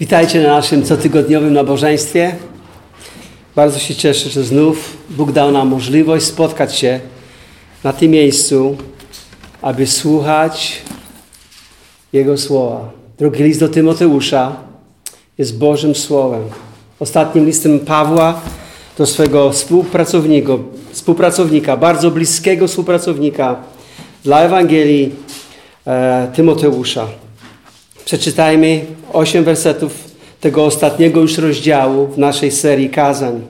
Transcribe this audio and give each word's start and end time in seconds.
Witajcie 0.00 0.42
na 0.42 0.48
naszym 0.48 0.82
cotygodniowym 0.82 1.52
nabożeństwie. 1.52 2.36
Bardzo 3.56 3.78
się 3.78 3.94
cieszę, 3.94 4.30
że 4.30 4.44
znów 4.44 4.96
Bóg 5.10 5.32
dał 5.32 5.52
nam 5.52 5.68
możliwość 5.68 6.26
spotkać 6.26 6.76
się 6.76 7.00
na 7.84 7.92
tym 7.92 8.10
miejscu, 8.10 8.76
aby 9.62 9.86
słuchać 9.86 10.82
Jego 12.12 12.38
słowa. 12.38 12.90
Drugi 13.18 13.42
list 13.42 13.60
do 13.60 13.68
Tymoteusza 13.68 14.56
jest 15.38 15.58
Bożym 15.58 15.94
Słowem. 15.94 16.42
Ostatnim 17.00 17.46
listem 17.46 17.80
Pawła 17.80 18.40
do 18.98 19.06
swojego 19.06 19.52
współpracownika, 19.52 20.52
współpracownika 20.92 21.76
bardzo 21.76 22.10
bliskiego 22.10 22.68
współpracownika 22.68 23.56
dla 24.24 24.40
Ewangelii 24.40 25.14
e, 25.86 26.30
Tymoteusza. 26.34 27.06
Przeczytajmy 28.04 28.97
osiem 29.18 29.44
wersetów 29.44 29.92
tego 30.40 30.64
ostatniego 30.64 31.20
już 31.20 31.38
rozdziału 31.38 32.06
w 32.06 32.18
naszej 32.18 32.50
serii 32.50 32.90
kazań. 32.90 33.46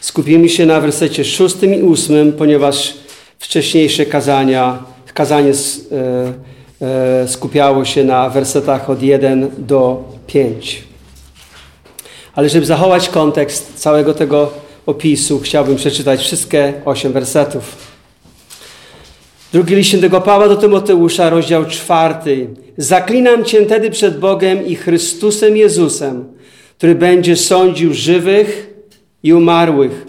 Skupimy 0.00 0.48
się 0.48 0.66
na 0.66 0.80
wersecie 0.80 1.24
szóstym 1.24 1.74
i 1.74 1.82
ósmym, 1.82 2.32
ponieważ 2.32 2.94
wcześniejsze 3.38 4.06
kazania, 4.06 4.84
kazanie 5.14 5.52
e, 5.52 6.84
e, 7.22 7.28
skupiało 7.28 7.84
się 7.84 8.04
na 8.04 8.30
wersetach 8.30 8.90
od 8.90 9.02
1 9.02 9.50
do 9.58 10.04
5. 10.26 10.84
Ale 12.34 12.48
żeby 12.48 12.66
zachować 12.66 13.08
kontekst 13.08 13.72
całego 13.74 14.14
tego 14.14 14.52
opisu, 14.86 15.40
chciałbym 15.40 15.76
przeczytać 15.76 16.20
wszystkie 16.20 16.72
osiem 16.84 17.12
wersetów. 17.12 17.85
Drugi 19.52 19.74
list 19.74 19.88
świętego 19.88 20.20
Pawła 20.20 20.48
do 20.48 20.56
Tymoteusza, 20.56 21.30
rozdział 21.30 21.64
czwarty. 21.64 22.48
Zaklinam 22.76 23.44
Cię 23.44 23.66
tedy 23.66 23.90
przed 23.90 24.18
Bogiem 24.18 24.66
i 24.66 24.74
Chrystusem 24.74 25.56
Jezusem, 25.56 26.24
który 26.78 26.94
będzie 26.94 27.36
sądził 27.36 27.94
żywych 27.94 28.74
i 29.22 29.32
umarłych 29.32 30.06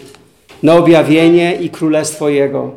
na 0.62 0.74
objawienie 0.74 1.58
i 1.60 1.70
królestwo 1.70 2.28
Jego. 2.28 2.70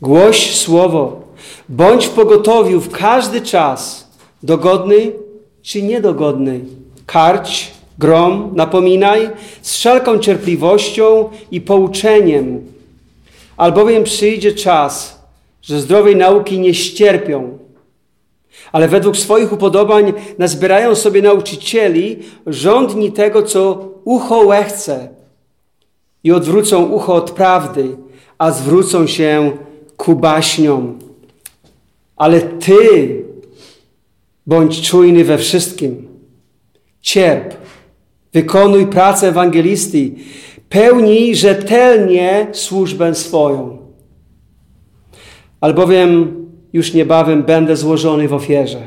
Głoś 0.00 0.56
słowo, 0.56 1.22
bądź 1.68 2.06
w 2.06 2.10
pogotowiu 2.10 2.80
w 2.80 2.90
każdy 2.90 3.40
czas, 3.40 4.10
dogodny 4.42 5.12
czy 5.62 5.82
niedogodny. 5.82 6.60
Karć, 7.06 7.70
grom, 7.98 8.52
napominaj 8.54 9.30
z 9.62 9.74
wszelką 9.74 10.18
cierpliwością 10.18 11.28
i 11.50 11.60
pouczeniem, 11.60 12.66
albowiem 13.56 14.04
przyjdzie 14.04 14.52
czas, 14.52 15.13
że 15.64 15.80
zdrowej 15.80 16.16
nauki 16.16 16.58
nie 16.58 16.74
ścierpią, 16.74 17.58
ale 18.72 18.88
według 18.88 19.16
swoich 19.16 19.52
upodobań 19.52 20.12
nazbierają 20.38 20.94
sobie 20.94 21.22
nauczycieli 21.22 22.18
rządni 22.46 23.12
tego, 23.12 23.42
co 23.42 23.88
ucho 24.04 24.38
łechce 24.38 25.08
i 26.24 26.32
odwrócą 26.32 26.84
ucho 26.84 27.14
od 27.14 27.30
prawdy, 27.30 27.96
a 28.38 28.50
zwrócą 28.50 29.06
się 29.06 29.52
ku 29.96 30.14
baśniom. 30.14 30.98
Ale 32.16 32.40
Ty 32.40 33.24
bądź 34.46 34.88
czujny 34.88 35.24
we 35.24 35.38
wszystkim. 35.38 36.08
Cierp, 37.00 37.54
wykonuj 38.32 38.86
pracę 38.86 39.28
ewangelisty, 39.28 40.10
pełnij 40.68 41.36
rzetelnie 41.36 42.46
służbę 42.52 43.14
swoją 43.14 43.83
albowiem 45.64 46.34
już 46.72 46.94
niebawem 46.94 47.42
będę 47.42 47.76
złożony 47.76 48.28
w 48.28 48.34
ofierze. 48.34 48.86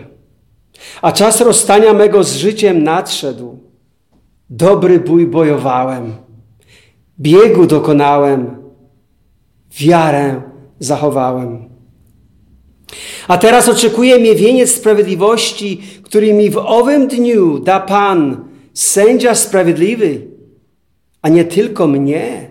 A 1.02 1.11
czas 1.11 1.42
rozstania 1.42 1.94
mego 1.94 2.23
z 2.23 2.36
życiem 2.36 2.83
nadszedł. 2.83 3.59
Dobry 4.50 5.00
bój 5.00 5.28
bojowałem, 5.28 6.14
biegu 7.20 7.66
dokonałem, 7.66 8.58
wiarę 9.80 10.42
zachowałem. 10.80 11.70
A 13.27 13.37
teraz 13.37 13.70
oczekuje 13.70 14.20
mnie 14.20 14.36
wieniec 14.36 14.71
sprawiedliwości, 14.71 15.82
który 16.04 16.33
mi 16.33 16.49
w 16.49 16.58
owym 16.58 17.08
dniu 17.08 17.60
da 17.60 17.80
Pan, 17.80 18.45
sędzia 18.73 19.36
sprawiedliwy, 19.36 20.21
a 21.21 21.30
nie 21.30 21.45
tylko 21.45 21.87
mnie, 21.87 22.49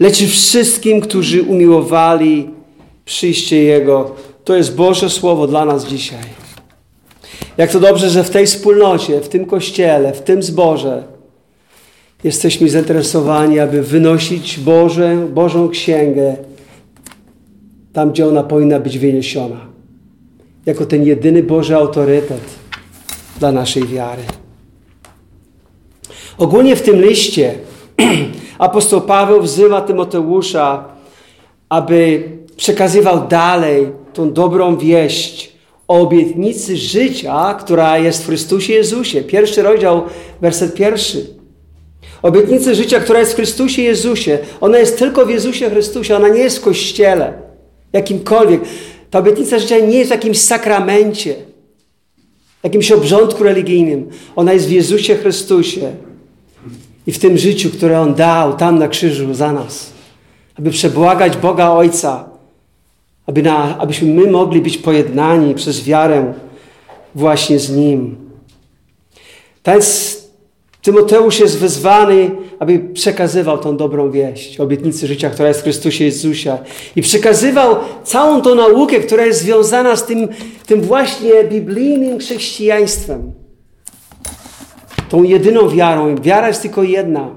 lecz 0.00 0.22
wszystkim, 0.22 1.00
którzy 1.00 1.42
umiłowali 1.42 2.55
przyjście 3.06 3.62
Jego. 3.62 4.14
To 4.44 4.56
jest 4.56 4.76
Boże 4.76 5.10
Słowo 5.10 5.46
dla 5.46 5.64
nas 5.64 5.86
dzisiaj. 5.86 6.24
Jak 7.56 7.70
to 7.70 7.80
dobrze, 7.80 8.10
że 8.10 8.24
w 8.24 8.30
tej 8.30 8.46
wspólnocie, 8.46 9.20
w 9.20 9.28
tym 9.28 9.44
kościele, 9.44 10.12
w 10.12 10.22
tym 10.22 10.42
zborze 10.42 11.04
jesteśmy 12.24 12.68
zainteresowani, 12.68 13.58
aby 13.58 13.82
wynosić 13.82 14.58
Boże, 14.58 15.16
Bożą 15.34 15.68
Księgę 15.68 16.36
tam, 17.92 18.10
gdzie 18.10 18.26
ona 18.26 18.42
powinna 18.42 18.80
być 18.80 18.98
wyniesiona. 18.98 19.60
Jako 20.66 20.86
ten 20.86 21.06
jedyny 21.06 21.42
Boży 21.42 21.76
autorytet 21.76 22.42
dla 23.38 23.52
naszej 23.52 23.86
wiary. 23.86 24.22
Ogólnie 26.38 26.76
w 26.76 26.82
tym 26.82 27.02
liście 27.02 27.54
apostoł 28.58 29.00
Paweł 29.00 29.42
wzywa 29.42 29.80
Tymoteusza, 29.80 30.84
aby 31.68 32.28
przekazywał 32.56 33.28
dalej 33.28 33.86
tą 34.12 34.32
dobrą 34.32 34.76
wieść 34.76 35.56
o 35.88 36.00
obietnicy 36.00 36.76
życia, 36.76 37.54
która 37.54 37.98
jest 37.98 38.22
w 38.22 38.26
Chrystusie 38.26 38.72
Jezusie. 38.72 39.22
Pierwszy 39.22 39.62
rozdział, 39.62 40.02
werset 40.40 40.74
pierwszy. 40.74 41.26
Obietnicy 42.22 42.74
życia, 42.74 43.00
która 43.00 43.20
jest 43.20 43.32
w 43.32 43.36
Chrystusie 43.36 43.82
Jezusie. 43.82 44.38
Ona 44.60 44.78
jest 44.78 44.98
tylko 44.98 45.26
w 45.26 45.30
Jezusie 45.30 45.70
Chrystusie, 45.70 46.16
ona 46.16 46.28
nie 46.28 46.40
jest 46.40 46.58
w 46.58 46.60
Kościele, 46.60 47.32
jakimkolwiek. 47.92 48.60
Ta 49.10 49.18
obietnica 49.18 49.58
życia 49.58 49.78
nie 49.78 49.98
jest 49.98 50.10
w 50.10 50.14
jakimś 50.14 50.38
sakramencie, 50.38 51.34
jakimś 52.62 52.92
obrządku 52.92 53.44
religijnym. 53.44 54.10
Ona 54.36 54.52
jest 54.52 54.66
w 54.66 54.70
Jezusie 54.70 55.16
Chrystusie 55.16 55.92
i 57.06 57.12
w 57.12 57.18
tym 57.18 57.38
życiu, 57.38 57.70
które 57.70 58.00
On 58.00 58.14
dał 58.14 58.56
tam 58.56 58.78
na 58.78 58.88
krzyżu 58.88 59.34
za 59.34 59.52
nas. 59.52 59.92
Aby 60.58 60.70
przebłagać 60.70 61.36
Boga 61.36 61.70
Ojca, 61.70 62.35
aby 63.26 63.42
na, 63.42 63.78
abyśmy 63.78 64.14
my 64.14 64.30
mogli 64.30 64.60
być 64.60 64.78
pojednani 64.78 65.54
przez 65.54 65.84
wiarę 65.84 66.34
właśnie 67.14 67.58
z 67.58 67.76
Nim. 67.76 68.16
Ten 69.62 69.82
Tymoteusz 70.86 71.40
jest 71.40 71.58
wezwany, 71.58 72.30
aby 72.58 72.78
przekazywał 72.78 73.58
tą 73.58 73.76
dobrą 73.76 74.10
wieść, 74.10 74.60
obietnicy 74.60 75.06
życia, 75.06 75.30
która 75.30 75.48
jest 75.48 75.60
w 75.60 75.62
Chrystusie 75.62 76.04
Jezusie. 76.04 76.58
I 76.96 77.02
przekazywał 77.02 77.76
całą 78.04 78.42
tą 78.42 78.54
naukę, 78.54 79.00
która 79.00 79.26
jest 79.26 79.40
związana 79.40 79.96
z 79.96 80.06
tym, 80.06 80.28
tym 80.66 80.80
właśnie 80.80 81.44
biblijnym 81.44 82.18
chrześcijaństwem. 82.18 83.32
Tą 85.08 85.22
jedyną 85.22 85.68
wiarą. 85.68 86.16
Wiara 86.16 86.48
jest 86.48 86.62
tylko 86.62 86.82
jedna. 86.82 87.30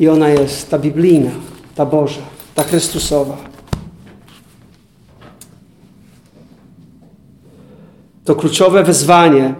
I 0.00 0.08
ona 0.08 0.28
jest 0.28 0.70
ta 0.70 0.78
biblijna, 0.78 1.30
ta 1.74 1.86
Boża, 1.86 2.22
ta 2.54 2.62
Chrystusowa. 2.62 3.51
To 8.24 8.34
kluczowe 8.34 8.82
wezwanie, 8.82 9.54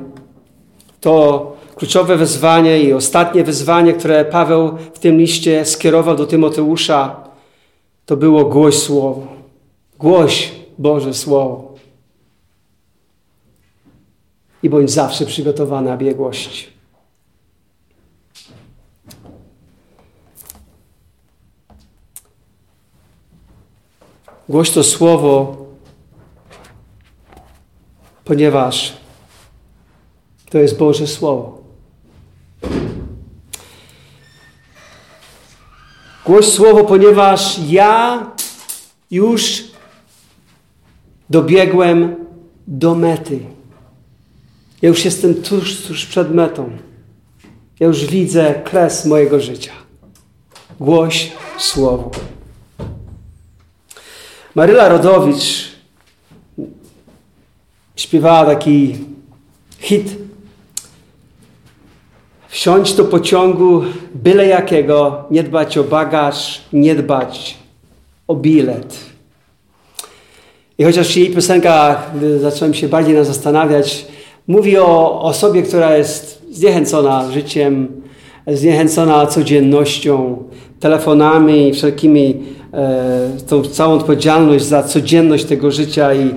to 1.00 1.56
kluczowe 1.76 2.16
wezwanie 2.16 2.82
i 2.82 2.92
ostatnie 2.92 3.44
wezwanie, 3.44 3.92
które 3.92 4.24
Paweł 4.24 4.76
w 4.94 4.98
tym 4.98 5.18
liście 5.18 5.64
skierował 5.64 6.16
do 6.16 6.26
Tymoteusza, 6.26 7.16
to 8.06 8.16
było 8.16 8.44
głoś 8.44 8.78
Słowo. 8.78 9.26
Głoś 9.98 10.52
Boże 10.78 11.14
Słowo. 11.14 11.72
I 14.62 14.70
bądź 14.70 14.90
zawsze 14.90 15.26
przygotowany, 15.26 15.92
aby 15.92 16.04
je 16.04 16.14
głosić. 16.14 16.72
Głoś 24.48 24.70
to 24.70 24.84
Słowo 24.84 25.61
ponieważ 28.24 28.92
to 30.50 30.58
jest 30.58 30.78
Boże 30.78 31.06
Słowo. 31.06 31.62
Głoś 36.26 36.46
Słowo, 36.46 36.84
ponieważ 36.84 37.58
ja 37.68 38.26
już 39.10 39.64
dobiegłem 41.30 42.16
do 42.66 42.94
mety. 42.94 43.40
Ja 44.82 44.88
już 44.88 45.04
jestem 45.04 45.34
tuż, 45.34 45.86
tuż 45.86 46.06
przed 46.06 46.34
metą. 46.34 46.70
Ja 47.80 47.86
już 47.86 48.04
widzę 48.04 48.62
kres 48.64 49.06
mojego 49.06 49.40
życia. 49.40 49.72
Głoś 50.80 51.32
Słowo. 51.58 52.10
Maryla 54.54 54.88
Rodowicz 54.88 55.71
śpiewała 58.02 58.46
taki 58.46 58.96
hit 59.78 60.16
wsiąść 62.48 62.94
do 62.94 63.04
pociągu 63.04 63.82
byle 64.14 64.46
jakiego, 64.46 65.24
nie 65.30 65.42
dbać 65.42 65.78
o 65.78 65.84
bagaż, 65.84 66.60
nie 66.72 66.94
dbać 66.94 67.56
o 68.28 68.34
bilet. 68.34 68.96
I 70.78 70.84
chociaż 70.84 71.16
jej 71.16 71.30
piosenka, 71.30 72.02
gdy 72.16 72.38
zacząłem 72.38 72.74
się 72.74 72.88
bardziej 72.88 73.14
nas 73.14 73.26
zastanawiać, 73.26 74.06
mówi 74.46 74.78
o 74.78 75.22
osobie, 75.22 75.62
która 75.62 75.96
jest 75.96 76.42
zniechęcona 76.50 77.30
życiem, 77.30 78.02
zniechęcona 78.46 79.26
codziennością, 79.26 80.44
telefonami 80.80 81.68
i 81.68 81.72
wszelkimi, 81.72 82.42
e, 82.72 83.30
tą 83.48 83.62
całą 83.62 83.94
odpowiedzialność 83.94 84.64
za 84.64 84.82
codzienność 84.82 85.44
tego 85.44 85.70
życia 85.70 86.14
i, 86.14 86.30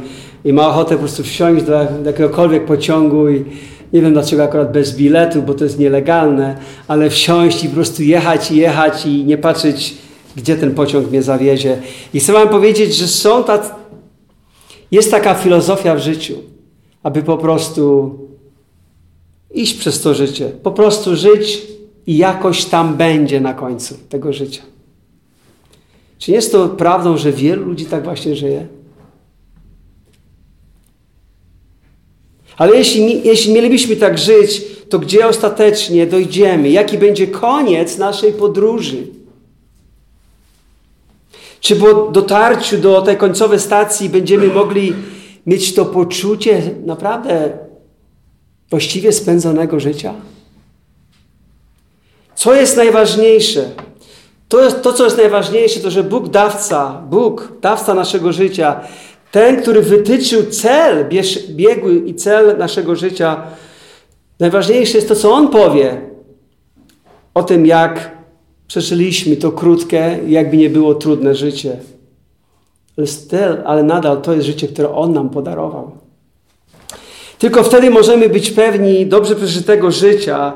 i 0.46 0.54
ma 0.54 0.70
ochotę 0.70 0.96
po 0.96 1.00
prostu 1.00 1.24
wsiąść 1.24 1.66
do, 1.66 1.88
jakiegokolwiek 2.06 2.66
pociągu 2.66 3.30
i 3.30 3.46
nie 3.94 4.02
wiem 4.02 4.14
dlaczego 4.14 4.44
akurat 4.44 4.72
bez 4.72 4.96
biletu, 4.98 5.42
bo 5.42 5.54
to 5.54 5.64
jest 5.64 5.80
nielegalne, 5.80 6.58
ale 6.88 7.10
wsiąść 7.10 7.64
i 7.64 7.70
po 7.70 7.76
prostu 7.76 8.04
jechać 8.04 8.52
i 8.52 8.58
jechać 8.58 9.06
i 9.06 9.26
nie 9.26 9.38
patrzeć, 9.38 9.96
gdzie 10.36 10.56
ten 10.56 10.76
pociąg 10.76 11.10
mnie 11.10 11.24
zawiezie. 11.24 11.82
I 12.14 12.20
chcę 12.20 12.34
wam 12.34 12.50
powiedzieć, 12.50 12.96
że 12.96 13.08
są 13.08 13.44
tacy, 13.44 13.70
jest 14.92 15.12
taka 15.12 15.34
filozofia 15.34 15.96
w 15.96 16.00
życiu, 16.00 16.34
aby 17.04 17.24
po 17.24 17.38
prostu 17.38 18.12
iść 19.54 19.74
przez 19.74 20.02
to 20.02 20.14
życie, 20.14 20.50
po 20.64 20.72
prostu 20.72 21.16
żyć 21.16 21.62
i 22.08 22.18
jakoś 22.18 22.66
tam 22.66 22.96
będzie 22.96 23.42
na 23.42 23.54
końcu 23.54 23.96
tego 24.10 24.34
życia. 24.34 24.62
Czy 26.18 26.32
jest 26.32 26.52
to 26.52 26.70
prawdą, 26.70 27.18
że 27.18 27.32
wielu 27.32 27.66
ludzi 27.66 27.86
tak 27.86 28.04
właśnie 28.04 28.36
żyje? 28.36 28.68
Ale 32.58 32.78
jeśli, 32.78 33.28
jeśli 33.28 33.54
mielibyśmy 33.54 33.96
tak 33.96 34.18
żyć, 34.18 34.62
to 34.90 35.00
gdzie 35.00 35.28
ostatecznie 35.28 36.08
dojdziemy? 36.08 36.70
Jaki 36.70 36.98
będzie 36.98 37.28
koniec 37.28 37.98
naszej 37.98 38.34
podróży? 38.34 39.08
Czy 41.60 41.76
po 41.76 41.94
dotarciu 41.94 42.78
do 42.78 43.02
tej 43.02 43.18
końcowej 43.18 43.60
stacji 43.60 44.10
będziemy 44.10 44.48
mogli 44.48 44.94
mieć 45.46 45.74
to 45.74 45.86
poczucie 45.86 46.62
naprawdę 46.86 47.58
właściwie 48.70 49.12
spędzonego 49.12 49.80
życia? 49.80 50.14
Co 52.36 52.54
jest 52.56 52.78
najważniejsze? 52.78 53.72
To, 54.48 54.72
to, 54.72 54.94
co 54.94 55.04
jest 55.06 55.18
najważniejsze, 55.18 55.80
to 55.80 55.92
że 55.92 56.04
Bóg 56.04 56.30
dawca, 56.30 57.02
Bóg, 57.10 57.52
dawca 57.62 57.94
naszego 57.94 58.34
życia, 58.34 58.82
ten, 59.36 59.62
który 59.62 59.82
wytyczył 59.82 60.46
cel, 60.46 61.06
biegły 61.50 61.96
i 61.96 62.16
cel 62.16 62.58
naszego 62.58 62.96
życia, 62.96 63.44
najważniejsze 64.40 64.98
jest 64.98 65.08
to, 65.08 65.16
co 65.16 65.32
On 65.32 65.48
powie 65.48 66.02
o 67.34 67.44
tym, 67.44 67.66
jak 67.66 68.12
przeżyliśmy 68.68 69.38
to 69.38 69.52
krótkie, 69.52 70.20
jakby 70.28 70.58
nie 70.58 70.70
było 70.70 70.96
trudne 70.96 71.36
życie. 71.36 71.78
Still, 73.06 73.62
ale 73.66 73.84
nadal 73.84 74.22
to 74.22 74.34
jest 74.34 74.46
życie, 74.46 74.68
które 74.68 74.90
On 74.92 75.14
nam 75.14 75.30
podarował. 75.30 75.92
Tylko 77.40 77.64
wtedy 77.64 77.90
możemy 77.90 78.30
być 78.30 78.52
pewni 78.52 79.06
dobrze 79.06 79.36
przeżytego 79.36 79.92
życia, 79.92 80.54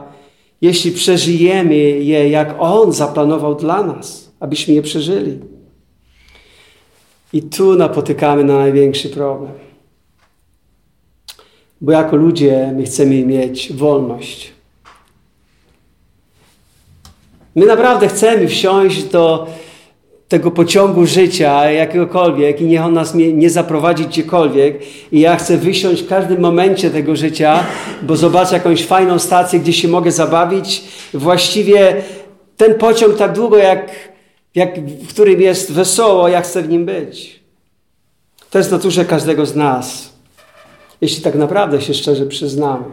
jeśli 0.61 0.91
przeżyjemy 0.91 1.75
je, 1.75 2.29
jak 2.29 2.55
On 2.59 2.91
zaplanował 2.93 3.55
dla 3.55 3.83
nas, 3.83 4.31
abyśmy 4.39 4.73
je 4.73 4.81
przeżyli. 4.81 5.39
I 7.33 7.41
tu 7.41 7.75
napotykamy 7.75 8.43
na 8.43 8.57
największy 8.57 9.09
problem. 9.09 9.51
Bo 11.81 11.91
jako 11.91 12.15
ludzie 12.15 12.73
my 12.75 12.83
chcemy 12.83 13.25
mieć 13.25 13.73
wolność. 13.73 14.51
My 17.55 17.65
naprawdę 17.65 18.07
chcemy 18.07 18.47
wsiąść 18.47 19.03
do 19.03 19.47
tego 20.27 20.51
pociągu 20.51 21.05
życia 21.05 21.71
jakiegokolwiek 21.71 22.61
i 22.61 22.65
niech 22.65 22.81
on 22.81 22.93
nas 22.93 23.15
nie, 23.15 23.33
nie 23.33 23.49
zaprowadzi 23.49 24.05
gdziekolwiek. 24.05 24.79
I 25.11 25.19
ja 25.19 25.35
chcę 25.35 25.57
wysiąść 25.57 26.01
w 26.01 26.07
każdym 26.07 26.39
momencie 26.39 26.89
tego 26.89 27.15
życia, 27.15 27.63
bo 28.01 28.15
zobaczę 28.15 28.53
jakąś 28.55 28.85
fajną 28.85 29.19
stację, 29.19 29.59
gdzie 29.59 29.73
się 29.73 29.87
mogę 29.87 30.11
zabawić. 30.11 30.83
Właściwie 31.13 31.95
ten 32.57 32.75
pociąg 32.75 33.17
tak 33.17 33.33
długo, 33.33 33.57
jak, 33.57 33.91
jak, 34.59 34.79
w 34.79 35.07
którym 35.07 35.41
jest 35.41 35.71
wesoło, 35.71 36.27
ja 36.27 36.41
chcę 36.41 36.63
w 36.63 36.69
nim 36.69 36.85
być. 36.85 37.39
To 38.49 38.57
jest 38.57 38.71
naturze 38.71 39.05
każdego 39.05 39.45
z 39.45 39.55
nas, 39.55 40.13
jeśli 41.01 41.23
tak 41.23 41.35
naprawdę 41.35 41.81
się 41.81 41.93
szczerze 41.93 42.25
przyznamy. 42.25 42.85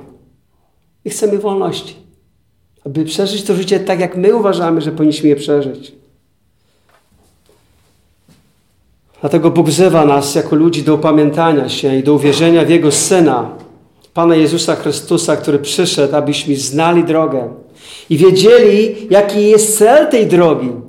I 1.05 1.11
chcemy 1.11 1.39
wolności, 1.39 1.97
aby 2.87 3.05
przeżyć 3.05 3.43
to 3.43 3.55
życie 3.55 3.81
tak, 3.81 4.01
jak 4.01 4.17
my 4.17 4.37
uważamy, 4.37 4.81
że 4.81 4.93
powinniśmy 4.93 5.29
je 5.29 5.37
przeżyć. 5.37 5.93
Dlatego 9.21 9.51
Bóg 9.51 9.67
wzywa 9.67 10.05
nas 10.05 10.35
jako 10.35 10.57
ludzi 10.57 10.83
do 10.83 10.95
upamiętania 10.95 11.69
się 11.69 11.97
i 11.97 12.03
do 12.03 12.15
uwierzenia 12.15 12.65
w 12.65 12.71
Jego 12.71 12.93
Syna, 12.93 13.51
Pana 14.15 14.37
Jezusa 14.37 14.77
Chrystusa, 14.77 15.37
który 15.37 15.59
przyszedł, 15.59 16.17
abyśmy 16.17 16.57
znali 16.57 17.05
drogę 17.05 17.55
i 18.11 18.17
wiedzieli, 18.17 19.07
jaki 19.11 19.49
jest 19.49 19.79
cel 19.79 20.11
tej 20.11 20.27
drogi. 20.27 20.86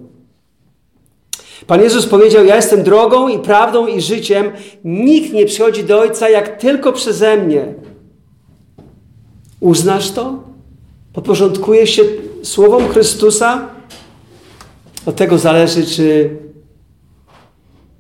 Pan 1.68 1.81
Jezus 1.81 2.06
powiedział: 2.06 2.46
Ja 2.46 2.56
jestem 2.56 2.84
drogą 2.84 3.28
i 3.28 3.40
prawdą 3.40 3.88
i 3.88 4.02
życiem. 4.02 4.52
Nikt 4.84 5.34
nie 5.34 5.46
przychodzi 5.46 5.84
do 5.84 6.00
Ojca 6.00 6.30
jak 6.30 6.60
tylko 6.60 6.94
przeze 6.94 7.38
mnie. 7.38 7.74
Uznasz 9.60 10.12
to? 10.12 10.44
Podporządkujesz 11.14 11.90
się 11.90 12.04
słowom 12.44 12.90
Chrystusa? 12.90 13.69
Od 15.06 15.16
tego 15.16 15.38
zależy, 15.38 15.86
czy 15.86 16.30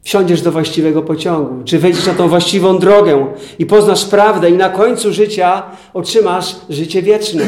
wsiądziesz 0.03 0.41
do 0.41 0.51
właściwego 0.51 1.01
pociągu, 1.01 1.63
czy 1.63 1.79
wejdziesz 1.79 2.07
na 2.07 2.13
tą 2.13 2.29
właściwą 2.29 2.79
drogę 2.79 3.27
i 3.59 3.65
poznasz 3.65 4.05
prawdę, 4.05 4.49
i 4.49 4.53
na 4.53 4.69
końcu 4.69 5.13
życia 5.13 5.63
otrzymasz 5.93 6.55
życie 6.69 7.01
wieczne 7.01 7.47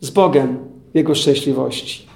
z 0.00 0.10
Bogiem 0.10 0.58
Jego 0.94 1.14
szczęśliwości. 1.14 2.07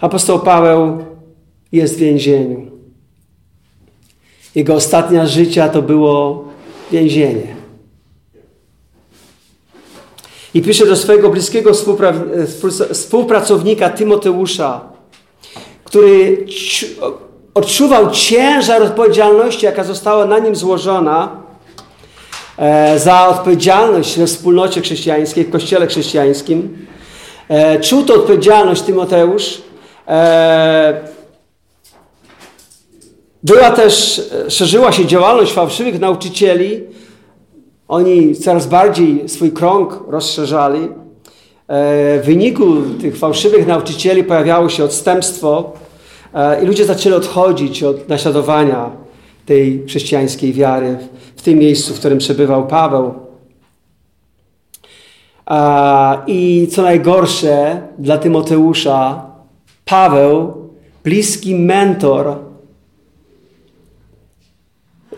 Apostoł 0.00 0.38
Paweł 0.38 1.04
jest 1.72 1.94
w 1.94 1.98
więzieniu. 1.98 2.70
Jego 4.54 4.74
ostatnia 4.74 5.26
życia 5.26 5.68
to 5.68 5.82
było 5.82 6.44
więzienie. 6.92 7.56
I 10.54 10.62
pisze 10.62 10.86
do 10.86 10.96
swojego 10.96 11.30
bliskiego 11.30 11.72
współpracownika 12.92 13.90
Tymoteusza, 13.90 14.80
który 15.84 16.46
odczuwał 17.54 18.10
ciężar 18.10 18.82
odpowiedzialności, 18.82 19.66
jaka 19.66 19.84
została 19.84 20.26
na 20.26 20.38
nim 20.38 20.56
złożona 20.56 21.42
e, 22.58 22.98
za 22.98 23.28
odpowiedzialność 23.28 24.18
we 24.18 24.26
wspólnocie 24.26 24.80
chrześcijańskiej, 24.80 25.44
w 25.44 25.50
kościele 25.50 25.86
chrześcijańskim. 25.86 26.86
E, 27.48 27.80
czuł 27.80 28.02
to 28.02 28.14
odpowiedzialność 28.14 28.82
Tymoteusz. 28.82 29.67
E, 30.08 31.00
była 33.42 33.70
też, 33.70 34.22
szerzyła 34.48 34.92
się 34.92 35.06
działalność 35.06 35.52
fałszywych 35.52 36.00
nauczycieli, 36.00 36.84
oni 37.88 38.34
coraz 38.34 38.66
bardziej 38.66 39.28
swój 39.28 39.52
krąg 39.52 40.04
rozszerzali. 40.08 40.80
E, 40.80 40.88
w 42.20 42.22
wyniku 42.24 42.82
tych 43.00 43.16
fałszywych 43.16 43.66
nauczycieli 43.66 44.24
pojawiało 44.24 44.68
się 44.68 44.84
odstępstwo 44.84 45.72
e, 46.34 46.62
i 46.62 46.66
ludzie 46.66 46.84
zaczęli 46.84 47.14
odchodzić 47.14 47.82
od 47.82 48.08
naśladowania 48.08 48.90
tej 49.46 49.84
chrześcijańskiej 49.86 50.52
wiary 50.52 50.98
w 51.36 51.42
tym 51.42 51.58
miejscu, 51.58 51.94
w 51.94 51.98
którym 51.98 52.18
przebywał 52.18 52.66
Paweł. 52.66 53.14
I 56.26 56.68
co 56.72 56.82
najgorsze 56.82 57.82
dla 57.98 58.18
Tymoteusza, 58.18 59.27
Paweł, 59.88 60.68
bliski 61.04 61.54
mentor, 61.54 62.36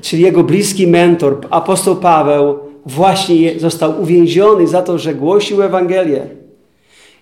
czyli 0.00 0.22
jego 0.22 0.44
bliski 0.44 0.86
mentor, 0.86 1.46
apostoł 1.50 1.96
Paweł, 1.96 2.58
właśnie 2.86 3.60
został 3.60 4.02
uwięziony 4.02 4.66
za 4.66 4.82
to, 4.82 4.98
że 4.98 5.14
głosił 5.14 5.62
Ewangelię. 5.62 6.28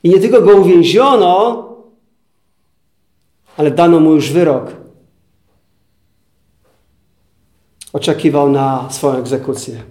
I 0.03 0.09
nie 0.09 0.21
tylko 0.21 0.43
go 0.43 0.57
uwięziono, 0.57 1.69
ale 3.57 3.71
dano 3.71 4.01
mu 4.01 4.15
już 4.15 4.33
wyrok. 4.33 4.73
Oczekiwał 7.93 8.51
na 8.51 8.89
swoją 8.91 9.19
egzekucję. 9.19 9.83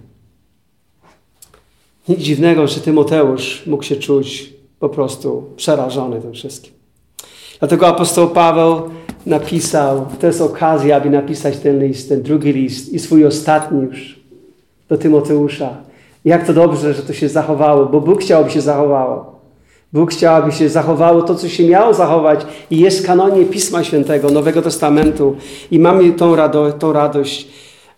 Nic 2.08 2.20
dziwnego, 2.20 2.66
że 2.66 2.80
Tymoteusz 2.80 3.66
mógł 3.66 3.82
się 3.82 3.96
czuć 3.96 4.52
po 4.78 4.88
prostu 4.88 5.44
przerażony 5.56 6.20
tym 6.20 6.32
wszystkim. 6.32 6.77
Dlatego 7.58 7.86
apostoł 7.86 8.28
Paweł 8.28 8.82
napisał, 9.26 10.06
to 10.20 10.26
jest 10.26 10.40
okazja, 10.40 10.96
aby 10.96 11.10
napisać 11.10 11.56
ten 11.56 11.84
list, 11.84 12.08
ten 12.08 12.22
drugi 12.22 12.52
list 12.52 12.92
i 12.92 12.98
swój 12.98 13.26
ostatni 13.26 13.82
już 13.82 14.20
do 14.88 14.98
Tymoteusza. 14.98 15.68
Jak 16.24 16.46
to 16.46 16.52
dobrze, 16.52 16.94
że 16.94 17.02
to 17.02 17.12
się 17.12 17.28
zachowało, 17.28 17.86
bo 17.86 18.00
Bóg 18.00 18.20
chciał, 18.20 18.40
aby 18.40 18.50
się 18.50 18.60
zachowało. 18.60 19.38
Bóg 19.92 20.12
chciał, 20.12 20.34
aby 20.34 20.52
się 20.52 20.68
zachowało 20.68 21.22
to, 21.22 21.34
co 21.34 21.48
się 21.48 21.68
miało 21.68 21.94
zachować 21.94 22.40
i 22.70 22.78
jest 22.78 23.02
w 23.02 23.06
kanonie 23.06 23.44
Pisma 23.44 23.84
Świętego, 23.84 24.30
Nowego 24.30 24.62
Testamentu 24.62 25.36
i 25.70 25.78
mamy 25.78 26.12
tą, 26.12 26.36
rado, 26.36 26.72
tą 26.72 26.92
radość 26.92 27.48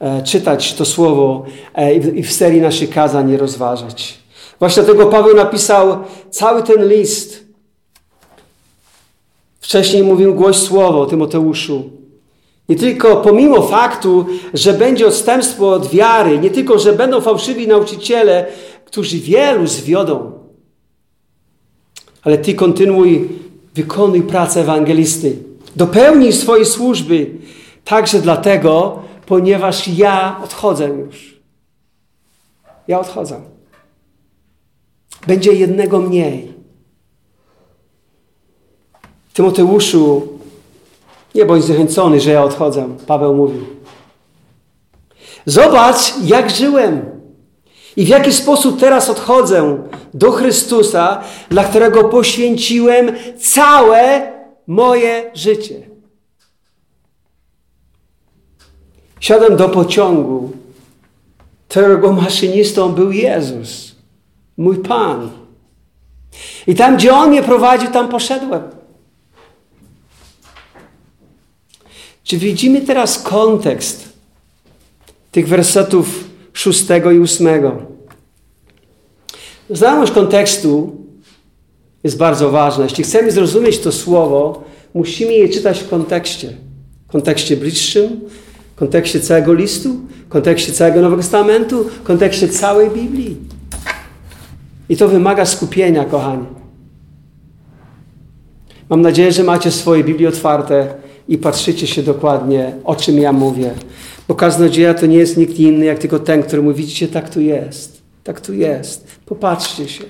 e, 0.01 0.23
czytać 0.23 0.75
to 0.75 0.85
Słowo 0.85 1.45
e, 1.75 1.95
i 1.95 2.23
w 2.23 2.33
serii 2.33 2.61
naszych 2.61 2.91
kazań 2.91 3.37
rozważać. 3.37 4.19
Właśnie 4.59 4.83
dlatego 4.83 5.07
Paweł 5.07 5.37
napisał 5.37 5.99
cały 6.31 6.63
ten 6.63 6.89
list. 6.89 7.40
Wcześniej 9.61 10.03
mówił 10.03 10.35
głoś 10.35 10.57
Słowo 10.57 11.07
Tymoteuszu. 11.07 11.91
Nie 12.69 12.77
tylko 12.77 13.17
pomimo 13.17 13.63
faktu, 13.63 14.27
że 14.55 14.73
będzie 14.73 15.07
odstępstwo 15.07 15.73
od 15.73 15.91
wiary, 15.91 16.39
nie 16.39 16.51
tylko, 16.51 16.79
że 16.79 16.93
będą 16.93 17.21
fałszywi 17.21 17.69
nauczyciele, 17.69 18.47
którzy 18.85 19.19
wielu 19.19 19.67
zwiodą, 19.67 20.33
ale 22.23 22.39
Ty 22.39 22.55
kontynuuj, 22.55 23.29
wykonuj 23.75 24.23
pracę 24.23 24.61
ewangelisty. 24.61 25.37
Dopełnij 25.77 26.33
swojej 26.33 26.67
służby 26.67 27.31
także 27.85 28.19
dlatego, 28.19 29.03
ponieważ 29.27 29.89
ja 29.89 30.41
odchodzę 30.45 30.89
już. 30.89 31.41
Ja 32.89 33.01
odchodzę. 33.01 33.41
Będzie 35.27 35.53
jednego 35.53 36.01
mniej. 36.01 36.50
Tymoteuszu, 39.33 40.29
nie 41.35 41.45
bądź 41.45 41.65
zniechęcony, 41.65 42.21
że 42.21 42.31
ja 42.31 42.45
odchodzę, 42.45 42.89
Paweł 43.07 43.35
mówił. 43.35 43.67
Zobacz, 45.47 46.15
jak 46.25 46.51
żyłem 46.51 47.21
i 47.97 48.05
w 48.05 48.09
jaki 48.09 48.33
sposób 48.33 48.81
teraz 48.81 49.11
odchodzę 49.11 49.83
do 50.15 50.31
Chrystusa, 50.31 51.23
dla 51.49 51.65
którego 51.65 52.05
poświęciłem 52.05 53.13
całe 53.39 54.33
moje 54.67 55.31
życie. 55.35 55.91
Siadłem 59.21 59.57
do 59.57 59.69
pociągu, 59.69 60.51
którego 61.69 62.13
maszynistą 62.13 62.93
był 62.93 63.13
Jezus, 63.13 63.97
mój 64.57 64.77
Pan. 64.77 65.31
I 66.67 66.75
tam, 66.75 66.97
gdzie 66.97 67.15
On 67.15 67.29
mnie 67.29 67.43
prowadził, 67.43 67.91
tam 67.91 68.09
poszedłem. 68.09 68.80
Czy 72.31 72.39
widzimy 72.39 72.81
teraz 72.81 73.23
kontekst 73.23 74.09
tych 75.33 75.49
wersetów 75.49 76.25
szóstego 76.53 77.11
i 77.11 77.19
ósmego? 77.19 77.83
Znajomość 79.71 80.13
kontekstu 80.13 80.97
jest 82.05 82.17
bardzo 82.17 82.51
ważna. 82.51 82.85
Jeśli 82.85 83.05
chcemy 83.05 83.33
zrozumieć 83.33 83.79
to 83.79 83.93
słowo, 83.93 84.65
musimy 84.95 85.33
je 85.33 85.49
czytać 85.49 85.81
w 85.81 85.89
kontekście. 85.89 86.53
W 87.09 87.13
kontekście 87.13 87.57
bliższym, 87.57 88.21
w 88.77 88.79
kontekście 88.79 89.21
całego 89.21 89.55
listu, 89.55 89.97
w 90.27 90.29
kontekście 90.29 90.73
całego 90.73 91.01
Nowego 91.01 91.23
Testamentu, 91.23 91.85
w 91.85 92.03
kontekście 92.03 92.49
całej 92.49 92.91
Biblii. 92.91 93.37
I 94.89 94.97
to 94.97 95.09
wymaga 95.09 95.47
skupienia, 95.47 96.05
kochani. 96.05 96.47
Mam 98.89 99.01
nadzieję, 99.01 99.33
że 99.33 99.45
macie 99.45 99.71
swoje 99.71 100.05
Biblii 100.05 100.27
otwarte 100.27 101.10
i 101.31 101.39
patrzycie 101.39 101.87
się 101.87 102.03
dokładnie, 102.03 102.75
o 102.85 102.97
czym 102.97 103.19
ja 103.19 103.33
mówię. 103.33 103.75
Bo 104.29 104.35
kaznodzieja 104.35 104.95
to 104.95 105.07
nie 105.07 105.17
jest 105.17 105.37
nikt 105.37 105.59
inny, 105.59 105.85
jak 105.85 105.99
tylko 105.99 106.19
ten, 106.19 106.43
który 106.43 106.63
mówi, 106.63 106.83
widzicie, 106.83 107.09
tak 107.09 107.31
tu 107.31 107.41
jest. 107.41 108.03
Tak 108.25 108.41
tu 108.41 108.55
jest. 108.55 109.07
Popatrzcie 109.27 109.89
się. 109.89 110.05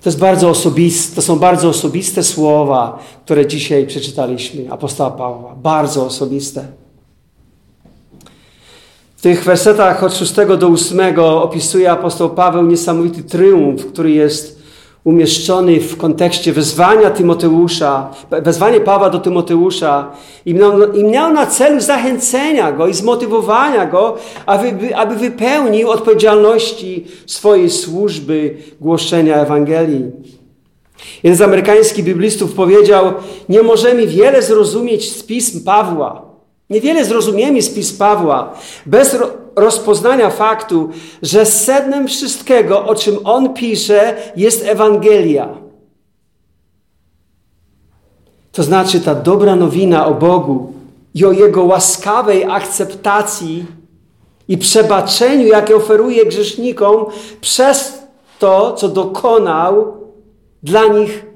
To, 0.00 0.10
jest 0.10 0.18
bardzo 0.18 0.50
osobiste, 0.50 1.16
to 1.16 1.22
są 1.22 1.38
bardzo 1.38 1.68
osobiste 1.68 2.22
słowa, 2.22 2.98
które 3.24 3.46
dzisiaj 3.46 3.86
przeczytaliśmy, 3.86 4.72
apostoła 4.72 5.10
Pawła. 5.10 5.54
Bardzo 5.54 6.06
osobiste. 6.06 6.66
W 9.16 9.22
tych 9.22 9.44
wersetach 9.44 10.02
od 10.02 10.14
6 10.14 10.34
do 10.58 10.68
8 10.68 11.18
opisuje 11.18 11.90
apostoł 11.90 12.30
Paweł 12.30 12.66
niesamowity 12.66 13.22
triumf, 13.22 13.86
który 13.86 14.10
jest 14.10 14.55
umieszczony 15.06 15.80
w 15.80 15.96
kontekście 15.96 16.52
wezwania 16.52 17.10
Tymoteusza, 17.10 18.10
wezwanie 18.30 18.80
Pawła 18.80 19.10
do 19.10 19.18
Tymoteusza 19.18 20.10
i 20.46 20.54
miał, 20.54 20.92
i 20.92 21.04
miał 21.04 21.32
na 21.32 21.46
celu 21.46 21.80
zachęcenia 21.80 22.72
go 22.72 22.86
i 22.86 22.94
zmotywowania 22.94 23.86
go, 23.86 24.16
aby, 24.46 24.96
aby 24.96 25.16
wypełnił 25.16 25.90
odpowiedzialności 25.90 27.06
swojej 27.26 27.70
służby 27.70 28.56
głoszenia 28.80 29.36
Ewangelii. 29.36 30.04
Jeden 31.22 31.38
z 31.38 31.42
amerykańskich 31.42 32.04
biblistów 32.04 32.52
powiedział, 32.52 33.12
nie 33.48 33.62
możemy 33.62 34.06
wiele 34.06 34.42
zrozumieć 34.42 35.16
z 35.16 35.22
pism 35.22 35.64
Pawła, 35.64 36.26
Niewiele 36.70 37.04
zrozumiemy 37.04 37.62
z 37.62 37.70
pism 37.70 37.98
Pawła 37.98 38.52
bez 38.86 39.16
rozpoznania 39.56 40.30
faktu, 40.30 40.88
że 41.22 41.46
sednem 41.46 42.08
wszystkiego, 42.08 42.84
o 42.84 42.94
czym 42.94 43.18
on 43.24 43.54
pisze, 43.54 44.16
jest 44.36 44.64
Ewangelia. 44.64 45.48
To 48.52 48.62
znaczy 48.62 49.00
ta 49.00 49.14
dobra 49.14 49.56
nowina 49.56 50.06
o 50.06 50.14
Bogu 50.14 50.72
i 51.14 51.24
o 51.24 51.32
Jego 51.32 51.64
łaskawej 51.64 52.44
akceptacji 52.44 53.66
i 54.48 54.58
przebaczeniu, 54.58 55.46
jakie 55.46 55.76
oferuje 55.76 56.26
grzesznikom 56.26 57.06
przez 57.40 57.98
to, 58.38 58.72
co 58.72 58.88
dokonał 58.88 59.96
dla 60.62 60.86
nich 60.86 61.26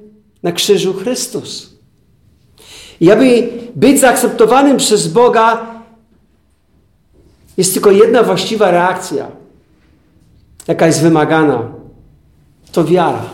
na 0.43 0.53
krzyżu 0.53 0.95
Chrystus. 0.95 1.71
I 3.01 3.11
aby 3.11 3.49
być 3.75 4.01
zaakceptowanym 4.01 4.77
przez 4.77 5.09
Boga, 5.09 5.70
jest 7.61 7.73
tylko 7.73 7.91
jedna 7.91 8.23
właściwa 8.23 8.71
reakcja, 8.71 9.29
jaka 10.69 10.87
jest 10.87 11.03
wymagana. 11.03 11.73
To 12.73 12.85
wiara. 12.85 13.25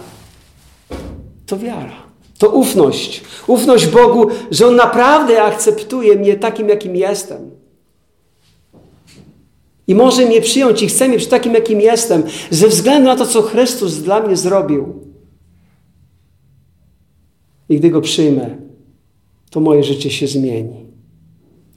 To 1.46 1.58
wiara. 1.58 1.96
To 2.38 2.48
ufność. 2.48 3.24
Ufność 3.46 3.86
Bogu, 3.86 4.26
że 4.50 4.66
On 4.66 4.76
naprawdę 4.76 5.42
akceptuje 5.42 6.16
mnie 6.16 6.36
takim, 6.36 6.68
jakim 6.68 6.96
jestem. 6.96 7.50
I 9.86 9.94
może 9.94 10.26
mnie 10.26 10.40
przyjąć 10.40 10.82
i 10.82 10.86
chce 10.86 11.08
mnie 11.08 11.18
przy 11.18 11.28
takim, 11.28 11.54
jakim 11.54 11.80
jestem, 11.80 12.22
ze 12.50 12.68
względu 12.68 13.08
na 13.08 13.16
to, 13.16 13.26
co 13.26 13.42
Chrystus 13.42 13.96
dla 13.96 14.20
mnie 14.20 14.36
zrobił. 14.36 14.94
I 17.68 17.76
gdy 17.76 17.90
Go 17.90 18.00
przyjmę, 18.00 18.56
to 19.50 19.60
moje 19.60 19.84
życie 19.84 20.10
się 20.10 20.26
zmieni. 20.26 20.86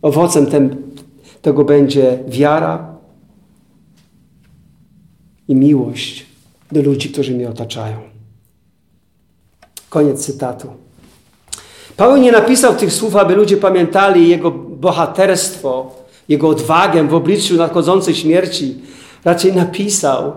Owocem 0.02 0.46
tem, 0.46 0.94
tego 1.42 1.64
będzie 1.64 2.20
wiara 2.28 2.96
i 5.48 5.56
miłość 5.56 6.26
do 6.72 6.82
ludzi, 6.82 7.10
którzy 7.10 7.32
mnie 7.34 7.50
otaczają. 7.50 7.96
Koniec 9.90 10.26
cytatu. 10.26 10.68
Paweł 11.98 12.18
nie 12.18 12.32
napisał 12.32 12.76
tych 12.76 12.94
słów, 12.94 13.16
aby 13.16 13.36
ludzie 13.36 13.58
pamiętali 13.58 14.30
jego 14.30 14.52
bohaterstwo, 14.52 15.96
jego 16.30 16.50
odwagę 16.50 17.08
w 17.08 17.14
obliczu 17.14 17.56
nadchodzącej 17.56 18.16
śmierci. 18.16 18.76
Raczej 19.26 19.54
napisał, 19.54 20.34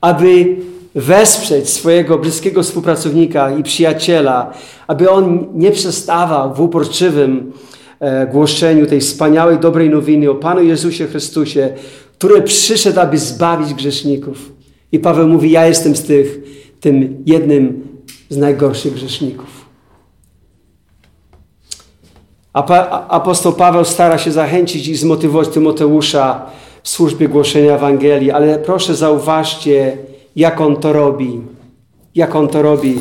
aby 0.00 0.56
wesprzeć 0.94 1.70
swojego 1.70 2.18
bliskiego 2.18 2.62
współpracownika 2.62 3.56
i 3.56 3.62
przyjaciela, 3.62 4.52
aby 4.86 5.10
on 5.10 5.46
nie 5.54 5.70
przestawał 5.70 6.54
w 6.54 6.60
uporczywym 6.60 7.52
głoszeniu 8.32 8.86
tej 8.86 9.00
wspaniałej, 9.00 9.58
dobrej 9.58 9.90
nowiny 9.90 10.30
o 10.30 10.34
Panu 10.34 10.62
Jezusie 10.62 11.06
Chrystusie, 11.06 11.70
który 12.18 12.42
przyszedł, 12.42 13.00
aby 13.00 13.18
zbawić 13.18 13.74
grzeszników. 13.74 14.52
I 14.92 14.98
Paweł 14.98 15.28
mówi, 15.28 15.50
ja 15.50 15.66
jestem 15.66 15.96
z 15.96 16.02
tych, 16.02 16.40
tym 16.80 17.22
jednym 17.26 17.88
z 18.28 18.36
najgorszych 18.36 18.94
grzeszników. 18.94 19.64
Apostoł 23.08 23.52
Paweł 23.52 23.84
stara 23.84 24.18
się 24.18 24.32
zachęcić 24.32 24.88
i 24.88 24.96
zmotywować 24.96 25.48
Tymoteusza 25.48 26.46
w 26.82 26.88
służbie 26.88 27.28
głoszenia 27.28 27.74
Ewangelii, 27.74 28.30
ale 28.30 28.58
proszę 28.58 28.94
zauważcie, 28.94 29.98
jak 30.36 30.60
on 30.60 30.76
to 30.76 30.92
robi. 30.92 31.40
Jak 32.14 32.36
on 32.36 32.48
to 32.48 32.62
robi. 32.62 33.00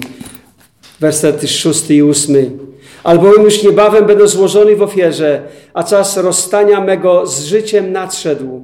Wersety 1.00 1.48
szósty 1.48 1.95
i 1.95 2.03
ósmy. 2.03 2.51
Albowiem 3.03 3.43
już 3.43 3.63
niebawem 3.63 4.05
będę 4.05 4.27
złożony 4.27 4.75
w 4.75 4.81
ofierze, 4.81 5.41
a 5.74 5.83
czas 5.83 6.17
rozstania 6.17 6.81
mego 6.81 7.27
z 7.27 7.43
życiem 7.43 7.91
nadszedł. 7.91 8.63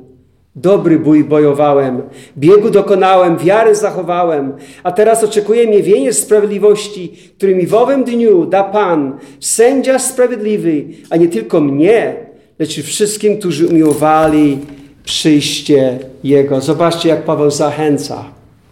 Dobry 0.56 1.00
bój 1.00 1.24
bojowałem, 1.24 2.02
biegu 2.38 2.70
dokonałem, 2.70 3.38
wiary 3.38 3.76
zachowałem, 3.76 4.54
a 4.84 4.92
teraz 4.92 5.24
oczekuje 5.24 5.68
mnie 5.68 5.84
wieniec 5.84 6.18
sprawiedliwości, 6.18 7.14
który 7.38 7.56
mi 7.56 7.68
w 7.68 7.74
owym 7.74 8.04
dniu 8.04 8.46
da 8.46 8.64
Pan, 8.64 9.18
sędzia 9.40 10.00
sprawiedliwy, 10.00 10.86
a 11.10 11.18
nie 11.18 11.28
tylko 11.28 11.62
mnie, 11.62 12.16
lecz 12.60 12.78
i 12.78 12.84
wszystkim, 12.84 13.38
którzy 13.38 13.68
umiłowali 13.68 14.58
przyjście 15.04 16.00
Jego. 16.24 16.62
Zobaczcie, 16.62 17.10
jak 17.10 17.26
Paweł 17.26 17.52
zachęca, 17.52 18.26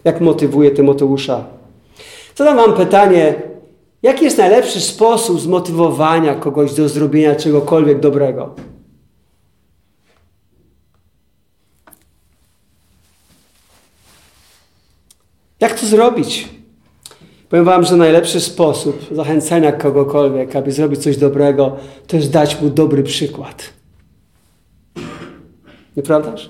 jak 0.03 0.21
motywuje 0.21 0.71
Tymoteusza. 0.71 1.45
Zadam 2.36 2.57
Wam 2.57 2.74
pytanie, 2.74 3.33
jaki 4.03 4.25
jest 4.25 4.37
najlepszy 4.37 4.81
sposób 4.81 5.39
zmotywowania 5.39 6.35
kogoś 6.35 6.73
do 6.73 6.89
zrobienia 6.89 7.35
czegokolwiek 7.35 7.99
dobrego? 7.99 8.55
Jak 15.59 15.79
to 15.79 15.85
zrobić? 15.85 16.49
Powiem 17.49 17.65
Wam, 17.65 17.83
że 17.83 17.95
najlepszy 17.95 18.41
sposób 18.41 19.05
zachęcenia 19.11 19.71
kogokolwiek, 19.71 20.55
aby 20.55 20.71
zrobić 20.71 21.03
coś 21.03 21.17
dobrego, 21.17 21.77
to 22.07 22.17
jest 22.17 22.31
dać 22.31 22.61
mu 22.61 22.69
dobry 22.69 23.03
przykład. 23.03 23.63
Nieprawdaż? 25.97 26.49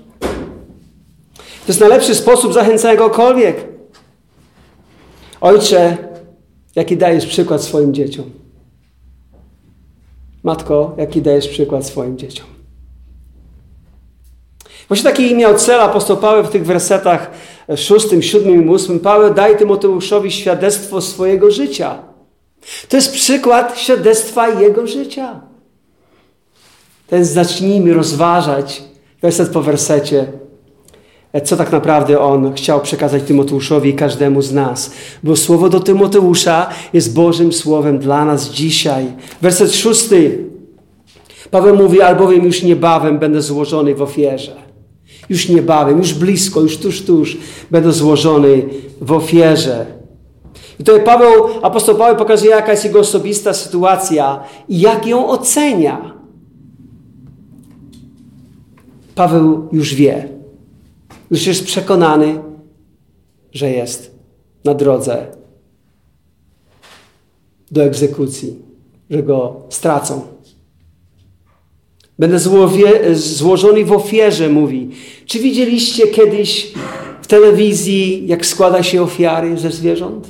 To 1.40 1.68
jest 1.68 1.80
najlepszy 1.80 2.16
sposób 2.16 2.54
zachęcenia 2.54 2.98
kogokolwiek. 2.98 3.58
Ojcze, 5.42 5.98
jaki 6.78 6.98
dajesz 6.98 7.26
przykład 7.26 7.64
swoim 7.64 7.94
dzieciom? 7.94 8.26
Matko, 10.44 10.96
jaki 10.98 11.22
dajesz 11.22 11.48
przykład 11.48 11.86
swoim 11.86 12.18
dzieciom? 12.18 12.46
Właśnie 14.88 15.12
taki 15.12 15.36
miał 15.36 15.56
cel 15.56 15.82
apostoł 15.82 16.18
Paweł 16.18 16.44
w 16.44 16.50
tych 16.50 16.66
wersetach 16.66 17.32
szóstym, 17.76 18.22
siódmym 18.22 18.66
i 18.66 18.70
ósmym. 18.70 19.00
Paweł 19.00 19.34
daje 19.34 19.56
Tymoteuszowi 19.56 20.32
świadectwo 20.32 21.02
swojego 21.02 21.52
życia. 21.52 22.00
To 22.90 22.98
jest 22.98 23.14
przykład 23.14 23.80
świadectwa 23.80 24.50
jego 24.50 24.88
życia. 24.88 25.42
Ten 27.08 27.26
zacznijmy 27.26 27.94
rozważać 27.94 28.84
werset 29.22 29.50
po 29.50 29.62
wersecie, 29.62 30.32
co 31.42 31.58
tak 31.58 31.72
naprawdę 31.72 32.20
on 32.20 32.54
chciał 32.54 32.82
przekazać 32.82 33.24
Tymoteuszowi 33.24 33.90
i 33.90 33.94
każdemu 33.94 34.42
z 34.42 34.54
nas. 34.54 34.92
Bo 35.24 35.36
słowo 35.36 35.70
do 35.70 35.80
Tymoteusza 35.80 36.70
jest 36.94 37.14
Bożym 37.14 37.54
Słowem 37.54 38.00
dla 38.00 38.26
nas 38.26 38.50
dzisiaj. 38.50 39.06
Werset 39.42 39.76
szósty. 39.76 40.46
Paweł 41.52 41.76
mówi, 41.76 42.02
albowiem 42.02 42.46
już 42.46 42.64
niebawem 42.64 43.20
będę 43.20 43.42
złożony 43.42 43.96
w 43.96 44.02
ofierze. 44.02 44.56
Już 45.30 45.50
niebawem, 45.50 45.98
już 45.98 46.14
blisko, 46.14 46.62
już 46.62 46.78
tuż, 46.78 47.02
tuż 47.02 47.38
będę 47.72 47.92
złożony 47.92 48.64
w 49.02 49.12
ofierze. 49.12 49.86
I 50.80 50.84
tutaj 50.84 51.04
Paweł, 51.04 51.32
apostoł 51.62 51.96
Paweł 51.96 52.16
pokazuje, 52.16 52.52
jaka 52.52 52.72
jest 52.72 52.86
jego 52.86 53.00
osobista 53.00 53.54
sytuacja 53.54 54.44
i 54.70 54.80
jak 54.80 55.08
ją 55.08 55.28
ocenia. 55.28 56.14
Paweł 59.16 59.68
już 59.72 59.96
wie, 59.96 60.37
już 61.32 61.48
jest 61.48 61.66
przekonany, 61.66 62.40
że 63.54 63.72
jest 63.72 64.16
na 64.64 64.74
drodze 64.74 65.28
do 67.72 67.84
egzekucji, 67.84 68.56
że 69.10 69.24
go 69.24 69.56
stracą. 69.70 70.22
Będę 72.20 72.40
złowie, 72.40 73.16
złożony 73.16 73.86
w 73.86 73.92
ofierze, 73.92 74.50
mówi. 74.50 74.90
Czy 75.26 75.40
widzieliście 75.40 76.08
kiedyś 76.08 76.74
w 77.22 77.28
telewizji, 77.28 78.28
jak 78.28 78.46
składa 78.46 78.84
się 78.84 79.02
ofiary 79.02 79.58
ze 79.58 79.72
zwierząt? 79.72 80.30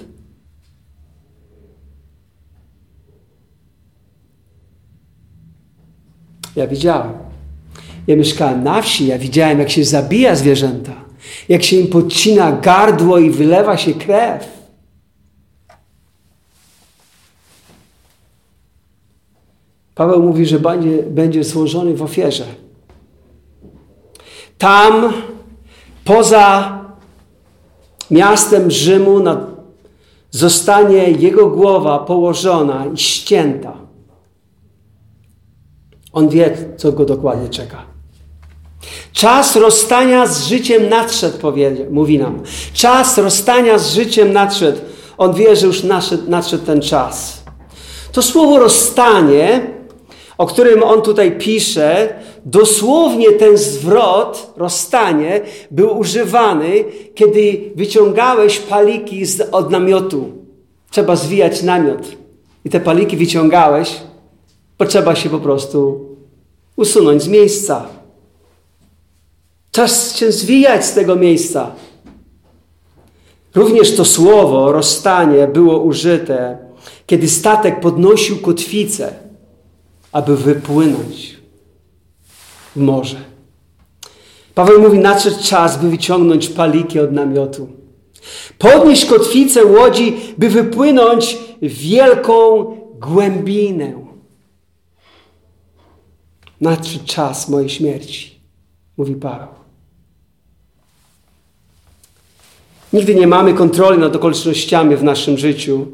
Ja 6.55 6.67
widziałem. 6.67 7.26
Ja 8.07 8.15
mieszkałem 8.15 8.63
na 8.63 8.81
wsi, 8.81 9.07
ja 9.07 9.17
widziałem, 9.17 9.59
jak 9.59 9.69
się 9.69 9.83
zabija 9.83 10.35
zwierzęta, 10.35 10.93
jak 11.49 11.63
się 11.63 11.75
im 11.75 11.87
podcina 11.87 12.51
gardło 12.51 13.17
i 13.17 13.29
wylewa 13.29 13.77
się 13.77 13.93
krew. 13.93 14.57
Paweł 19.95 20.23
mówi, 20.23 20.45
że 20.45 20.59
będzie, 20.59 21.03
będzie 21.03 21.43
złożony 21.43 21.93
w 21.93 22.03
ofierze. 22.03 22.45
Tam, 24.57 25.13
poza 26.05 26.79
miastem 28.11 28.71
Rzymu, 28.71 29.19
zostanie 30.31 31.11
jego 31.11 31.49
głowa 31.49 31.99
położona 31.99 32.85
i 32.85 32.97
ścięta. 32.97 33.73
On 36.13 36.29
wie, 36.29 36.57
co 36.77 36.91
go 36.91 37.05
dokładnie 37.05 37.49
czeka. 37.49 37.96
Czas 39.13 39.55
rozstania 39.55 40.27
z 40.27 40.47
życiem 40.47 40.89
nadszedł, 40.89 41.37
powiedział, 41.37 41.85
mówi 41.91 42.19
nam. 42.19 42.43
Czas 42.73 43.17
rozstania 43.17 43.77
z 43.77 43.93
życiem 43.93 44.33
nadszedł. 44.33 44.79
On 45.17 45.33
wie, 45.33 45.55
że 45.55 45.67
już 45.67 45.83
nadszedł, 45.83 46.23
nadszedł 46.29 46.65
ten 46.65 46.81
czas. 46.81 47.43
To 48.11 48.21
słowo 48.21 48.59
rozstanie 48.59 49.77
o 50.37 50.45
którym 50.45 50.83
on 50.83 51.01
tutaj 51.01 51.37
pisze, 51.37 52.19
dosłownie 52.45 53.31
ten 53.31 53.57
zwrot, 53.57 54.53
rozstanie, 54.57 55.41
był 55.71 55.99
używany, 55.99 56.85
kiedy 57.15 57.71
wyciągałeś 57.75 58.59
paliki 58.59 59.25
z, 59.25 59.49
od 59.51 59.71
namiotu. 59.71 60.31
Trzeba 60.91 61.15
zwijać 61.15 61.63
namiot. 61.63 62.07
I 62.65 62.69
te 62.69 62.79
paliki 62.79 63.17
wyciągałeś, 63.17 64.01
bo 64.79 64.85
trzeba 64.85 65.15
się 65.15 65.29
po 65.29 65.39
prostu 65.39 66.05
usunąć 66.75 67.23
z 67.23 67.27
miejsca. 67.27 67.85
Czas 69.71 70.17
się 70.17 70.31
zwijać 70.31 70.85
z 70.85 70.93
tego 70.93 71.15
miejsca. 71.15 71.71
Również 73.55 73.95
to 73.95 74.05
słowo 74.05 74.71
rozstanie 74.71 75.47
było 75.47 75.79
użyte, 75.79 76.57
kiedy 77.05 77.29
statek 77.29 77.79
podnosił 77.79 78.37
kotwicę 78.37 79.27
aby 80.11 80.37
wypłynąć 80.37 81.37
w 82.75 82.79
morze. 82.79 83.17
Paweł 84.55 84.81
mówi, 84.81 84.99
nadszedł 84.99 85.43
czas, 85.43 85.81
by 85.81 85.89
wyciągnąć 85.89 86.47
paliki 86.47 86.99
od 86.99 87.11
namiotu. 87.11 87.67
Podnieść 88.57 89.05
kotwicę 89.05 89.65
łodzi, 89.65 90.17
by 90.37 90.49
wypłynąć 90.49 91.37
wielką 91.61 92.65
głębinę. 92.99 94.07
Nadszedł 96.61 97.05
czas 97.05 97.49
mojej 97.49 97.69
śmierci, 97.69 98.39
mówi 98.97 99.15
Paweł. 99.15 99.56
Nigdy 102.93 103.15
nie 103.15 103.27
mamy 103.27 103.53
kontroli 103.53 103.99
nad 103.99 104.15
okolicznościami 104.15 104.95
w 104.95 105.03
naszym 105.03 105.37
życiu, 105.37 105.87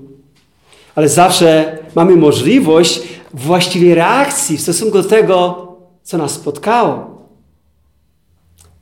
ale 0.96 1.10
zawsze 1.10 1.78
mamy 1.96 2.16
możliwość 2.16 3.02
właściwej 3.34 3.96
reakcji 3.96 4.58
w 4.58 4.62
stosunku 4.62 5.02
do 5.02 5.10
tego, 5.10 5.68
co 6.04 6.18
nas 6.18 6.32
spotkało. 6.32 7.14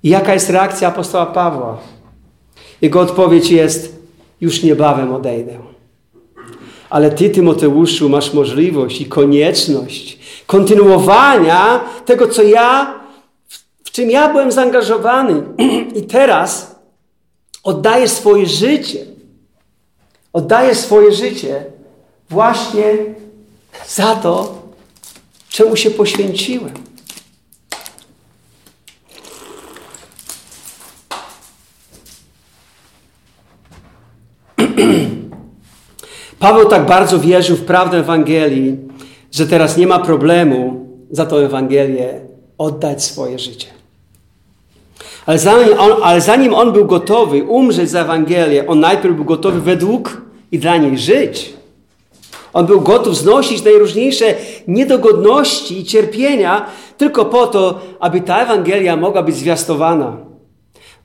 I 0.04 0.10
jaka 0.10 0.34
jest 0.34 0.50
reakcja 0.50 0.88
apostoła 0.88 1.26
Pawła? 1.26 1.78
Jego 2.82 3.00
odpowiedź 3.00 3.52
jest: 3.52 3.96
Już 4.42 4.64
niebawem 4.64 5.14
odejdę. 5.14 5.60
Ale 6.90 7.12
ty, 7.12 7.30
Tymoteuszu, 7.30 8.10
masz 8.10 8.34
możliwość 8.34 9.02
i 9.02 9.06
konieczność 9.06 10.20
kontynuowania 10.48 11.80
tego, 12.06 12.28
co 12.28 12.44
ja, 12.44 12.94
w 13.84 13.92
czym 13.92 14.12
ja 14.12 14.30
byłem 14.30 14.52
zaangażowany. 14.52 15.44
I 16.00 16.02
teraz 16.02 16.71
oddajesz 17.64 18.12
swoje 18.12 18.46
życie. 18.46 19.06
Oddajesz 20.34 20.78
swoje 20.78 21.12
życie 21.12 21.66
właśnie 22.30 22.84
za 23.88 24.16
to, 24.16 24.62
czemu 25.50 25.76
się 25.76 25.92
poświęciłem. 25.92 26.74
Paweł 36.40 36.70
tak 36.70 36.86
bardzo 36.86 37.20
wierzył 37.20 37.56
w 37.58 37.66
prawdę 37.66 37.98
Ewangelii, 37.98 38.78
że 39.32 39.48
teraz 39.48 39.78
nie 39.78 39.88
ma 39.88 40.00
problemu 40.00 40.88
za 41.12 41.26
tą 41.26 41.36
Ewangelię 41.36 42.22
oddać 42.58 43.04
swoje 43.04 43.40
życie. 43.40 43.81
Ale 45.32 45.40
zanim, 45.40 45.80
on, 45.80 45.92
ale 46.04 46.22
zanim 46.22 46.54
on 46.54 46.72
był 46.72 46.86
gotowy 46.86 47.44
umrzeć 47.44 47.90
za 47.90 48.02
Ewangelię, 48.02 48.68
on 48.68 48.80
najpierw 48.80 49.16
był 49.16 49.26
gotowy 49.26 49.62
według 49.62 50.22
i 50.52 50.60
dla 50.60 50.78
niej 50.78 50.98
żyć. 50.98 51.54
On 52.54 52.66
był 52.66 52.82
gotów 52.82 53.18
znosić 53.18 53.64
najróżniejsze 53.64 54.26
niedogodności 54.68 55.80
i 55.80 55.84
cierpienia 55.84 56.66
tylko 56.98 57.26
po 57.26 57.48
to, 57.48 57.80
aby 58.00 58.22
ta 58.22 58.42
Ewangelia 58.42 58.98
mogła 58.98 59.24
być 59.24 59.36
zwiastowana. 59.36 60.18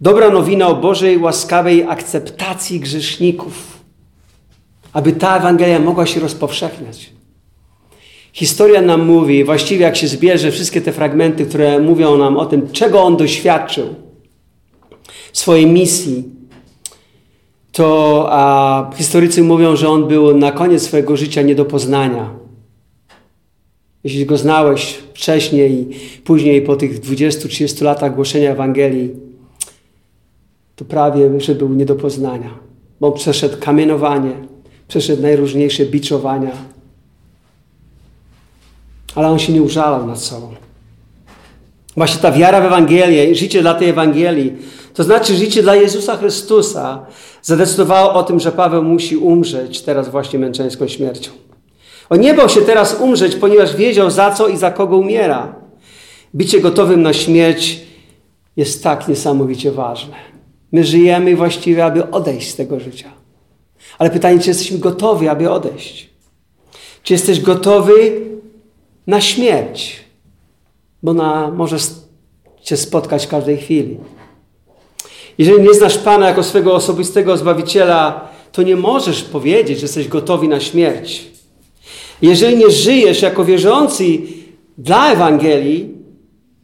Dobra 0.01 0.31
nowina 0.31 0.69
o 0.69 0.75
Bożej 0.75 1.19
łaskawej 1.19 1.85
akceptacji 1.89 2.81
grzeszników. 2.81 3.79
Aby 4.93 5.13
ta 5.13 5.37
Ewangelia 5.37 5.79
mogła 5.79 6.07
się 6.07 6.21
rozpowszechniać. 6.21 7.13
Historia 8.33 8.83
nam 8.83 9.07
mówi, 9.07 9.45
właściwie 9.45 9.83
jak 9.83 9.97
się 9.97 10.09
zbierze 10.09 10.51
wszystkie 10.51 10.81
te 10.81 10.93
fragmenty, 10.93 11.47
które 11.47 11.79
mówią 11.81 12.17
nam 12.17 12.37
o 12.37 12.47
tym, 12.47 12.69
czego 12.73 13.03
on 13.03 13.17
doświadczył, 13.17 14.06
swojej 15.39 15.67
misji, 15.67 16.25
to 17.73 18.27
a, 18.31 18.91
historycy 18.97 19.43
mówią, 19.43 19.77
że 19.77 19.89
on 19.89 20.09
był 20.09 20.37
na 20.37 20.53
koniec 20.53 20.83
swojego 20.83 21.17
życia 21.17 21.43
nie 21.43 21.55
do 21.55 21.65
poznania. 21.65 22.31
Jeśli 24.05 24.27
go 24.27 24.37
znałeś 24.37 24.99
wcześniej 25.15 25.89
później 26.25 26.63
po 26.63 26.77
tych 26.77 27.01
20-30 27.01 27.83
latach 27.85 28.15
głoszenia 28.15 28.51
Ewangelii, 28.51 29.11
to 30.77 30.85
prawie, 30.85 31.41
że 31.41 31.55
był 31.55 31.69
nie 31.69 31.87
do 31.87 31.95
poznania. 31.95 32.51
Bo 33.01 33.13
przeszedł 33.13 33.57
kamienowanie, 33.61 34.33
przeszedł 34.89 35.23
najróżniejsze 35.23 35.87
biczowania. 35.87 36.53
Ale 39.15 39.29
on 39.29 39.39
się 39.39 39.53
nie 39.53 39.63
użalał 39.63 40.07
nad 40.07 40.21
sobą. 40.21 40.55
Właśnie 41.97 42.23
ta 42.23 42.33
wiara 42.33 42.61
w 42.61 42.65
Ewangelię, 42.65 43.35
życie 43.35 43.61
dla 43.61 43.75
tej 43.75 43.89
Ewangelii, 43.89 44.53
to 44.97 45.05
znaczy 45.05 45.35
życie 45.35 45.63
dla 45.63 45.75
Jezusa 45.75 46.17
Chrystusa, 46.17 47.07
zadecydowało 47.43 48.15
o 48.15 48.23
tym, 48.23 48.41
że 48.41 48.53
Paweł 48.53 48.83
musi 48.83 49.17
umrzeć 49.17 49.83
teraz 49.83 50.09
właśnie 50.09 50.39
męczeńską 50.39 50.89
śmiercią. 50.89 51.31
On 52.11 52.21
nie 52.21 52.35
bał 52.35 52.49
się 52.49 52.61
teraz 52.61 53.01
umrzeć, 53.01 53.37
ponieważ 53.37 53.77
wiedział 53.77 54.11
za 54.11 54.31
co 54.31 54.49
i 54.49 54.57
za 54.57 54.71
kogo 54.71 54.97
umiera. 54.97 55.55
Bycie 56.35 56.61
gotowym 56.61 57.03
na 57.03 57.13
śmierć 57.13 57.81
jest 58.57 58.83
tak 58.83 59.09
niesamowicie 59.09 59.73
ważne. 59.73 60.17
My 60.73 60.85
żyjemy 60.85 61.37
właściwie, 61.37 61.85
aby 61.85 62.11
odejść 62.11 62.51
z 62.51 62.57
tego 62.57 62.81
życia. 62.81 63.11
Ale 63.99 64.11
pytanie, 64.11 64.41
czy 64.41 64.49
jesteśmy 64.49 64.79
gotowi, 64.79 65.29
aby 65.29 65.51
odejść? 65.51 66.11
Czy 67.03 67.13
jesteś 67.13 67.41
gotowy 67.41 68.21
na 69.07 69.21
śmierć? 69.21 70.05
Bo 71.03 71.11
ona 71.11 71.51
może 71.51 71.77
Cię 72.63 72.77
spotkać 72.77 73.27
w 73.27 73.29
każdej 73.29 73.57
chwili. 73.57 73.99
Jeżeli 75.39 75.63
nie 75.63 75.75
znasz 75.75 75.99
Pana 75.99 76.29
jako 76.29 76.43
swego 76.43 76.75
osobistego 76.75 77.37
Zbawiciela, 77.37 78.29
to 78.53 78.63
nie 78.63 78.77
możesz 78.77 79.23
powiedzieć, 79.23 79.79
że 79.79 79.85
jesteś 79.85 80.09
gotowy 80.09 80.49
na 80.49 80.61
śmierć. 80.61 81.25
Jeżeli 82.23 82.57
nie 82.57 82.71
żyjesz 82.71 83.23
jako 83.23 83.45
wierzący 83.45 84.05
dla 84.79 85.13
Ewangelii, 85.13 85.95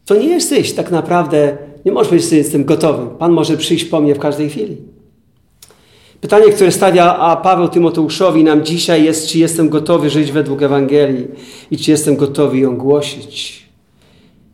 to 0.05 0.15
nie 0.15 0.27
jesteś 0.27 0.73
tak 0.73 0.91
naprawdę, 0.91 1.57
nie 1.85 1.91
możesz 1.91 2.07
powiedzieć, 2.07 2.29
że 2.29 2.35
jestem 2.35 2.65
gotowy. 2.65 3.17
Pan 3.19 3.31
może 3.31 3.57
przyjść 3.57 3.85
po 3.85 4.01
mnie 4.01 4.15
w 4.15 4.19
każdej 4.19 4.49
chwili. 4.49 4.77
Pytanie, 6.21 6.51
które 6.51 6.71
stawia 6.71 7.15
a 7.15 7.35
Paweł 7.35 7.67
Tymoteuszowi 7.67 8.43
nam 8.43 8.65
dzisiaj 8.65 9.03
jest, 9.03 9.27
czy 9.27 9.39
jestem 9.39 9.69
gotowy 9.69 10.09
żyć 10.09 10.31
według 10.31 10.61
Ewangelii 10.61 11.27
i 11.71 11.77
czy 11.77 11.91
jestem 11.91 12.15
gotowy 12.15 12.57
ją 12.57 12.77
głosić. 12.77 13.63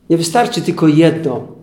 Nie 0.09 0.17
wystarczy 0.17 0.61
tylko 0.61 0.87
jedno. 0.87 1.58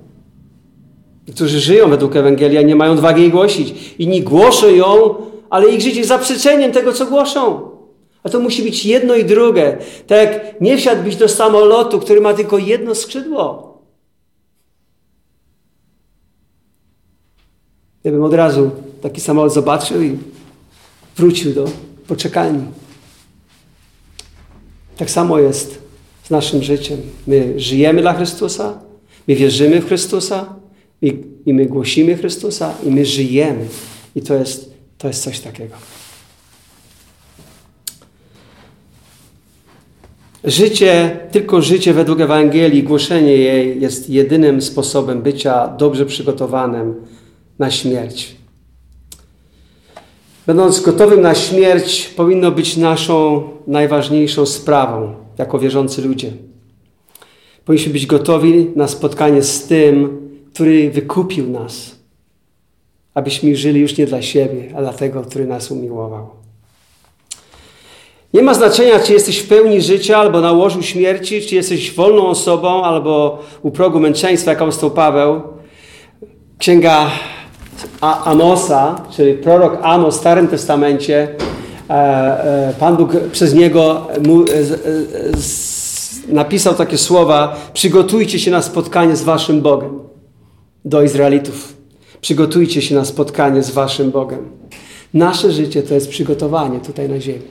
Którzy 1.34 1.60
żyją 1.60 1.90
według 1.90 2.16
Ewangelii, 2.16 2.58
a 2.58 2.62
nie 2.62 2.76
mają 2.76 2.92
odwagi 2.92 3.22
jej 3.22 3.30
głosić. 3.30 3.94
Inni 3.98 4.22
głoszą 4.22 4.68
ją, 4.68 5.14
ale 5.50 5.68
ich 5.68 5.80
życie 5.80 5.96
jest 5.96 6.08
zaprzeczeniem 6.08 6.72
tego, 6.72 6.92
co 6.92 7.06
głoszą. 7.06 7.70
A 8.22 8.28
to 8.28 8.40
musi 8.40 8.62
być 8.62 8.84
jedno 8.84 9.14
i 9.14 9.24
drugie. 9.24 9.78
Tak 10.06 10.60
nie 10.60 10.76
wsiadłbyś 10.76 11.16
do 11.16 11.28
samolotu, 11.28 12.00
który 12.00 12.20
ma 12.20 12.34
tylko 12.34 12.58
jedno 12.58 12.94
skrzydło. 12.94 13.76
Ja 18.04 18.12
bym 18.12 18.24
od 18.24 18.34
razu 18.34 18.70
taki 19.02 19.20
samolot 19.20 19.52
zobaczył 19.52 20.02
i 20.02 20.18
wrócił 21.16 21.52
do 21.52 21.64
poczekalni. 22.06 22.64
Tak 24.96 25.10
samo 25.10 25.38
jest 25.38 25.78
z 26.24 26.30
naszym 26.30 26.62
życiem. 26.62 26.98
My 27.26 27.60
żyjemy 27.60 28.00
dla 28.00 28.14
Chrystusa, 28.14 28.78
my 29.28 29.34
wierzymy 29.34 29.80
w 29.80 29.86
Chrystusa 29.86 30.55
i, 31.06 31.22
i 31.46 31.54
my 31.54 31.66
głosimy 31.66 32.16
Chrystusa 32.16 32.74
i 32.86 32.90
my 32.90 33.04
żyjemy. 33.04 33.66
I 34.14 34.22
to 34.22 34.34
jest, 34.34 34.74
to 34.98 35.08
jest 35.08 35.22
coś 35.22 35.40
takiego. 35.40 35.74
Życie, 40.44 41.20
tylko 41.32 41.62
życie 41.62 41.92
według 41.94 42.20
Ewangelii, 42.20 42.82
głoszenie 42.82 43.32
jej 43.36 43.80
jest 43.80 44.10
jedynym 44.10 44.62
sposobem 44.62 45.22
bycia 45.22 45.68
dobrze 45.68 46.06
przygotowanym 46.06 46.94
na 47.58 47.70
śmierć. 47.70 48.36
Będąc 50.46 50.80
gotowym 50.80 51.20
na 51.20 51.34
śmierć, 51.34 52.08
powinno 52.16 52.50
być 52.50 52.76
naszą 52.76 53.42
najważniejszą 53.66 54.46
sprawą 54.46 55.14
jako 55.38 55.58
wierzący 55.58 56.02
ludzie. 56.02 56.32
Powinniśmy 57.64 57.92
być 57.92 58.06
gotowi 58.06 58.70
na 58.76 58.88
spotkanie 58.88 59.42
z 59.42 59.66
tym, 59.66 60.25
który 60.56 60.90
wykupił 60.90 61.50
nas, 61.50 61.96
abyśmy 63.14 63.56
żyli 63.56 63.80
już 63.80 63.96
nie 63.96 64.06
dla 64.06 64.22
siebie, 64.22 64.72
a 64.76 64.80
dla 64.80 64.92
tego, 64.92 65.22
który 65.22 65.46
nas 65.46 65.70
umiłował. 65.70 66.26
Nie 68.34 68.42
ma 68.42 68.54
znaczenia, 68.54 69.00
czy 69.00 69.12
jesteś 69.12 69.38
w 69.38 69.48
pełni 69.48 69.82
życia, 69.82 70.18
albo 70.18 70.40
na 70.40 70.52
łożu 70.52 70.82
śmierci, 70.82 71.42
czy 71.42 71.54
jesteś 71.54 71.94
wolną 71.94 72.26
osobą, 72.26 72.84
albo 72.84 73.38
u 73.62 73.70
progu 73.70 74.00
męczeństwa, 74.00 74.50
jak 74.50 74.62
apostoł 74.62 74.90
Paweł. 74.90 75.42
Księga 76.58 77.10
Amosa, 78.00 79.02
czyli 79.16 79.34
prorok 79.34 79.78
Amos 79.82 80.16
w 80.16 80.18
Starym 80.18 80.48
Testamencie, 80.48 81.28
e, 81.90 81.92
e, 81.92 82.74
Pan 82.80 82.96
Bóg 82.96 83.16
przez 83.32 83.54
niego 83.54 84.06
napisał 86.28 86.74
takie 86.74 86.98
słowa: 86.98 87.56
Przygotujcie 87.72 88.38
się 88.38 88.50
na 88.50 88.62
spotkanie 88.62 89.16
z 89.16 89.22
Waszym 89.22 89.60
Bogiem. 89.60 90.15
Do 90.86 91.02
Izraelitów. 91.02 91.76
Przygotujcie 92.20 92.82
się 92.82 92.94
na 92.94 93.04
spotkanie 93.04 93.62
z 93.62 93.70
Waszym 93.70 94.10
Bogiem. 94.10 94.38
Nasze 95.14 95.52
życie 95.52 95.82
to 95.82 95.94
jest 95.94 96.08
przygotowanie 96.08 96.80
tutaj 96.80 97.08
na 97.08 97.20
ziemi. 97.20 97.42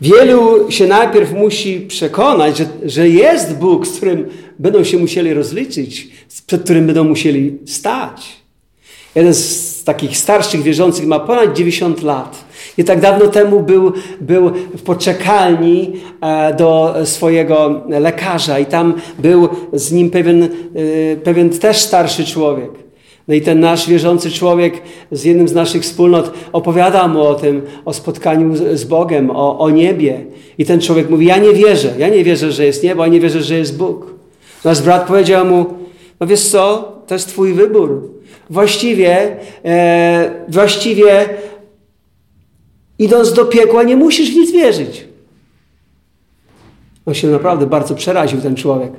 Wielu 0.00 0.70
się 0.70 0.86
najpierw 0.86 1.32
musi 1.32 1.80
przekonać, 1.80 2.58
że, 2.58 2.66
że 2.84 3.08
jest 3.08 3.56
Bóg, 3.56 3.86
z 3.86 3.96
którym 3.96 4.28
będą 4.58 4.84
się 4.84 4.98
musieli 4.98 5.34
rozliczyć, 5.34 6.08
przed 6.46 6.62
którym 6.62 6.86
będą 6.86 7.04
musieli 7.04 7.58
stać. 7.66 8.36
Jeden 9.14 9.34
z 9.34 9.84
takich 9.84 10.18
starszych 10.18 10.62
wierzących 10.62 11.06
ma 11.06 11.20
ponad 11.20 11.56
90 11.56 12.02
lat. 12.02 12.44
Nie 12.78 12.84
tak 12.84 13.00
dawno 13.00 13.26
temu 13.26 13.60
był, 13.60 13.92
był 14.20 14.50
w 14.50 14.82
poczekalni 14.82 15.92
e, 16.20 16.54
do 16.54 16.94
swojego 17.04 17.82
lekarza 17.88 18.58
i 18.58 18.66
tam 18.66 18.94
był 19.18 19.48
z 19.72 19.92
nim 19.92 20.10
pewien, 20.10 20.42
e, 20.42 20.48
pewien 21.16 21.50
też 21.50 21.76
starszy 21.76 22.24
człowiek. 22.24 22.70
No 23.28 23.34
i 23.34 23.40
ten 23.40 23.60
nasz 23.60 23.88
wierzący 23.88 24.30
człowiek 24.30 24.82
z 25.12 25.24
jednym 25.24 25.48
z 25.48 25.54
naszych 25.54 25.82
wspólnot 25.82 26.32
opowiada 26.52 27.08
mu 27.08 27.22
o 27.22 27.34
tym, 27.34 27.62
o 27.84 27.92
spotkaniu 27.92 28.76
z 28.76 28.84
Bogiem, 28.84 29.30
o, 29.30 29.58
o 29.58 29.70
niebie. 29.70 30.24
I 30.58 30.64
ten 30.64 30.80
człowiek 30.80 31.10
mówi, 31.10 31.26
ja 31.26 31.38
nie 31.38 31.52
wierzę, 31.52 31.94
ja 31.98 32.08
nie 32.08 32.24
wierzę, 32.24 32.52
że 32.52 32.64
jest 32.64 32.82
niebo, 32.82 33.06
ja 33.06 33.12
nie 33.12 33.20
wierzę, 33.20 33.42
że 33.42 33.54
jest 33.54 33.78
Bóg. 33.78 34.14
Nasz 34.64 34.82
brat 34.82 35.06
powiedział 35.06 35.46
mu, 35.46 35.66
no 36.20 36.26
wiesz 36.26 36.48
co, 36.48 36.92
to 37.06 37.14
jest 37.14 37.28
twój 37.28 37.52
wybór. 37.52 38.10
Właściwie, 38.50 39.36
e, 39.64 40.30
właściwie 40.48 41.28
idąc 42.98 43.32
do 43.32 43.44
piekła 43.44 43.82
nie 43.82 43.96
musisz 43.96 44.34
nic 44.34 44.52
wierzyć. 44.52 45.04
On 47.06 47.14
się 47.14 47.28
naprawdę 47.28 47.66
bardzo 47.66 47.94
przeraził, 47.94 48.40
ten 48.40 48.56
człowiek. 48.56 48.92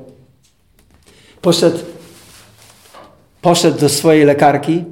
Poszedł 1.41 1.77
poszedł 3.41 3.79
do 3.79 3.89
swojej 3.89 4.25
lekarki. 4.25 4.83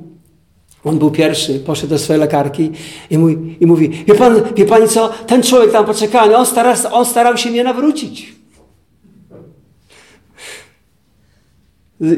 On 0.84 1.00
był 1.00 1.12
pierwszy, 1.12 1.60
poszedł 1.60 1.89
do 1.89 2.00
swojej 2.00 2.20
lekarki 2.20 2.72
i 3.10 3.17
mówi, 3.17 3.58
i 3.60 3.65
mówi 3.65 3.89
wie, 4.08 4.15
pan, 4.15 4.41
wie 4.56 4.65
pani 4.65 4.88
co, 4.88 5.10
ten 5.28 5.43
człowiek 5.43 5.72
tam 5.72 5.86
poczekany, 5.86 6.38
on, 6.38 6.46
stara, 6.46 6.76
on 6.91 7.06
starał 7.06 7.38
się 7.38 7.50
mnie 7.50 7.63
nawrócić. 7.63 8.36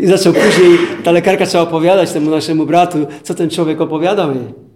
I 0.01 0.07
zaczął 0.07 0.33
później, 0.33 0.77
ta 1.03 1.11
lekarka 1.11 1.45
trzeba 1.45 1.63
opowiadać 1.63 2.11
temu 2.11 2.31
naszemu 2.31 2.65
bratu, 2.65 3.07
co 3.23 3.35
ten 3.35 3.49
człowiek 3.49 3.81
opowiadał 3.81 4.35
jej. 4.35 4.68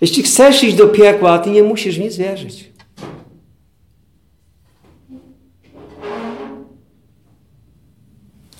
Jeśli 0.00 0.22
chcesz 0.22 0.64
iść 0.64 0.76
do 0.76 0.88
piekła, 0.88 1.38
ty 1.38 1.50
nie 1.50 1.62
musisz 1.62 1.98
nic 1.98 2.16
wierzyć. 2.16 2.70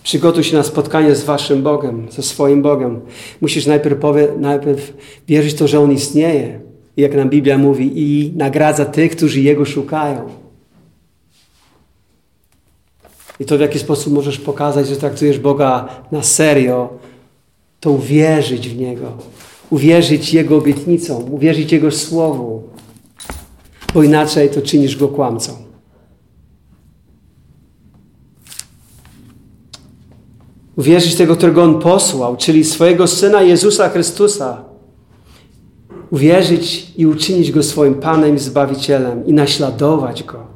Przygotuj 0.03 0.45
się 0.45 0.57
na 0.57 0.63
spotkanie 0.63 1.15
z 1.15 1.25
Waszym 1.25 1.63
Bogiem, 1.63 2.07
ze 2.11 2.23
swoim 2.23 2.63
Bogiem. 2.63 3.01
Musisz 3.41 3.67
najpierw, 3.67 4.01
powie, 4.01 4.29
najpierw 4.39 4.93
wierzyć 5.29 5.55
to, 5.55 5.69
że 5.69 5.81
On 5.81 5.93
istnieje. 5.93 6.61
Jak 6.97 7.15
nam 7.15 7.31
Biblia 7.31 7.59
mówi, 7.59 7.93
i 7.95 8.33
nagradza 8.37 8.85
tych, 8.85 9.17
którzy 9.17 9.41
Jego 9.41 9.65
szukają. 9.65 10.29
I 13.41 13.45
to 13.45 13.59
w 13.59 13.61
jaki 13.61 13.79
sposób 13.79 14.13
możesz 14.13 14.39
pokazać, 14.39 14.89
że 14.89 14.97
traktujesz 14.97 15.39
Boga 15.39 15.89
na 16.13 16.23
serio, 16.23 16.89
to 17.81 17.91
uwierzyć 17.91 18.69
w 18.69 18.77
Niego. 18.77 19.13
Uwierzyć 19.71 20.35
Jego 20.35 20.57
obietnicom, 20.57 21.35
uwierzyć 21.35 21.73
Jego 21.73 21.91
Słowu. 21.91 22.63
bo 23.95 24.03
inaczej 24.03 24.51
to 24.51 24.63
czynisz 24.63 24.97
go 24.97 25.09
kłamcą. 25.09 25.53
Uwierzyć 30.77 31.15
tego, 31.15 31.37
którego 31.37 31.63
On 31.63 31.81
posłał, 31.81 32.37
czyli 32.37 32.65
swojego 32.65 33.07
Syna 33.07 33.43
Jezusa 33.43 33.89
Chrystusa. 33.89 34.65
Uwierzyć 36.11 36.93
i 36.97 37.07
uczynić 37.07 37.53
Go 37.53 37.63
swoim 37.63 37.95
Panem 37.95 38.37
i 38.37 38.39
Zbawicielem 38.39 39.27
i 39.27 39.33
naśladować 39.33 40.23
Go. 40.23 40.47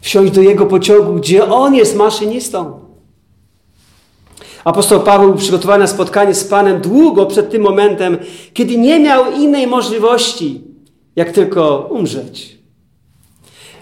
Wsiąść 0.00 0.32
do 0.32 0.40
Jego 0.40 0.66
pociągu, 0.66 1.14
gdzie 1.14 1.44
On 1.44 1.74
jest 1.74 1.96
maszynistą. 1.96 2.81
Apostoł 4.64 5.00
Paweł 5.00 5.34
przygotowany 5.34 5.78
na 5.78 5.86
spotkanie 5.86 6.34
z 6.34 6.44
Panem 6.44 6.80
długo 6.80 7.26
przed 7.26 7.50
tym 7.50 7.62
momentem, 7.62 8.18
kiedy 8.54 8.76
nie 8.78 9.00
miał 9.00 9.32
innej 9.32 9.66
możliwości, 9.66 10.60
jak 11.16 11.32
tylko 11.32 11.88
umrzeć. 11.90 12.58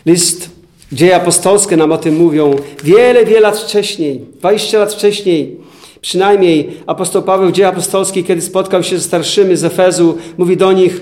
List 0.07 0.51
Dzieje 0.93 1.17
apostolskie 1.17 1.77
nam 1.77 1.93
o 1.93 1.99
tym 1.99 2.17
mówią. 2.17 2.57
Wiele, 2.85 3.25
wiele 3.25 3.41
lat 3.41 3.59
wcześniej, 3.59 4.21
20 4.39 4.79
lat 4.79 4.95
wcześniej, 4.95 5.57
przynajmniej 6.01 6.71
apostoł 6.87 7.23
Paweł 7.23 7.49
w 7.49 7.53
Dzieje 7.53 7.69
apostolskie, 7.69 8.23
kiedy 8.23 8.43
spotkał 8.43 8.83
się 8.83 8.99
ze 8.99 9.05
starszymi 9.05 9.57
z 9.57 9.65
Efezu, 9.65 10.19
mówi 10.39 10.57
do 10.57 10.73
nich 10.73 11.01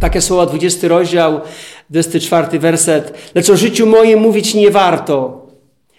takie 0.00 0.20
słowa, 0.20 0.46
20 0.46 0.88
rozdział, 0.88 1.40
24 1.90 2.58
werset. 2.58 3.14
Lecz 3.34 3.50
o 3.50 3.56
życiu 3.56 3.86
moim 3.86 4.20
mówić 4.20 4.54
nie 4.54 4.70
warto 4.70 5.45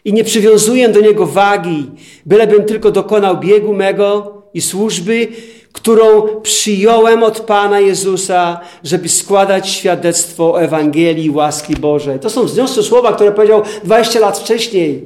i 0.06 0.14
nie 0.14 0.24
przywiązuję 0.24 0.90
do 0.90 1.02
niego 1.02 1.26
wagi, 1.26 1.86
bylebym 2.26 2.66
tylko 2.66 2.92
dokonał 2.92 3.38
biegu 3.38 3.74
mego 3.74 4.42
i 4.54 4.62
służby, 4.62 5.28
którą 5.72 6.22
przyjąłem 6.42 7.24
od 7.24 7.40
Pana 7.40 7.80
Jezusa, 7.80 8.60
żeby 8.84 9.10
składać 9.10 9.70
świadectwo 9.70 10.62
Ewangelii 10.62 11.30
łaski 11.30 11.76
Bożej. 11.76 12.20
To 12.20 12.30
są 12.30 12.44
wzniosłe 12.44 12.84
słowa, 12.84 13.14
które 13.14 13.32
powiedział 13.32 13.62
20 13.84 14.20
lat 14.20 14.40
wcześniej, 14.40 15.06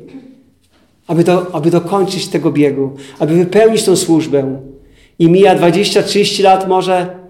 aby, 1.08 1.23
do, 1.23 1.56
aby 1.56 1.71
dokończyć 1.71 2.27
tego 2.27 2.51
biegu, 2.51 2.91
aby 3.19 3.36
wypełnić 3.36 3.84
tą 3.84 3.95
służbę. 3.95 4.60
I 5.19 5.30
mija 5.30 5.56
20-30 5.56 6.43
lat 6.43 6.67
może 6.67 7.21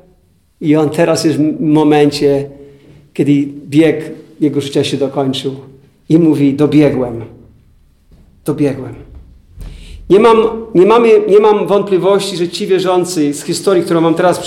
i 0.62 0.76
on 0.76 0.90
teraz 0.90 1.26
jest 1.26 1.38
w 1.38 1.62
momencie, 1.62 2.50
kiedy 3.14 3.32
bieg 3.68 4.12
jego 4.40 4.62
życia 4.62 4.84
się 4.84 4.98
dokończył. 4.98 5.56
I 6.10 6.18
mówi, 6.20 6.54
dobiegłem. 6.54 7.26
Dobiegłem. 8.46 9.12
Nie 10.10 10.20
mam, 10.20 10.38
nie, 10.76 10.86
mamy, 10.86 11.10
nie 11.28 11.40
mam 11.40 11.68
wątpliwości, 11.68 12.38
że 12.38 12.48
ci 12.48 12.68
wierzący 12.68 13.34
z 13.34 13.44
historii, 13.44 13.84
którą 13.84 14.02
mam 14.02 14.14
teraz 14.14 14.42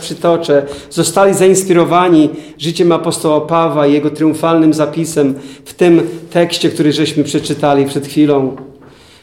przytoczę, 0.00 0.66
zostali 0.90 1.34
zainspirowani 1.34 2.30
życiem 2.58 2.92
apostoła 2.92 3.40
Pawła 3.40 3.86
i 3.86 3.92
jego 3.92 4.10
triumfalnym 4.10 4.74
zapisem 4.74 5.34
w 5.64 5.74
tym 5.74 6.02
tekście, 6.30 6.68
który 6.68 6.92
żeśmy 6.92 7.24
przeczytali 7.24 7.84
przed 7.84 8.06
chwilą. 8.06 8.56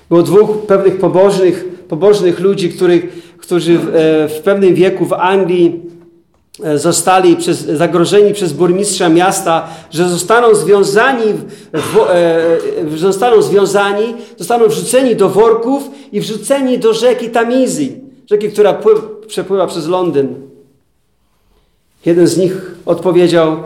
Było 0.09 0.23
dwóch 0.23 0.65
pewnych 0.65 0.97
pobożnych, 0.97 1.65
pobożnych 1.87 2.39
ludzi, 2.39 2.69
których, 2.69 3.33
którzy 3.37 3.77
w, 3.77 3.87
e, 3.87 4.27
w 4.27 4.41
pewnym 4.43 4.75
wieku 4.75 5.05
w 5.05 5.13
Anglii 5.13 5.81
zostali 6.75 7.35
przez, 7.35 7.65
zagrożeni 7.65 8.33
przez 8.33 8.53
burmistrza 8.53 9.09
miasta, 9.09 9.67
że 9.91 10.09
zostaną 10.09 10.55
związani, 10.55 11.33
w, 11.73 11.97
e, 12.93 12.97
zostaną 12.97 13.41
związani, 13.41 14.13
zostaną 14.37 14.67
wrzuceni 14.67 15.15
do 15.15 15.29
worków 15.29 15.83
i 16.11 16.21
wrzuceni 16.21 16.79
do 16.79 16.93
rzeki 16.93 17.29
Tamizy, 17.29 17.87
rzeki, 18.29 18.49
która 18.49 18.73
pływ, 18.73 19.01
przepływa 19.27 19.67
przez 19.67 19.87
Londyn. 19.87 20.35
Jeden 22.05 22.27
z 22.27 22.37
nich 22.37 22.75
odpowiedział, 22.85 23.57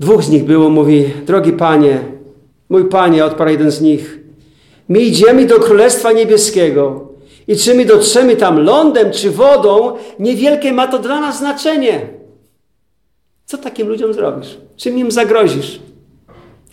dwóch 0.00 0.24
z 0.24 0.30
nich 0.30 0.44
było, 0.44 0.70
mówi, 0.70 1.04
drogi 1.26 1.52
panie, 1.52 2.00
mój 2.68 2.84
panie, 2.84 3.24
odparł 3.24 3.50
jeden 3.50 3.70
z 3.70 3.80
nich, 3.80 4.18
my 4.88 4.98
idziemy 4.98 5.46
do 5.46 5.60
Królestwa 5.60 6.12
Niebieskiego, 6.12 7.07
i 7.48 7.56
czy 7.56 7.74
my 7.74 7.84
dotrzemy 7.84 8.36
tam 8.36 8.58
lądem 8.58 9.12
czy 9.12 9.30
wodą, 9.30 9.96
niewielkie 10.18 10.72
ma 10.72 10.86
to 10.86 10.98
dla 10.98 11.20
nas 11.20 11.38
znaczenie. 11.38 12.06
Co 13.46 13.58
takim 13.58 13.88
ludziom 13.88 14.14
zrobisz? 14.14 14.58
Czym 14.76 14.98
im 14.98 15.10
zagrozisz? 15.10 15.80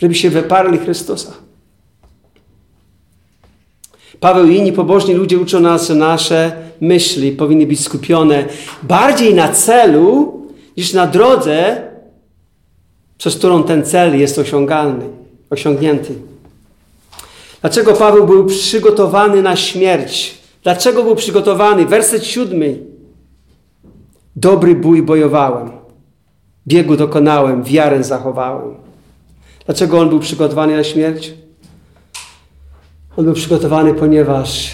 Żeby 0.00 0.14
się 0.14 0.30
wyparli 0.30 0.78
Chrystusa. 0.78 1.32
Paweł 4.20 4.46
i 4.46 4.56
inni 4.56 4.72
pobożni 4.72 5.14
ludzie 5.14 5.38
uczą 5.38 5.60
nas, 5.60 5.88
że 5.88 5.94
nasze 5.94 6.52
myśli 6.80 7.32
powinny 7.32 7.66
być 7.66 7.80
skupione 7.80 8.44
bardziej 8.82 9.34
na 9.34 9.48
celu, 9.48 10.40
niż 10.76 10.92
na 10.92 11.06
drodze, 11.06 11.82
przez 13.18 13.36
którą 13.36 13.62
ten 13.62 13.84
cel 13.84 14.18
jest 14.20 14.38
osiągalny, 14.38 15.04
osiągnięty. 15.50 16.14
Dlaczego 17.60 17.92
Paweł 17.92 18.26
był 18.26 18.46
przygotowany 18.46 19.42
na 19.42 19.56
śmierć? 19.56 20.45
Dlaczego 20.66 21.02
był 21.02 21.16
przygotowany? 21.16 21.86
Werset 21.86 22.26
siódmy. 22.26 22.78
Dobry 24.36 24.74
bój 24.74 25.02
bojowałem, 25.02 25.70
biegu 26.66 26.96
dokonałem, 26.96 27.62
wiarę 27.62 28.04
zachowałem. 28.04 28.74
Dlaczego 29.66 29.98
on 29.98 30.08
był 30.08 30.18
przygotowany 30.18 30.76
na 30.76 30.84
śmierć? 30.84 31.34
On 33.16 33.24
był 33.24 33.34
przygotowany, 33.34 33.94
ponieważ 33.94 34.70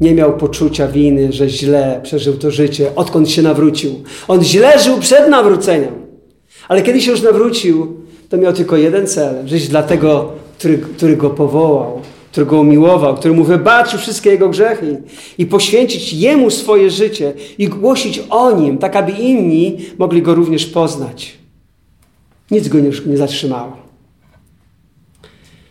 nie 0.00 0.14
miał 0.14 0.36
poczucia 0.36 0.88
winy, 0.88 1.32
że 1.32 1.48
źle 1.48 2.00
przeżył 2.02 2.38
to 2.38 2.50
życie, 2.50 2.94
odkąd 2.96 3.30
się 3.30 3.42
nawrócił. 3.42 4.02
On 4.28 4.44
źle 4.44 4.78
żył 4.78 4.98
przed 4.98 5.28
nawróceniem. 5.28 5.94
Ale 6.68 6.82
kiedy 6.82 7.00
się 7.00 7.10
już 7.10 7.22
nawrócił, 7.22 7.96
to 8.28 8.36
miał 8.36 8.52
tylko 8.52 8.76
jeden 8.76 9.06
cel: 9.06 9.48
żyć 9.48 9.68
dla 9.68 9.82
tego, 9.82 10.32
który, 10.58 10.78
który 10.78 11.16
go 11.16 11.30
powołał, 11.30 12.01
który 12.32 12.46
go 12.46 12.60
umiłował, 12.60 13.14
który 13.14 13.34
mu 13.34 13.44
wybaczył 13.44 13.98
wszystkie 13.98 14.30
jego 14.30 14.48
grzechy 14.48 15.02
i 15.38 15.46
poświęcić 15.46 16.12
jemu 16.12 16.50
swoje 16.50 16.90
życie 16.90 17.32
i 17.58 17.68
głosić 17.68 18.22
o 18.30 18.52
nim, 18.52 18.78
tak 18.78 18.96
aby 18.96 19.12
inni 19.12 19.78
mogli 19.98 20.22
go 20.22 20.34
również 20.34 20.66
poznać. 20.66 21.34
Nic 22.50 22.68
go 22.68 22.78
nie, 22.78 22.90
nie 23.06 23.16
zatrzymało. 23.16 23.76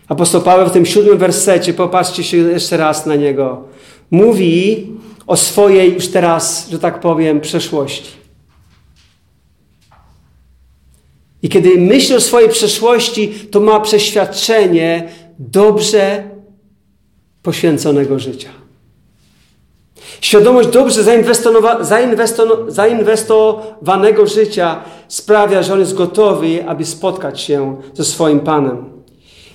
Apostoł 0.08 0.42
Paweł 0.42 0.68
w 0.68 0.72
tym 0.72 0.86
siódmym 0.86 1.18
wersecie, 1.18 1.74
popatrzcie 1.74 2.24
się 2.24 2.38
jeszcze 2.38 2.78
raz 2.78 3.06
na 3.06 3.16
niego, 3.16 3.64
mówi 4.12 4.88
o 5.28 5.38
swojej 5.38 5.94
już 5.94 6.08
teraz, 6.08 6.70
że 6.70 6.80
tak 6.80 7.00
powiem, 7.00 7.42
przeszłości. 7.42 8.12
I 11.44 11.50
kiedy 11.50 11.78
myśli 11.78 12.16
o 12.16 12.22
swojej 12.22 12.50
przeszłości, 12.50 13.34
to 13.52 13.60
ma 13.60 13.80
przeświadczenie 13.80 15.10
dobrze 15.40 16.31
poświęconego 17.44 18.20
życia. 18.20 18.50
Świadomość 20.22 20.70
dobrze 20.70 21.04
zainwestowanego 22.70 24.28
życia 24.28 24.84
sprawia, 25.08 25.64
że 25.64 25.74
on 25.74 25.80
jest 25.80 25.94
gotowy, 25.94 26.68
aby 26.68 26.86
spotkać 26.86 27.42
się 27.42 27.78
ze 27.94 28.06
swoim 28.06 28.40
Panem. 28.40 28.92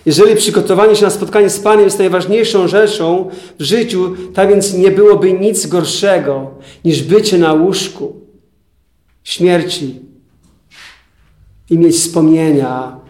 Jeżeli 0.07 0.37
przygotowanie 0.37 0.96
się 0.96 1.05
na 1.05 1.11
spotkanie 1.11 1.51
z 1.51 1.61
Panem 1.61 1.85
jest 1.85 1.99
najważniejszą 1.99 2.68
rzeczą 2.68 3.31
w 3.59 3.62
życiu, 3.62 4.14
tak 4.35 4.49
więc 4.49 4.75
nie 4.75 4.90
byłoby 4.90 5.33
nic 5.33 5.66
gorszego 5.66 6.51
niż 6.85 7.03
bycie 7.03 7.38
na 7.38 7.53
łóżku 7.53 8.20
śmierci 9.25 10.01
i 11.70 11.79
mieć 11.79 11.96
wspomnienia, 11.96 13.01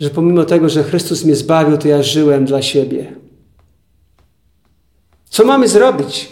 że 0.00 0.10
pomimo 0.10 0.44
tego, 0.44 0.68
że 0.68 0.84
Chrystus 0.84 1.24
mnie 1.24 1.36
zbawił, 1.36 1.78
to 1.78 1.88
ja 1.88 2.02
żyłem 2.02 2.44
dla 2.44 2.62
siebie. 2.62 3.25
Co 5.28 5.44
mamy 5.44 5.68
zrobić? 5.68 6.28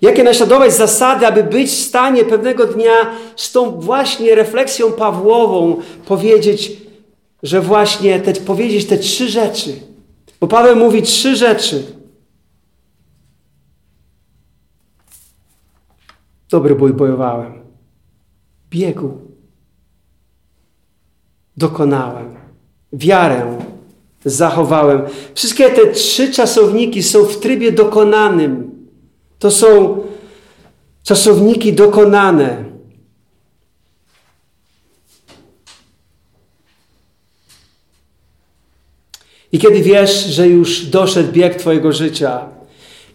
Jakie 0.00 0.24
naśladować 0.24 0.72
zasady, 0.72 1.26
aby 1.26 1.44
być 1.44 1.70
w 1.70 1.84
stanie 1.84 2.24
pewnego 2.24 2.66
dnia 2.66 2.92
z 3.36 3.52
tą 3.52 3.80
właśnie 3.80 4.34
refleksją 4.34 4.92
Pawłową 4.92 5.76
powiedzieć, 6.06 6.72
że 7.42 7.60
właśnie 7.60 8.20
te, 8.20 8.32
powiedzieć 8.32 8.86
te 8.86 8.98
trzy 8.98 9.28
rzeczy. 9.28 9.80
Bo 10.40 10.46
Paweł 10.46 10.76
mówi 10.76 11.02
trzy 11.02 11.36
rzeczy. 11.36 11.82
Dobry 16.50 16.74
bój 16.74 16.92
bojowałem. 16.92 17.62
Biegu. 18.70 19.18
Dokonałem. 21.56 22.36
Wiarę 22.92 23.58
zachowałem. 24.24 25.02
Wszystkie 25.34 25.70
te 25.70 25.86
trzy 25.86 26.32
czasowniki 26.32 27.02
są 27.02 27.24
w 27.24 27.40
trybie 27.40 27.72
dokonanym. 27.72 28.70
To 29.38 29.50
są 29.50 30.00
czasowniki 31.02 31.72
dokonane. 31.72 32.64
I 39.52 39.58
kiedy 39.58 39.80
wiesz, 39.82 40.24
że 40.26 40.48
już 40.48 40.86
doszedł 40.86 41.32
bieg 41.32 41.54
Twojego 41.54 41.92
życia 41.92 42.48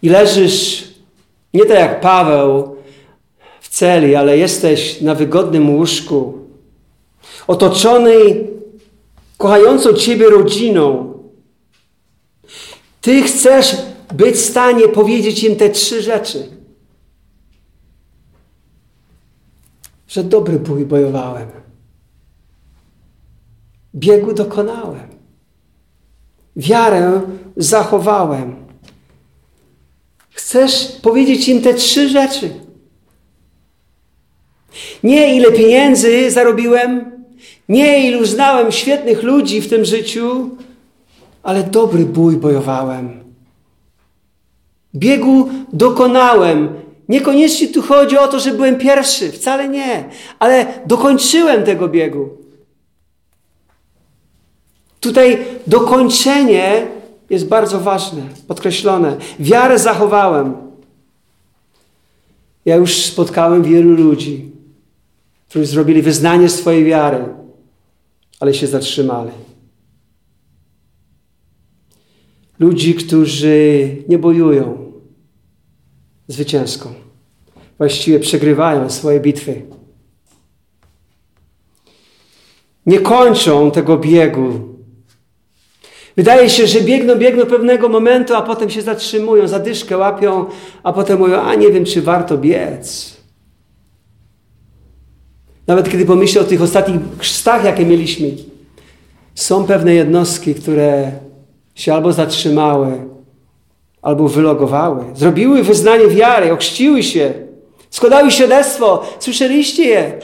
i 0.01 0.09
leżysz 0.09 0.83
nie 1.53 1.65
tak 1.65 1.79
jak 1.79 2.01
Paweł 2.01 2.75
w 3.61 3.69
celi, 3.69 4.15
ale 4.15 4.37
jesteś 4.37 5.01
na 5.01 5.15
wygodnym 5.15 5.75
łóżku, 5.75 6.37
otoczony 7.47 8.15
kochającą 9.39 9.93
Ciebie 9.93 10.29
rodziną, 10.29 11.09
Ty 13.01 13.23
chcesz 13.23 13.77
być 14.13 14.35
w 14.35 14.39
stanie 14.39 14.87
powiedzieć 14.87 15.43
im 15.43 15.55
te 15.55 15.69
trzy 15.69 16.01
rzeczy. 16.01 16.49
Że 20.07 20.23
dobry 20.23 20.59
bój 20.59 20.85
bojowałem. 20.85 21.49
Biegu 23.95 24.33
dokonałem. 24.33 25.07
Wiarę 26.55 27.21
zachowałem. 27.57 28.55
Chcesz 30.29 30.87
powiedzieć 31.01 31.47
im 31.47 31.61
te 31.61 31.73
trzy 31.73 32.09
rzeczy. 32.09 32.49
Nie 35.03 35.35
ile 35.35 35.51
pieniędzy 35.51 36.31
zarobiłem, 36.31 37.08
nie 37.69 38.09
ilu 38.09 38.25
znałem 38.25 38.71
świetnych 38.71 39.23
ludzi 39.23 39.61
w 39.61 39.69
tym 39.69 39.85
życiu, 39.85 40.49
ale 41.43 41.63
dobry 41.63 42.05
bój 42.05 42.37
bojowałem. 42.37 43.19
Biegu 44.95 45.49
dokonałem. 45.73 46.69
Niekoniecznie 47.09 47.67
tu 47.67 47.81
chodzi 47.81 48.17
o 48.17 48.27
to, 48.27 48.39
że 48.39 48.51
byłem 48.51 48.77
pierwszy, 48.77 49.31
wcale 49.31 49.67
nie, 49.67 50.09
ale 50.39 50.65
dokończyłem 50.85 51.63
tego 51.63 51.87
biegu. 51.87 52.29
Tutaj 54.99 55.45
dokończenie 55.67 56.87
jest 57.29 57.47
bardzo 57.47 57.79
ważne, 57.79 58.21
podkreślone. 58.47 59.17
Wiarę 59.39 59.79
zachowałem. 59.79 60.53
Ja 62.65 62.75
już 62.75 63.05
spotkałem 63.05 63.63
wielu 63.63 63.95
ludzi, 63.95 64.51
którzy 65.49 65.65
zrobili 65.65 66.01
wyznanie 66.01 66.49
swojej 66.49 66.85
wiary, 66.85 67.25
ale 68.39 68.53
się 68.53 68.67
zatrzymali. 68.67 69.31
Ludzi, 72.59 72.95
którzy 72.95 73.87
nie 74.07 74.17
bojują 74.17 74.91
zwycięsko. 76.27 76.93
Właściwie 77.77 78.19
przegrywają 78.19 78.89
swoje 78.89 79.19
bitwy. 79.19 79.61
Nie 82.85 82.99
kończą 82.99 83.71
tego 83.71 83.97
biegu. 83.97 84.69
Wydaje 86.15 86.49
się, 86.49 86.67
że 86.67 86.81
biegną, 86.81 87.15
biegną 87.15 87.45
pewnego 87.45 87.89
momentu, 87.89 88.35
a 88.35 88.41
potem 88.41 88.69
się 88.69 88.81
zatrzymują, 88.81 89.47
zadyszkę 89.47 89.97
łapią, 89.97 90.45
a 90.83 90.93
potem 90.93 91.19
mówią, 91.19 91.41
a 91.41 91.55
nie 91.55 91.71
wiem, 91.71 91.85
czy 91.85 92.01
warto 92.01 92.37
biec. 92.37 93.17
Nawet 95.69 95.89
kiedy 95.89 96.05
pomyślę 96.05 96.41
o 96.41 96.43
tych 96.43 96.61
ostatnich 96.61 97.01
chrztach, 97.17 97.63
jakie 97.63 97.85
mieliśmy, 97.85 98.31
są 99.35 99.63
pewne 99.63 99.93
jednostki, 99.93 100.55
które 100.55 101.11
się 101.75 101.93
albo 101.93 102.13
zatrzymały, 102.13 102.91
albo 104.01 104.27
wylogowały. 104.27 105.05
Zrobiły 105.15 105.63
wyznanie 105.63 106.07
wiary, 106.07 106.53
ochrzciły 106.53 107.03
się, 107.03 107.33
składały 107.89 108.31
świadectwo, 108.31 109.03
słyszeliście 109.19 109.85
je. 109.85 110.19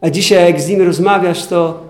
A 0.00 0.10
dzisiaj, 0.10 0.44
jak 0.44 0.60
z 0.60 0.68
nimi 0.68 0.84
rozmawiasz, 0.84 1.46
to 1.46 1.80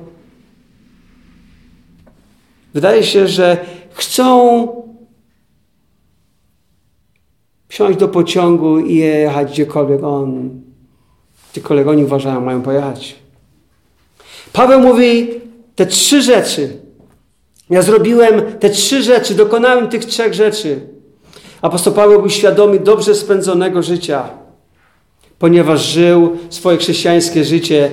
wydaje 2.75 3.03
się, 3.03 3.29
że 3.29 3.65
chcą 3.93 4.69
wsiąść 7.69 7.99
do 7.99 8.09
pociągu 8.09 8.79
i 8.79 8.95
jechać 8.97 9.53
gdziekolwiek 9.53 10.05
on, 10.05 10.61
gdziekolwiek 11.59 11.89
oni 11.89 12.05
uważają, 12.05 12.41
mają 12.41 12.63
pojechać. 12.63 13.17
Paweł 14.53 14.81
mówi 14.81 15.31
te 15.77 15.87
trzy 15.87 16.23
rzeczy. 16.23 16.77
Ja 17.71 17.83
zrobiłem 17.83 18.43
te 18.61 18.71
trzy 18.71 19.03
rzeczy, 19.03 19.35
dokonałem 19.35 19.89
tych 19.89 20.05
trzech 20.05 20.35
rzeczy. 20.35 20.81
Apostoł 21.63 21.93
Paweł 21.95 22.21
był 22.21 22.31
świadomy 22.31 22.79
dobrze 22.79 23.15
spędzonego 23.15 23.83
życia, 23.83 24.29
ponieważ 25.39 25.87
żył 25.87 26.39
swoje 26.51 26.79
chrześcijańskie 26.79 27.45
życie 27.45 27.91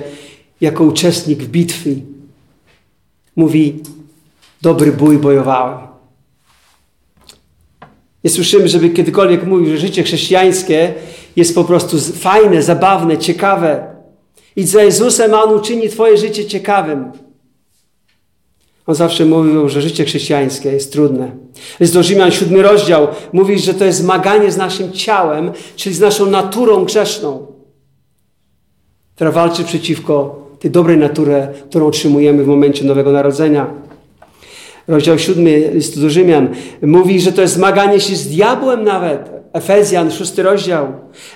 jako 0.60 0.84
uczestnik 0.84 1.42
w 1.42 1.48
bitwie. 1.48 1.94
Mówi, 3.36 3.82
dobry 4.62 4.92
bój 4.92 5.18
bojowałem. 5.18 5.78
Nie 8.24 8.30
słyszymy, 8.30 8.68
żeby 8.68 8.90
kiedykolwiek 8.90 9.46
mówił, 9.46 9.70
że 9.70 9.78
życie 9.78 10.02
chrześcijańskie 10.02 10.94
jest 11.36 11.54
po 11.54 11.64
prostu 11.64 11.98
fajne, 11.98 12.62
zabawne, 12.62 13.18
ciekawe. 13.18 13.96
Idź 14.56 14.68
za 14.68 14.82
Jezusem, 14.82 15.34
a 15.34 15.42
On 15.42 15.54
uczyni 15.54 15.88
Twoje 15.88 16.16
życie 16.16 16.44
ciekawym. 16.44 17.12
On 18.86 18.94
zawsze 18.94 19.24
mówił, 19.24 19.68
że 19.68 19.82
życie 19.82 20.04
chrześcijańskie 20.04 20.72
jest 20.72 20.92
trudne. 20.92 21.30
Jest 21.80 21.94
do 21.94 22.02
Rzymian 22.02 22.30
siódmy 22.30 22.62
rozdział. 22.62 23.08
Mówi, 23.32 23.58
że 23.58 23.74
to 23.74 23.84
jest 23.84 23.98
zmaganie 23.98 24.52
z 24.52 24.56
naszym 24.56 24.92
ciałem, 24.92 25.52
czyli 25.76 25.94
z 25.94 26.00
naszą 26.00 26.26
naturą 26.26 26.84
grzeszną, 26.84 27.46
która 29.14 29.32
walczy 29.32 29.64
przeciwko 29.64 30.46
tej 30.58 30.70
dobrej 30.70 30.98
naturze, 30.98 31.54
którą 31.70 31.86
otrzymujemy 31.86 32.44
w 32.44 32.46
momencie 32.46 32.84
Nowego 32.84 33.12
Narodzenia. 33.12 33.66
Rozdział 34.88 35.18
siódmy 35.18 35.70
listu 35.74 36.00
do 36.00 36.10
Rzymian 36.10 36.48
mówi, 36.82 37.20
że 37.20 37.32
to 37.32 37.42
jest 37.42 37.54
zmaganie 37.54 38.00
się 38.00 38.16
z 38.16 38.28
diabłem 38.28 38.84
nawet. 38.84 39.35
Efezjan, 39.56 40.10
szósty 40.10 40.42
rozdział. 40.42 40.86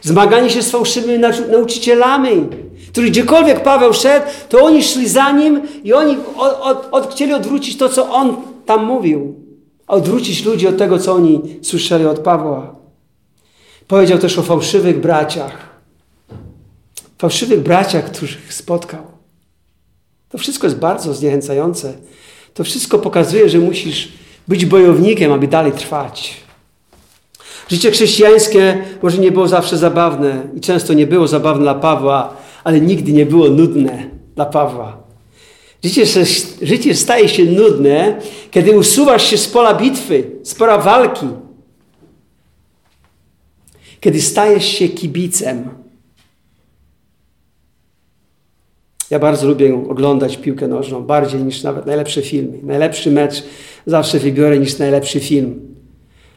Zmaganie 0.02 0.50
się 0.50 0.62
z 0.62 0.70
fałszywymi 0.70 1.18
nauczycielami 1.50 2.48
który 2.92 3.11
gdziekolwiek 3.11 3.62
Paweł 3.62 3.92
szedł, 3.92 4.26
to 4.48 4.64
oni 4.64 4.83
szli 4.83 5.09
za 5.09 5.33
nim 5.33 5.62
i 5.85 5.92
oni 5.92 6.16
od, 6.37 6.61
od, 6.61 6.88
od, 6.90 7.12
chcieli 7.12 7.33
odwrócić 7.33 7.76
to, 7.76 7.88
co 7.88 8.11
on 8.11 8.37
tam 8.66 8.85
mówił. 8.85 9.35
Odwrócić 9.87 10.44
ludzi 10.44 10.68
od 10.68 10.78
tego, 10.78 10.98
co 10.98 11.12
oni 11.14 11.40
słyszeli 11.62 12.06
od 12.06 12.18
Pawła. 12.18 12.76
Powiedział 13.87 14.18
też 14.18 14.38
o 14.38 14.42
fałszywych 14.42 15.00
braciach. 15.00 15.70
Fałszywych 17.18 17.61
braciach, 17.61 18.04
których 18.04 18.54
spotkał. 18.54 19.02
To 20.28 20.38
wszystko 20.38 20.66
jest 20.66 20.78
bardzo 20.78 21.14
zniechęcające. 21.14 21.94
To 22.54 22.64
wszystko 22.64 22.98
pokazuje, 22.98 23.48
że 23.48 23.59
musisz 23.59 24.12
być 24.48 24.66
bojownikiem, 24.66 25.33
aby 25.33 25.48
dalej 25.48 25.72
trwać. 25.72 26.37
Życie 27.70 27.90
chrześcijańskie 27.90 28.85
może 29.02 29.18
nie 29.18 29.33
było 29.33 29.48
zawsze 29.48 29.78
zabawne 29.78 30.42
i 30.56 30.61
często 30.61 30.94
nie 30.94 31.06
było 31.06 31.28
zabawne 31.28 31.62
dla 31.62 31.74
Pawła, 31.74 32.37
ale 32.64 32.80
nigdy 32.80 33.12
nie 33.12 33.26
było 33.26 33.48
nudne 33.48 34.11
dla 34.35 34.46
Pawła. 34.46 35.02
Życie, 35.85 36.24
życie 36.62 36.94
staje 36.94 37.28
się 37.28 37.44
nudne, 37.44 38.20
kiedy 38.50 38.78
usuwasz 38.78 39.30
się 39.30 39.38
z 39.38 39.48
pola 39.48 39.74
bitwy, 39.74 40.30
z 40.42 40.54
pola 40.54 40.78
walki. 40.78 41.26
Kiedy 44.00 44.20
stajesz 44.22 44.64
się 44.64 44.88
kibicem. 44.88 45.68
Ja 49.11 49.18
bardzo 49.18 49.46
lubię 49.46 49.74
oglądać 49.88 50.37
piłkę 50.37 50.68
nożną, 50.68 51.02
bardziej 51.02 51.42
niż 51.42 51.62
nawet 51.62 51.87
najlepsze 51.87 52.22
filmy. 52.22 52.59
Najlepszy 52.62 53.11
mecz 53.11 53.44
zawsze 53.87 54.18
wybiorę 54.18 54.59
niż 54.59 54.78
najlepszy 54.78 55.20
film. 55.20 55.70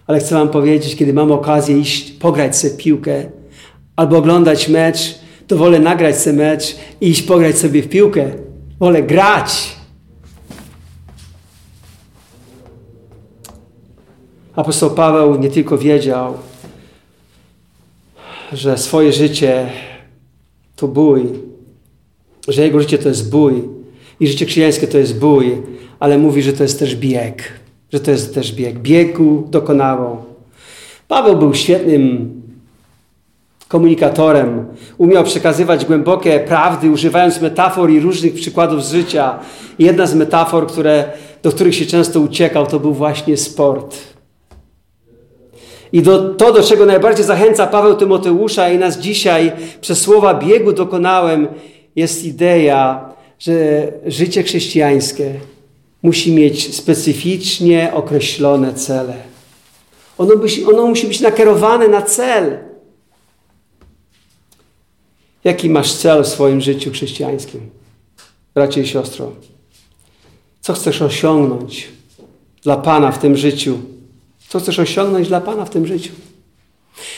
Ale 0.08 0.20
chcę 0.20 0.36
Wam 0.36 0.50
powiedzieć, 0.50 0.96
kiedy 0.96 1.14
mam 1.14 1.32
okazję 1.32 1.78
iść, 1.78 2.12
pograć 2.12 2.58
sobie 2.58 2.78
piłkę 2.78 3.26
albo 3.96 4.18
oglądać 4.18 4.70
mecz, 4.70 5.16
to 5.48 5.58
wolę 5.58 5.80
nagrać 5.80 6.20
sobie 6.20 6.38
mecz 6.38 6.76
i 7.02 7.10
iść 7.10 7.22
pograć 7.22 7.58
sobie 7.58 7.82
w 7.82 7.90
piłkę. 7.90 8.32
Wolę 8.80 9.04
grać. 9.04 9.76
Apostoł 14.56 14.90
Paweł 14.90 15.40
nie 15.40 15.50
tylko 15.50 15.78
wiedział, 15.78 16.34
że 18.54 18.78
swoje 18.78 19.14
życie 19.14 19.70
to 20.76 20.88
bój, 20.88 21.24
że 22.48 22.62
jego 22.62 22.80
życie 22.80 22.98
to 22.98 23.10
jest 23.10 23.30
bój 23.30 23.64
i 24.20 24.28
życie 24.28 24.46
chrześcijańskie 24.46 24.88
to 24.88 24.98
jest 24.98 25.20
bój, 25.20 25.58
ale 26.00 26.18
mówi, 26.18 26.42
że 26.42 26.54
to 26.54 26.64
jest 26.64 26.80
też 26.80 26.96
bieg, 26.96 27.54
że 27.94 28.00
to 28.00 28.12
jest 28.12 28.34
też 28.34 28.54
bieg. 28.54 28.80
Biegu 28.80 29.48
dokonało. 29.50 30.26
Paweł 31.08 31.38
był 31.38 31.54
świetnym 31.54 32.32
komunikatorem. 33.68 34.66
Umiał 34.98 35.24
przekazywać 35.24 35.86
głębokie 35.86 36.40
prawdy, 36.40 36.92
używając 36.92 37.42
metafor 37.42 37.92
i 37.92 38.00
różnych 38.00 38.34
przykładów 38.34 38.86
z 38.86 38.92
życia. 38.92 39.40
Jedna 39.80 40.06
z 40.06 40.16
metafor, 40.16 40.68
które, 40.68 41.12
do 41.44 41.52
których 41.52 41.76
się 41.76 41.86
często 41.86 42.20
uciekał, 42.20 42.68
to 42.68 42.80
był 42.80 42.94
właśnie 42.94 43.38
sport. 43.38 43.98
I 45.92 46.02
do, 46.02 46.34
to, 46.34 46.54
do 46.54 46.64
czego 46.64 46.86
najbardziej 46.86 47.26
zachęca 47.26 47.68
Paweł 47.68 47.96
Tymoteusza 47.96 48.70
i 48.70 48.78
nas 48.78 49.00
dzisiaj 49.00 49.52
przez 49.82 50.02
słowa 50.02 50.34
biegu 50.34 50.74
dokonałem, 50.74 51.48
jest 51.96 52.26
idea, 52.26 53.10
że 53.40 53.54
życie 54.06 54.44
chrześcijańskie 54.44 55.34
musi 56.04 56.32
mieć 56.32 56.76
specyficznie 56.76 57.92
określone 57.94 58.74
cele. 58.74 59.16
Ono, 60.18 60.34
ono 60.68 60.88
musi 60.88 61.08
być 61.08 61.20
nakierowane 61.20 61.88
na 61.88 62.02
cel. 62.02 62.58
Jaki 65.44 65.70
masz 65.70 65.94
cel 65.94 66.24
w 66.24 66.28
swoim 66.28 66.62
życiu 66.62 66.92
chrześcijańskim? 66.92 67.70
bracie 68.54 68.82
i 68.82 68.88
siostro? 68.88 69.32
Co 70.62 70.74
chcesz 70.74 71.02
osiągnąć 71.02 71.88
dla 72.64 72.78
Pana 72.78 73.12
w 73.12 73.20
tym 73.20 73.38
życiu? 73.38 73.80
Co 74.48 74.60
chcesz 74.60 74.80
osiągnąć 74.80 75.28
dla 75.28 75.42
Pana 75.42 75.66
w 75.66 75.70
tym 75.70 75.88
życiu? 75.88 76.12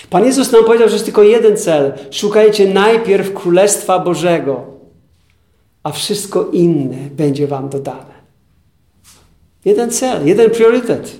Pan 0.10 0.26
Jezus 0.26 0.52
nam 0.52 0.64
powiedział, 0.66 0.88
że 0.90 0.94
jest 0.94 1.06
tylko 1.06 1.24
jeden 1.24 1.58
cel. 1.58 1.94
Szukajcie 2.12 2.74
najpierw 2.74 3.34
Królestwa 3.34 4.00
Bożego, 4.00 4.66
a 5.84 5.92
wszystko 5.92 6.50
inne 6.54 7.10
będzie 7.10 7.48
Wam 7.48 7.70
dodane. 7.70 8.15
Jeden 9.66 9.92
cel, 9.92 10.28
jeden 10.28 10.50
priorytet. 10.50 11.12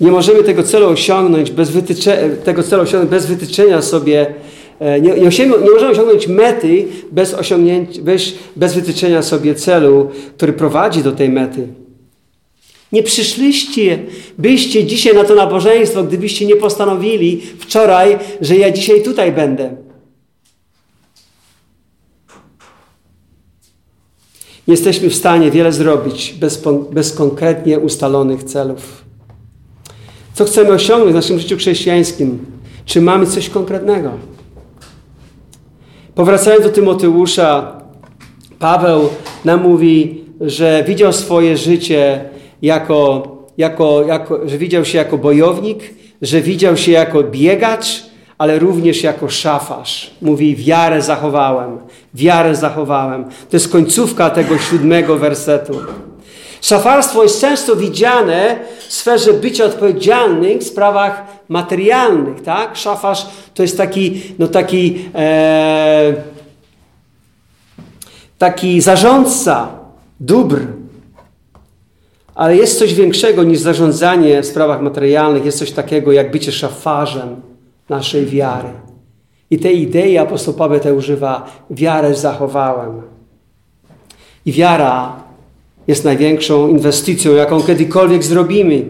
Nie 0.00 0.10
możemy 0.10 0.42
tego 0.42 0.62
celu 0.62 0.88
osiągnąć 0.88 1.50
bez, 1.50 1.70
wytycze, 1.70 2.30
tego 2.44 2.62
celu 2.62 2.82
osiągnąć 2.82 3.10
bez 3.10 3.26
wytyczenia 3.26 3.82
sobie, 3.82 4.34
e, 4.80 5.00
nie, 5.00 5.10
nie, 5.10 5.46
nie 5.46 5.70
możemy 5.70 5.92
osiągnąć 5.92 6.28
mety 6.28 6.86
bez, 7.12 7.34
osiągnięcia, 7.34 8.02
bez, 8.02 8.22
bez 8.56 8.74
wytyczenia 8.74 9.22
sobie 9.22 9.54
celu, 9.54 10.10
który 10.36 10.52
prowadzi 10.52 11.02
do 11.02 11.12
tej 11.12 11.28
mety. 11.28 11.68
Nie 12.92 13.02
przyszliście, 13.02 13.98
byście 14.38 14.84
dzisiaj 14.84 15.14
na 15.14 15.24
to 15.24 15.34
nabożeństwo, 15.34 16.04
gdybyście 16.04 16.46
nie 16.46 16.56
postanowili 16.56 17.42
wczoraj, 17.58 18.18
że 18.40 18.56
ja 18.56 18.70
dzisiaj 18.70 19.02
tutaj 19.02 19.32
będę. 19.32 19.76
Jesteśmy 24.66 25.10
w 25.10 25.14
stanie 25.14 25.50
wiele 25.50 25.72
zrobić 25.72 26.34
bez, 26.40 26.62
bez 26.92 27.14
konkretnie 27.14 27.78
ustalonych 27.78 28.44
celów. 28.44 29.04
Co 30.34 30.44
chcemy 30.44 30.70
osiągnąć 30.70 31.12
w 31.12 31.14
naszym 31.14 31.38
życiu 31.38 31.56
chrześcijańskim? 31.56 32.38
Czy 32.84 33.00
mamy 33.00 33.26
coś 33.26 33.48
konkretnego? 33.48 34.10
Powracając 36.14 36.64
do 36.64 36.70
Tymoteusza, 36.70 37.80
Paweł 38.58 39.08
nam 39.44 39.62
mówi, 39.62 40.24
że 40.40 40.84
widział 40.86 41.12
swoje 41.12 41.56
życie 41.56 42.24
jako, 42.62 43.28
jako, 43.58 44.02
jako, 44.02 44.48
że 44.48 44.58
widział 44.58 44.84
się 44.84 44.98
jako 44.98 45.18
bojownik, 45.18 45.94
że 46.22 46.40
widział 46.40 46.76
się 46.76 46.92
jako 46.92 47.22
biegacz, 47.22 48.11
ale 48.42 48.58
również 48.58 49.02
jako 49.02 49.28
szafarz. 49.28 50.10
Mówi, 50.22 50.56
wiarę 50.56 51.02
zachowałem, 51.02 51.78
wiarę 52.14 52.56
zachowałem. 52.56 53.24
To 53.24 53.56
jest 53.56 53.68
końcówka 53.68 54.30
tego 54.30 54.58
siódmego 54.58 55.18
wersetu. 55.18 55.72
Szafarstwo 56.60 57.22
jest 57.22 57.40
często 57.40 57.76
widziane 57.76 58.58
w 58.88 58.92
sferze 58.92 59.32
bycia 59.32 59.64
odpowiedzialnych 59.64 60.58
w 60.58 60.66
sprawach 60.66 61.24
materialnych, 61.48 62.42
tak? 62.42 62.76
Szafarz 62.76 63.26
to 63.54 63.62
jest 63.62 63.76
taki, 63.76 64.22
no 64.38 64.48
taki, 64.48 64.98
e, 65.14 66.14
taki 68.38 68.80
zarządca 68.80 69.68
dóbr. 70.20 70.60
Ale 72.34 72.56
jest 72.56 72.78
coś 72.78 72.94
większego 72.94 73.42
niż 73.42 73.58
zarządzanie 73.58 74.42
w 74.42 74.46
sprawach 74.46 74.80
materialnych. 74.80 75.44
Jest 75.44 75.58
coś 75.58 75.72
takiego 75.72 76.12
jak 76.12 76.30
bycie 76.30 76.52
szafarzem 76.52 77.51
naszej 77.92 78.26
wiary. 78.26 78.68
I 79.50 79.58
tej 79.58 79.82
idei 79.82 80.18
apostoł 80.18 80.54
Paweł 80.54 80.80
te 80.80 80.94
używa, 80.94 81.62
wiarę 81.70 82.14
zachowałem. 82.14 83.02
I 84.46 84.52
wiara 84.52 85.22
jest 85.88 86.04
największą 86.04 86.68
inwestycją, 86.68 87.32
jaką 87.32 87.62
kiedykolwiek 87.62 88.24
zrobimy. 88.24 88.84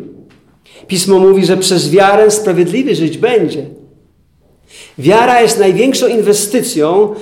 Pismo 0.87 1.19
mówi, 1.19 1.47
że 1.47 1.57
przez 1.57 1.91
wiarę 1.91 2.31
sprawiedliwy 2.31 2.95
żyć 2.95 3.19
będzie. 3.19 3.67
Wiara 4.99 5.41
jest 5.41 5.59
największą 5.59 6.07
inwestycją, 6.07 7.15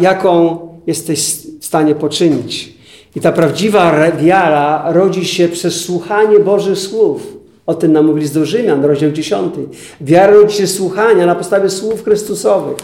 jaką 0.00 0.58
jesteś 0.86 1.20
w 1.60 1.64
stanie 1.64 1.94
poczynić. 1.94 2.74
I 3.16 3.20
ta 3.20 3.32
prawdziwa 3.32 4.10
wiara 4.10 4.92
rodzi 4.92 5.24
się 5.24 5.48
przez 5.48 5.80
słuchanie 5.80 6.40
Bożych 6.40 6.78
słów. 6.78 7.37
O 7.68 7.74
tym 7.74 7.92
nam 7.92 8.06
mówi 8.06 8.28
do 8.28 8.46
Rzymian, 8.46 8.84
rozdział 8.84 9.10
10. 9.10 9.54
Wiara 10.00 10.32
rodzi 10.32 10.56
się 10.56 10.66
słuchania 10.66 11.26
na 11.26 11.34
podstawie 11.34 11.70
słów 11.70 12.04
Chrystusowych, 12.04 12.76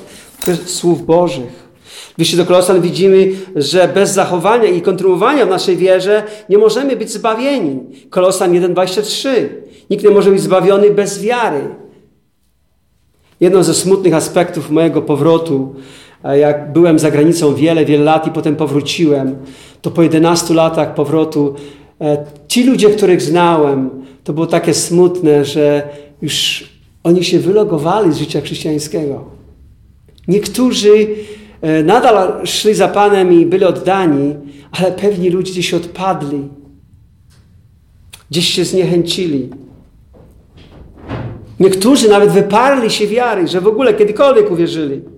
słów 0.66 1.06
Bożych. 1.06 1.68
W 2.14 2.18
liście 2.18 2.36
do 2.36 2.46
Kolosan 2.46 2.80
widzimy, 2.80 3.28
że 3.56 3.88
bez 3.88 4.12
zachowania 4.12 4.64
i 4.64 4.82
kontynuowania 4.82 5.46
w 5.46 5.48
naszej 5.48 5.76
wierze 5.76 6.22
nie 6.48 6.58
możemy 6.58 6.96
być 6.96 7.10
zbawieni. 7.10 7.80
Kolosan 8.10 8.52
1,23. 8.52 9.28
Nikt 9.90 10.04
nie 10.04 10.10
może 10.10 10.30
być 10.30 10.40
zbawiony 10.40 10.90
bez 10.90 11.22
wiary. 11.22 11.60
Jedną 13.40 13.62
ze 13.62 13.74
smutnych 13.74 14.14
aspektów 14.14 14.70
mojego 14.70 15.02
powrotu, 15.02 15.74
jak 16.34 16.72
byłem 16.72 16.98
za 16.98 17.10
granicą 17.10 17.54
wiele, 17.54 17.84
wiele 17.84 18.04
lat 18.04 18.26
i 18.26 18.30
potem 18.30 18.56
powróciłem, 18.56 19.36
to 19.82 19.90
po 19.90 20.02
11 20.02 20.54
latach 20.54 20.94
powrotu 20.94 21.54
ci 22.48 22.64
ludzie, 22.64 22.90
których 22.90 23.22
znałem, 23.22 23.90
to 24.24 24.32
było 24.32 24.46
takie 24.46 24.74
smutne, 24.74 25.44
że 25.44 25.88
już 26.22 26.64
oni 27.02 27.24
się 27.24 27.38
wylogowali 27.38 28.12
z 28.12 28.16
życia 28.16 28.40
chrześcijańskiego. 28.40 29.24
Niektórzy 30.28 31.06
e, 31.60 31.82
nadal 31.82 32.46
szli 32.46 32.74
za 32.74 32.88
Panem 32.88 33.32
i 33.32 33.46
byli 33.46 33.64
oddani, 33.64 34.34
ale 34.72 34.92
pewni 34.92 35.30
ludzie 35.30 35.52
gdzieś 35.52 35.74
odpadli. 35.74 36.48
Gdzieś 38.30 38.48
się 38.48 38.64
zniechęcili. 38.64 39.50
Niektórzy 41.60 42.08
nawet 42.08 42.30
wyparli 42.30 42.90
się 42.90 43.06
wiary, 43.06 43.48
że 43.48 43.60
w 43.60 43.66
ogóle 43.66 43.94
kiedykolwiek 43.94 44.50
uwierzyli. 44.50 45.13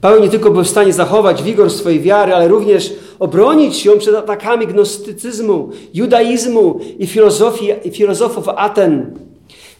Paweł 0.00 0.22
nie 0.22 0.28
tylko 0.28 0.50
był 0.50 0.64
w 0.64 0.68
stanie 0.68 0.92
zachować 0.92 1.42
wigor 1.42 1.70
swojej 1.70 2.00
wiary, 2.00 2.34
ale 2.34 2.48
również 2.48 2.92
obronić 3.18 3.84
ją 3.84 3.98
przed 3.98 4.14
atakami 4.14 4.66
gnostycyzmu, 4.66 5.70
judaizmu 5.94 6.80
i, 6.98 7.06
filozofii, 7.06 7.72
i 7.84 7.90
filozofów 7.90 8.48
Aten. 8.48 9.18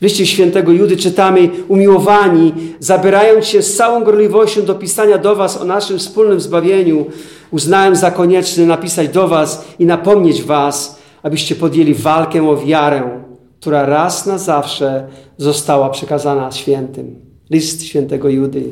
W 0.00 0.02
liście 0.02 0.26
świętego 0.26 0.72
Judy 0.72 0.96
czytamy, 0.96 1.50
umiłowani, 1.68 2.54
zabierając 2.80 3.46
się 3.46 3.62
z 3.62 3.76
całą 3.76 4.04
gorliwością 4.04 4.62
do 4.62 4.74
pisania 4.74 5.18
do 5.18 5.36
was 5.36 5.60
o 5.60 5.64
naszym 5.64 5.98
wspólnym 5.98 6.40
zbawieniu, 6.40 7.06
uznałem 7.50 7.96
za 7.96 8.10
konieczne 8.10 8.66
napisać 8.66 9.08
do 9.08 9.28
was 9.28 9.64
i 9.78 9.86
napomnieć 9.86 10.42
was, 10.42 10.98
abyście 11.22 11.54
podjęli 11.54 11.94
walkę 11.94 12.50
o 12.50 12.56
wiarę, 12.56 13.20
która 13.60 13.86
raz 13.86 14.26
na 14.26 14.38
zawsze 14.38 15.06
została 15.38 15.90
przekazana 15.90 16.52
świętym. 16.52 17.20
List 17.50 17.84
świętego 17.84 18.28
Judy, 18.28 18.62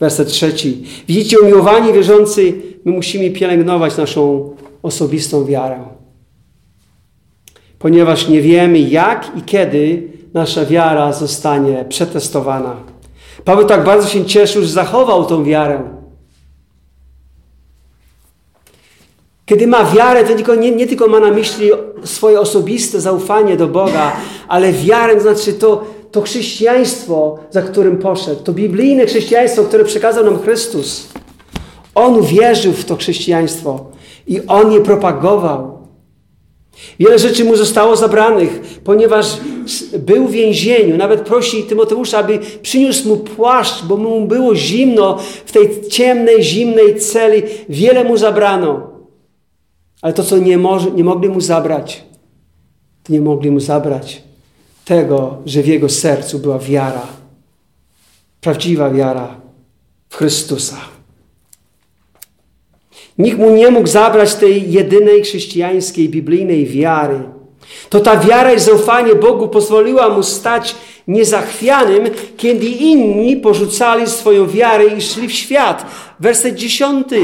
werset 0.00 0.28
trzeci. 0.28 0.84
Widzicie, 1.08 1.40
umiłowani 1.40 1.92
wierzący, 1.92 2.52
my 2.84 2.92
musimy 2.92 3.30
pielęgnować 3.30 3.96
naszą 3.96 4.50
osobistą 4.82 5.44
wiarę. 5.44 5.84
Ponieważ 7.78 8.28
nie 8.28 8.40
wiemy, 8.40 8.78
jak 8.78 9.32
i 9.36 9.42
kiedy 9.42 10.08
nasza 10.34 10.64
wiara 10.64 11.12
zostanie 11.12 11.84
przetestowana. 11.88 12.76
Paweł 13.44 13.66
tak 13.66 13.84
bardzo 13.84 14.08
się 14.08 14.24
cieszył, 14.24 14.62
że 14.62 14.68
zachował 14.68 15.24
tą 15.24 15.44
wiarę. 15.44 15.82
Kiedy 19.46 19.66
ma 19.66 19.84
wiarę, 19.84 20.24
to 20.24 20.34
tylko, 20.34 20.54
nie, 20.54 20.70
nie 20.70 20.86
tylko 20.86 21.08
ma 21.08 21.20
na 21.20 21.30
myśli 21.30 21.70
swoje 22.04 22.40
osobiste 22.40 23.00
zaufanie 23.00 23.56
do 23.56 23.68
Boga, 23.68 24.12
ale 24.48 24.72
wiarę 24.72 25.20
znaczy 25.20 25.52
to, 25.52 25.84
to 26.10 26.22
chrześcijaństwo, 26.22 27.38
za 27.50 27.62
którym 27.62 27.98
poszedł, 27.98 28.42
to 28.42 28.52
biblijne 28.52 29.06
chrześcijaństwo, 29.06 29.64
które 29.64 29.84
przekazał 29.84 30.24
nam 30.24 30.38
Chrystus. 30.38 31.08
On 31.94 32.22
wierzył 32.22 32.72
w 32.72 32.84
to 32.84 32.96
chrześcijaństwo 32.96 33.86
i 34.26 34.40
on 34.46 34.72
je 34.72 34.80
propagował. 34.80 35.76
Wiele 36.98 37.18
rzeczy 37.18 37.44
mu 37.44 37.56
zostało 37.56 37.96
zabranych, 37.96 38.80
ponieważ 38.84 39.26
był 39.98 40.28
w 40.28 40.30
więzieniu. 40.30 40.96
Nawet 40.96 41.20
prosi 41.20 41.64
Tymoteusza, 41.64 42.18
aby 42.18 42.38
przyniósł 42.62 43.08
mu 43.08 43.16
płaszcz, 43.16 43.84
bo 43.84 43.96
mu 43.96 44.26
było 44.26 44.54
zimno 44.54 45.18
w 45.46 45.52
tej 45.52 45.88
ciemnej, 45.88 46.42
zimnej 46.42 47.00
celi. 47.00 47.42
Wiele 47.68 48.04
mu 48.04 48.16
zabrano. 48.16 48.90
Ale 50.02 50.12
to, 50.12 50.24
co 50.24 50.38
nie, 50.38 50.58
nie 50.94 51.04
mogli 51.04 51.28
mu 51.28 51.40
zabrać, 51.40 52.04
nie 53.08 53.20
mogli 53.20 53.50
mu 53.50 53.60
zabrać 53.60 54.25
tego, 54.86 55.38
że 55.46 55.62
w 55.62 55.66
jego 55.66 55.88
sercu 55.88 56.38
była 56.38 56.58
wiara. 56.58 57.06
Prawdziwa 58.40 58.90
wiara 58.90 59.40
w 60.08 60.16
Chrystusa. 60.16 60.76
Nikt 63.18 63.38
mu 63.38 63.50
nie 63.50 63.70
mógł 63.70 63.88
zabrać 63.88 64.34
tej 64.34 64.72
jedynej 64.72 65.22
chrześcijańskiej, 65.22 66.08
biblijnej 66.08 66.66
wiary. 66.66 67.20
To 67.88 68.00
ta 68.00 68.16
wiara 68.16 68.52
i 68.52 68.60
zaufanie 68.60 69.14
Bogu 69.14 69.48
pozwoliła 69.48 70.08
mu 70.08 70.22
stać 70.22 70.74
niezachwianym, 71.08 72.04
kiedy 72.36 72.66
inni 72.66 73.36
porzucali 73.36 74.06
swoją 74.06 74.46
wiarę 74.46 74.86
i 74.86 75.02
szli 75.02 75.28
w 75.28 75.32
świat. 75.32 75.86
Werset 76.20 76.54
dziesiąty. 76.54 77.20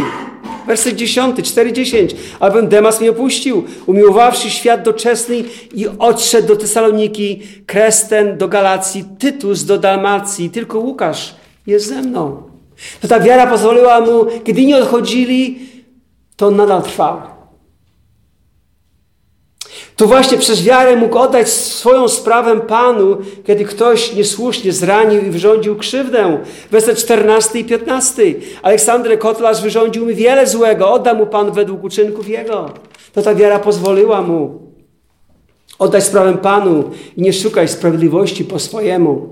Werset 0.67 0.97
10, 0.97 1.37
4-10. 1.37 2.15
Albowiem 2.41 2.69
Demas 2.69 3.01
mnie 3.01 3.11
opuścił, 3.11 3.65
umiłowawszy 3.87 4.51
świat 4.51 4.83
doczesny 4.83 5.45
i 5.75 5.87
odszedł 5.99 6.49
do 6.49 6.57
Tesaloniki, 6.57 7.43
Kresten 7.67 8.39
do 8.39 8.49
Galacji, 8.49 9.05
Tytus 9.19 9.65
do 9.65 9.79
Dalmacji. 9.79 10.51
Tylko 10.51 10.79
Łukasz 10.79 11.35
jest 11.67 11.87
ze 11.87 12.03
mną. 12.03 12.43
To 13.01 13.09
ta 13.09 13.21
wiara 13.21 13.47
pozwoliła 13.47 14.01
mu, 14.01 14.27
kiedy 14.45 14.65
nie 14.65 14.77
odchodzili, 14.77 15.59
to 16.37 16.47
on 16.47 16.57
nadal 16.57 16.83
trwał. 16.83 17.32
To 19.97 20.07
właśnie 20.07 20.39
przez 20.39 20.63
wiarę 20.63 20.97
mógł 20.97 21.19
oddać 21.19 21.49
swoją 21.49 22.09
sprawę 22.09 22.61
Panu, 22.61 23.17
kiedy 23.45 23.65
ktoś 23.65 24.15
niesłusznie 24.15 24.73
zranił 24.73 25.27
i 25.27 25.31
wyrządził 25.31 25.77
krzywdę. 25.77 26.39
Werset 26.71 26.99
14 26.99 27.59
i 27.59 27.65
15. 27.65 28.23
Aleksandry 28.63 29.19
Kotlarz 29.19 29.63
wyrządził 29.63 30.07
mi 30.07 30.15
wiele 30.15 30.47
złego, 30.47 30.93
odda 30.93 31.15
mu 31.15 31.27
Pan 31.27 31.53
według 31.53 31.85
uczynków 31.85 32.29
jego. 32.29 32.71
To 33.13 33.23
ta 33.23 33.35
wiara 33.35 33.59
pozwoliła 33.59 34.23
mu 34.23 34.63
oddać 35.79 36.05
sprawę 36.05 36.39
Panu 36.39 36.91
i 37.17 37.23
nie 37.23 37.33
szukać 37.33 37.71
sprawiedliwości 37.71 38.45
po 38.45 38.59
swojemu. 38.59 39.29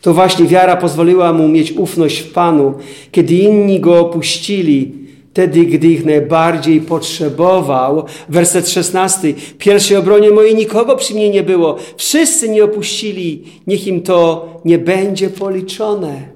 To 0.00 0.14
właśnie 0.14 0.46
wiara 0.46 0.76
pozwoliła 0.76 1.32
mu 1.32 1.48
mieć 1.48 1.72
ufność 1.72 2.18
w 2.18 2.32
Panu, 2.32 2.74
kiedy 3.12 3.34
inni 3.34 3.80
go 3.80 4.00
opuścili 4.00 5.07
wtedy, 5.30 5.64
gdy 5.64 5.88
ich 5.88 6.04
najbardziej 6.04 6.80
potrzebował. 6.80 8.04
Werset 8.28 8.68
16. 8.68 9.34
Pierwszej 9.58 9.96
obronie 9.96 10.30
mojej 10.30 10.54
nikogo 10.54 10.96
przy 10.96 11.14
mnie 11.14 11.30
nie 11.30 11.42
było. 11.42 11.76
Wszyscy 11.96 12.48
mnie 12.48 12.64
opuścili. 12.64 13.44
Niech 13.66 13.86
im 13.86 14.02
to 14.02 14.48
nie 14.64 14.78
będzie 14.78 15.30
policzone. 15.30 16.28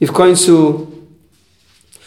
I 0.00 0.06
w 0.06 0.12
końcu 0.12 0.86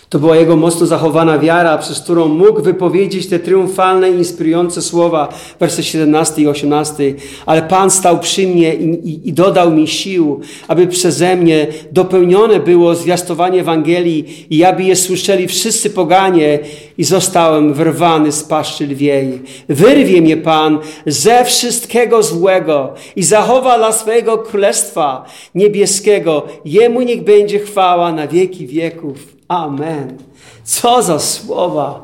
to 0.10 0.20
była 0.20 0.36
jego 0.36 0.56
mocno 0.56 0.86
zachowana 0.86 1.40
wiara, 1.40 1.78
przez 1.78 2.00
którą 2.00 2.28
mógł 2.28 2.62
wypowiedzieć 2.62 3.28
te 3.28 3.40
triumfalne, 3.40 4.10
inspirujące 4.10 4.82
słowa, 4.82 5.30
wersy 5.60 5.84
17 5.84 6.42
i 6.42 6.48
18. 6.48 7.14
Ale 7.46 7.62
Pan 7.62 7.92
stał 7.92 8.20
przy 8.20 8.48
mnie 8.48 8.76
i, 8.76 9.10
i, 9.10 9.30
i, 9.30 9.34
dodał 9.34 9.72
mi 9.72 9.88
sił, 9.88 10.42
aby 10.68 10.88
przeze 10.88 11.36
mnie 11.36 11.68
dopełnione 11.92 12.60
było 12.60 12.96
zwiastowanie 12.96 13.60
Ewangelii 13.60 14.48
i 14.50 14.64
aby 14.64 14.84
je 14.84 14.96
słyszeli 14.96 15.48
wszyscy 15.48 15.90
poganie 15.90 16.60
i 16.98 17.04
zostałem 17.04 17.74
wyrwany 17.74 18.32
z 18.32 18.44
paszczy 18.44 18.88
lwiej. 18.88 19.42
Wyrwie 19.70 20.22
mnie 20.22 20.38
Pan 20.38 20.80
ze 21.06 21.46
wszystkiego 21.46 22.24
złego 22.24 22.94
i 23.16 23.24
zachowa 23.24 23.78
dla 23.78 23.92
swojego 23.92 24.38
królestwa 24.38 25.26
niebieskiego. 25.56 26.44
Jemu 26.66 27.02
niech 27.02 27.24
będzie 27.24 27.60
chwała 27.60 28.12
na 28.12 28.28
wieki 28.28 28.68
wieków. 28.68 29.37
Amen. 29.48 30.18
Co 30.64 31.04
za 31.04 31.20
słowa 31.20 32.04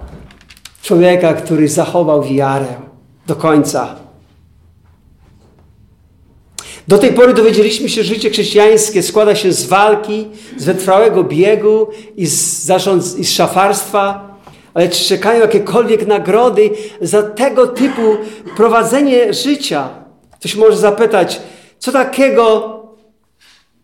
człowieka, 0.81 1.33
który 1.33 1.67
zachował 1.67 2.23
wiarę 2.23 2.75
do 3.27 3.35
końca. 3.35 3.95
Do 6.87 6.97
tej 6.97 7.13
pory 7.13 7.33
dowiedzieliśmy 7.33 7.89
się, 7.89 8.03
że 8.03 8.13
życie 8.13 8.29
chrześcijańskie 8.29 9.03
składa 9.03 9.35
się 9.35 9.53
z 9.53 9.65
walki, 9.65 10.27
z 10.57 10.65
wytrwałego 10.65 11.23
biegu 11.23 11.87
i 12.17 12.25
z, 12.25 12.63
zarząd, 12.63 13.19
i 13.19 13.25
z 13.25 13.31
szafarstwa. 13.31 14.33
Ale 14.73 14.89
czy 14.89 15.05
czekają 15.05 15.41
jakiekolwiek 15.41 16.07
nagrody 16.07 16.69
za 17.01 17.23
tego 17.23 17.67
typu 17.67 18.17
prowadzenie 18.57 19.33
życia? 19.33 19.89
Ktoś 20.39 20.55
może 20.55 20.77
zapytać, 20.77 21.41
co 21.79 21.91
takiego, 21.91 22.79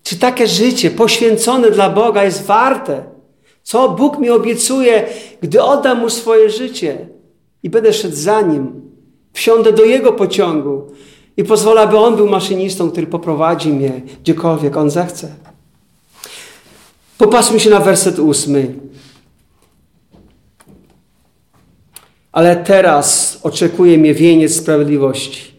czy 0.03 0.19
takie 0.19 0.47
życie 0.47 0.91
poświęcone 0.91 1.71
dla 1.71 1.89
Boga 1.89 2.23
jest 2.23 2.45
warte? 2.45 3.18
Co 3.63 3.89
Bóg 3.89 4.19
mi 4.19 4.29
obiecuje, 4.29 5.05
gdy 5.41 5.63
oddam 5.63 5.99
Mu 5.99 6.09
swoje 6.09 6.49
życie 6.49 7.07
i 7.63 7.69
będę 7.69 7.93
szedł 7.93 8.15
za 8.15 8.41
Nim, 8.41 8.81
wsiądę 9.33 9.73
do 9.73 9.85
Jego 9.85 10.13
pociągu 10.13 10.91
i 11.37 11.43
pozwolę, 11.43 11.81
aby 11.81 11.97
On 11.97 12.15
był 12.15 12.29
maszynistą, 12.29 12.91
który 12.91 13.07
poprowadzi 13.07 13.69
mnie 13.69 14.01
gdziekolwiek 14.23 14.77
On 14.77 14.89
zechce. 14.89 15.35
Popatrzmy 17.17 17.59
się 17.59 17.69
na 17.69 17.79
werset 17.79 18.19
ósmy. 18.19 18.73
Ale 22.31 22.55
teraz 22.55 23.39
oczekuje 23.43 23.97
mnie 23.97 24.13
wieniec 24.13 24.55
sprawiedliwości, 24.55 25.51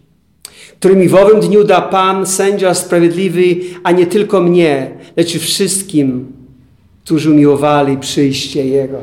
który 0.79 0.97
mi 0.97 1.09
w 1.09 1.15
owym 1.15 1.41
dniu 1.41 1.65
da 1.65 1.81
Pan, 1.81 2.27
sędzia 2.27 2.75
sprawiedliwy, 2.75 3.57
a 3.83 3.93
nie 3.93 4.07
tylko 4.07 4.41
mnie, 4.41 4.91
lecz 5.17 5.35
i 5.35 5.39
wszystkim, 5.39 6.33
którzy 7.05 7.31
umiłowali 7.31 7.99
przyjście 7.99 8.67
Jego. 8.67 8.99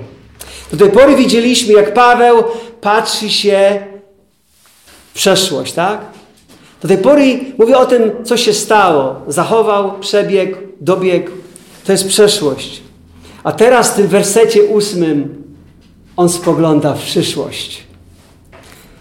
Do 0.72 0.78
tej 0.78 0.90
pory 0.90 1.16
widzieliśmy, 1.16 1.74
jak 1.74 1.94
Paweł 1.94 2.44
patrzy 2.82 3.30
się 3.30 3.86
w 5.12 5.14
przeszłość, 5.14 5.74
tak? 5.74 6.02
Do 6.82 6.88
tej 6.88 6.98
pory 6.98 7.40
mówię 7.58 7.78
o 7.78 7.86
tym, 7.86 8.12
co 8.24 8.38
się 8.38 8.54
stało. 8.54 9.16
Zachował, 9.28 10.00
przebiegł, 10.00 10.58
dobiegł. 10.82 11.32
To 11.86 11.92
jest 11.92 12.08
przeszłość. 12.08 12.82
A 13.44 13.52
teraz 13.52 13.92
w 13.92 13.96
tym 13.96 14.08
wersecie 14.08 14.64
ósmym 14.64 15.44
on 16.18 16.30
spogląda 16.30 16.94
w 16.94 17.02
przyszłość. 17.02 17.84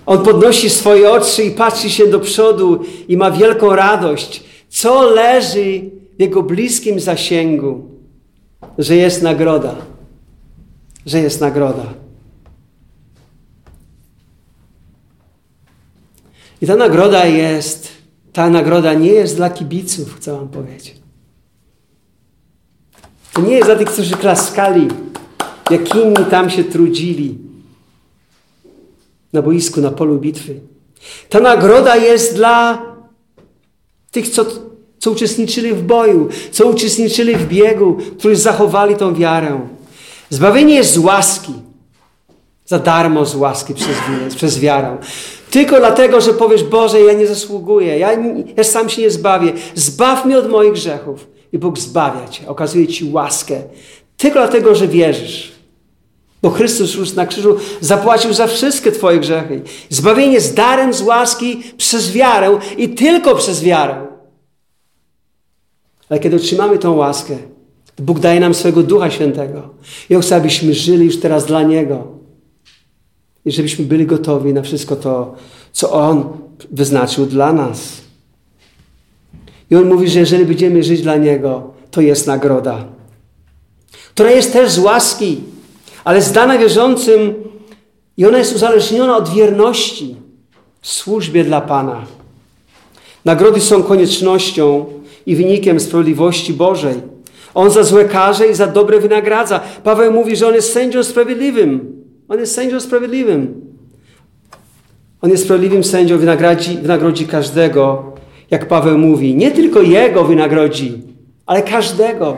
On 0.06 0.24
podnosi 0.24 0.70
swoje 0.70 1.10
oczy 1.10 1.44
i 1.44 1.50
patrzy 1.50 1.90
się 1.90 2.06
do 2.06 2.20
przodu 2.20 2.80
i 3.08 3.16
ma 3.16 3.30
wielką 3.30 3.76
radość, 3.76 4.42
co 4.68 5.02
leży 5.10 5.82
w 6.18 6.20
jego 6.20 6.42
bliskim 6.42 7.00
zasięgu 7.00 7.95
że 8.78 8.96
jest 8.96 9.22
nagroda. 9.22 9.74
Że 11.06 11.18
jest 11.20 11.40
nagroda. 11.40 11.94
I 16.60 16.66
ta 16.66 16.76
nagroda 16.76 17.24
jest, 17.24 17.88
ta 18.32 18.50
nagroda 18.50 18.94
nie 18.94 19.12
jest 19.12 19.36
dla 19.36 19.50
kibiców, 19.50 20.16
chcę 20.16 20.32
wam 20.32 20.48
powiedzieć. 20.48 20.96
To 23.32 23.40
nie 23.40 23.54
jest 23.54 23.66
dla 23.68 23.76
tych, 23.76 23.88
którzy 23.88 24.16
klaskali, 24.16 24.88
jak 25.70 25.94
inni 25.94 26.26
tam 26.30 26.50
się 26.50 26.64
trudzili 26.64 27.38
na 29.32 29.42
boisku, 29.42 29.80
na 29.80 29.90
polu 29.90 30.18
bitwy. 30.18 30.60
Ta 31.28 31.40
nagroda 31.40 31.96
jest 31.96 32.34
dla 32.34 32.82
tych, 34.10 34.28
co 34.28 34.46
co 34.98 35.10
uczestniczyli 35.10 35.72
w 35.72 35.82
boju, 35.82 36.28
co 36.52 36.66
uczestniczyli 36.66 37.36
w 37.36 37.48
biegu, 37.48 37.96
którzy 38.18 38.36
zachowali 38.36 38.96
tą 38.96 39.14
wiarę. 39.14 39.60
Zbawienie 40.30 40.74
jest 40.74 40.92
z 40.92 40.98
łaski. 40.98 41.52
Za 42.66 42.78
darmo 42.78 43.24
z 43.24 43.36
łaski 43.36 43.74
przez, 43.74 43.88
przez 44.36 44.60
wiarę. 44.60 44.96
Tylko 45.50 45.78
dlatego, 45.78 46.20
że 46.20 46.34
powiesz, 46.34 46.64
Boże, 46.64 47.00
ja 47.00 47.12
nie 47.12 47.26
zasługuję, 47.26 47.98
ja, 47.98 48.10
ja 48.56 48.64
sam 48.64 48.88
się 48.88 49.02
nie 49.02 49.10
zbawię. 49.10 49.52
Zbaw 49.74 50.24
mnie 50.24 50.38
od 50.38 50.50
moich 50.50 50.72
grzechów. 50.72 51.26
I 51.52 51.58
Bóg 51.58 51.78
zbawia 51.78 52.28
Cię, 52.28 52.48
okazuje 52.48 52.88
Ci 52.88 53.10
łaskę. 53.12 53.62
Tylko 54.16 54.38
dlatego, 54.38 54.74
że 54.74 54.88
wierzysz. 54.88 55.52
Bo 56.42 56.50
Chrystus 56.50 56.94
już 56.94 57.12
na 57.12 57.26
krzyżu 57.26 57.56
zapłacił 57.80 58.32
za 58.32 58.46
wszystkie 58.46 58.92
Twoje 58.92 59.18
grzechy. 59.18 59.62
Zbawienie 59.90 60.40
z 60.40 60.54
darem 60.54 60.92
z 60.92 61.02
łaski 61.02 61.62
przez 61.76 62.12
wiarę 62.12 62.58
i 62.78 62.88
tylko 62.88 63.34
przez 63.34 63.62
wiarę. 63.62 64.06
Ale 66.08 66.20
kiedy 66.20 66.36
otrzymamy 66.36 66.78
tą 66.78 66.94
łaskę, 66.94 67.36
Bóg 67.98 68.20
daje 68.20 68.40
nam 68.40 68.54
swojego 68.54 68.82
Ducha 68.82 69.10
Świętego. 69.10 69.68
I 70.10 70.16
On 70.16 70.22
chce, 70.22 70.36
abyśmy 70.36 70.74
żyli 70.74 71.04
już 71.04 71.20
teraz 71.20 71.46
dla 71.46 71.62
Niego. 71.62 72.06
I 73.44 73.52
żebyśmy 73.52 73.84
byli 73.84 74.06
gotowi 74.06 74.54
na 74.54 74.62
wszystko 74.62 74.96
to, 74.96 75.34
co 75.72 75.92
On 75.92 76.24
wyznaczył 76.70 77.26
dla 77.26 77.52
nas. 77.52 78.00
I 79.70 79.76
On 79.76 79.88
mówi, 79.88 80.08
że 80.08 80.20
jeżeli 80.20 80.44
będziemy 80.44 80.82
żyć 80.82 81.02
dla 81.02 81.16
Niego, 81.16 81.70
to 81.90 82.00
jest 82.00 82.26
nagroda. 82.26 82.84
Która 84.14 84.30
jest 84.30 84.52
też 84.52 84.70
z 84.70 84.78
łaski, 84.78 85.40
ale 86.04 86.22
zdana 86.22 86.58
wierzącym 86.58 87.34
i 88.16 88.26
ona 88.26 88.38
jest 88.38 88.54
uzależniona 88.54 89.16
od 89.16 89.28
wierności 89.28 90.16
w 90.80 90.88
służbie 90.88 91.44
dla 91.44 91.60
Pana. 91.60 92.06
Nagrody 93.24 93.60
są 93.60 93.82
koniecznością, 93.82 94.86
i 95.26 95.36
wynikiem 95.36 95.80
sprawiedliwości 95.80 96.52
Bożej. 96.52 96.94
On 97.54 97.70
za 97.70 97.82
złe 97.82 98.04
karze 98.04 98.48
i 98.48 98.54
za 98.54 98.66
dobre 98.66 99.00
wynagradza. 99.00 99.60
Paweł 99.84 100.12
mówi, 100.12 100.36
że 100.36 100.48
on 100.48 100.54
jest 100.54 100.72
sędzią 100.72 101.04
sprawiedliwym. 101.04 102.02
On 102.28 102.38
jest 102.38 102.54
sędzią 102.54 102.80
sprawiedliwym. 102.80 103.60
On 105.22 105.30
jest 105.30 105.44
sprawiedliwym 105.44 105.84
sędzią, 105.84 106.18
wynagrodzi, 106.18 106.78
wynagrodzi 106.78 107.26
każdego, 107.26 108.12
jak 108.50 108.68
Paweł 108.68 108.98
mówi. 108.98 109.34
Nie 109.34 109.50
tylko 109.50 109.82
jego 109.82 110.24
wynagrodzi, 110.24 111.02
ale 111.46 111.62
każdego. 111.62 112.36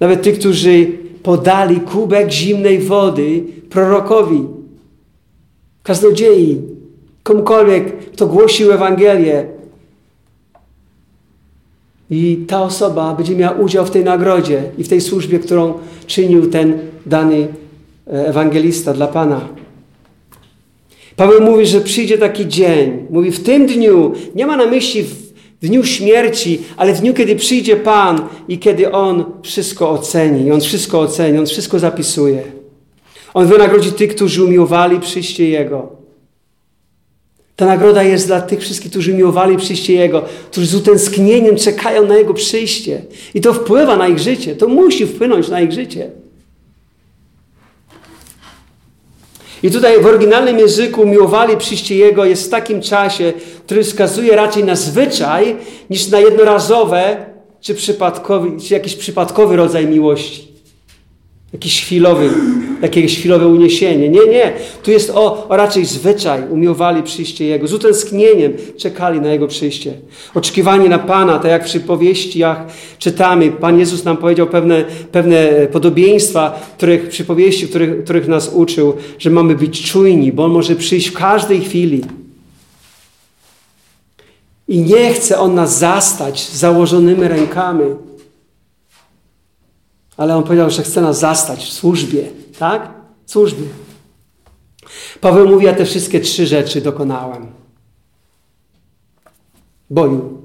Nawet 0.00 0.22
tych, 0.22 0.38
którzy 0.38 0.86
podali 1.22 1.80
kubek 1.80 2.30
zimnej 2.30 2.78
wody 2.78 3.44
prorokowi, 3.70 4.44
kaznodziei, 5.82 6.60
komukolwiek, 7.22 7.98
kto 8.12 8.26
głosił 8.26 8.72
Ewangelię, 8.72 9.46
i 12.10 12.44
ta 12.46 12.62
osoba 12.62 13.14
będzie 13.14 13.36
miała 13.36 13.56
udział 13.56 13.86
w 13.86 13.90
tej 13.90 14.04
nagrodzie 14.04 14.62
i 14.78 14.84
w 14.84 14.88
tej 14.88 15.00
służbie, 15.00 15.38
którą 15.38 15.74
czynił 16.06 16.50
ten 16.50 16.78
dany 17.06 17.48
e, 18.06 18.26
ewangelista 18.26 18.92
dla 18.92 19.06
Pana. 19.06 19.48
Paweł 21.16 21.42
mówi, 21.42 21.66
że 21.66 21.80
przyjdzie 21.80 22.18
taki 22.18 22.48
dzień. 22.48 23.06
Mówi, 23.10 23.30
w 23.30 23.42
tym 23.42 23.66
dniu, 23.66 24.12
nie 24.34 24.46
ma 24.46 24.56
na 24.56 24.66
myśli 24.66 25.02
w 25.02 25.68
dniu 25.68 25.84
śmierci, 25.84 26.58
ale 26.76 26.94
w 26.94 27.00
dniu, 27.00 27.14
kiedy 27.14 27.36
przyjdzie 27.36 27.76
Pan 27.76 28.20
i 28.48 28.58
kiedy 28.58 28.92
On 28.92 29.24
wszystko 29.42 29.90
oceni. 29.90 30.52
On 30.52 30.60
wszystko 30.60 31.00
oceni, 31.00 31.38
On 31.38 31.46
wszystko 31.46 31.78
zapisuje. 31.78 32.42
On 33.34 33.46
wynagrodzi 33.46 33.92
tych, 33.92 34.14
którzy 34.14 34.44
umiłowali 34.44 35.00
przyjście 35.00 35.48
Jego. 35.48 35.99
Ta 37.60 37.66
nagroda 37.66 38.02
jest 38.02 38.26
dla 38.26 38.40
tych 38.40 38.60
wszystkich, 38.60 38.90
którzy 38.90 39.14
miłowali 39.14 39.56
przyjście 39.56 39.94
Jego, 39.94 40.22
którzy 40.50 40.66
z 40.66 40.74
utęsknieniem 40.74 41.56
czekają 41.56 42.06
na 42.06 42.16
Jego 42.16 42.34
przyjście. 42.34 43.02
I 43.34 43.40
to 43.40 43.54
wpływa 43.54 43.96
na 43.96 44.08
ich 44.08 44.18
życie. 44.18 44.56
To 44.56 44.68
musi 44.68 45.06
wpłynąć 45.06 45.48
na 45.48 45.60
ich 45.60 45.72
życie. 45.72 46.10
I 49.62 49.70
tutaj 49.70 50.02
w 50.02 50.06
oryginalnym 50.06 50.58
języku 50.58 51.06
miłowali 51.06 51.56
przyjście 51.56 51.96
Jego 51.96 52.24
jest 52.24 52.46
w 52.46 52.48
takim 52.48 52.80
czasie, 52.80 53.32
który 53.66 53.84
wskazuje 53.84 54.36
raczej 54.36 54.64
na 54.64 54.76
zwyczaj, 54.76 55.56
niż 55.90 56.08
na 56.08 56.20
jednorazowe 56.20 57.26
czy, 57.60 57.74
przypadkowy, 57.74 58.60
czy 58.60 58.74
jakiś 58.74 58.96
przypadkowy 58.96 59.56
rodzaj 59.56 59.86
miłości. 59.86 60.48
Jakiś 61.52 61.82
chwilowy, 61.82 62.30
jakieś 62.82 63.18
chwilowe 63.18 63.48
uniesienie. 63.48 64.08
Nie, 64.08 64.26
nie. 64.26 64.52
Tu 64.82 64.90
jest 64.90 65.10
o, 65.10 65.48
o 65.48 65.56
raczej 65.56 65.84
zwyczaj. 65.84 66.42
Umiłowali 66.50 67.02
przyjście 67.02 67.44
Jego. 67.44 67.66
Z 67.66 67.72
utęsknieniem 67.72 68.52
czekali 68.76 69.20
na 69.20 69.32
Jego 69.32 69.48
przyjście. 69.48 69.92
Oczekiwanie 70.34 70.88
na 70.88 70.98
Pana, 70.98 71.38
tak 71.38 71.50
jak 71.50 71.62
w 71.62 71.66
przypowieściach 71.66 72.64
czytamy. 72.98 73.52
Pan 73.52 73.78
Jezus 73.78 74.04
nam 74.04 74.16
powiedział 74.16 74.46
pewne, 74.46 74.84
pewne 75.12 75.48
podobieństwa, 75.72 76.60
których, 76.76 77.08
przypowieści, 77.08 77.68
których, 77.68 78.04
których 78.04 78.28
nas 78.28 78.50
uczył, 78.54 78.94
że 79.18 79.30
mamy 79.30 79.54
być 79.54 79.90
czujni, 79.92 80.32
bo 80.32 80.44
On 80.44 80.50
może 80.50 80.76
przyjść 80.76 81.08
w 81.08 81.12
każdej 81.12 81.60
chwili. 81.60 82.04
I 84.68 84.78
nie 84.78 85.12
chce 85.12 85.38
On 85.38 85.54
nas 85.54 85.78
zastać 85.78 86.40
z 86.40 86.56
założonymi 86.56 87.28
rękami 87.28 87.84
ale 90.20 90.36
on 90.36 90.42
powiedział, 90.42 90.70
że 90.70 90.82
chce 90.82 91.00
nas 91.00 91.18
zastać 91.18 91.64
w 91.64 91.72
służbie, 91.72 92.24
tak? 92.60 92.90
W 93.26 93.30
służbie. 93.30 93.66
Paweł 95.20 95.48
mówi, 95.48 95.66
ja 95.66 95.72
te 95.72 95.84
wszystkie 95.84 96.20
trzy 96.20 96.46
rzeczy 96.46 96.80
dokonałem. 96.80 97.46
Boju. 99.90 100.42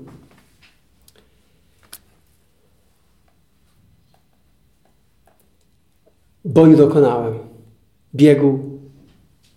Boju 6.45 6.77
dokonałem. 6.77 7.39
Biegu 8.15 8.79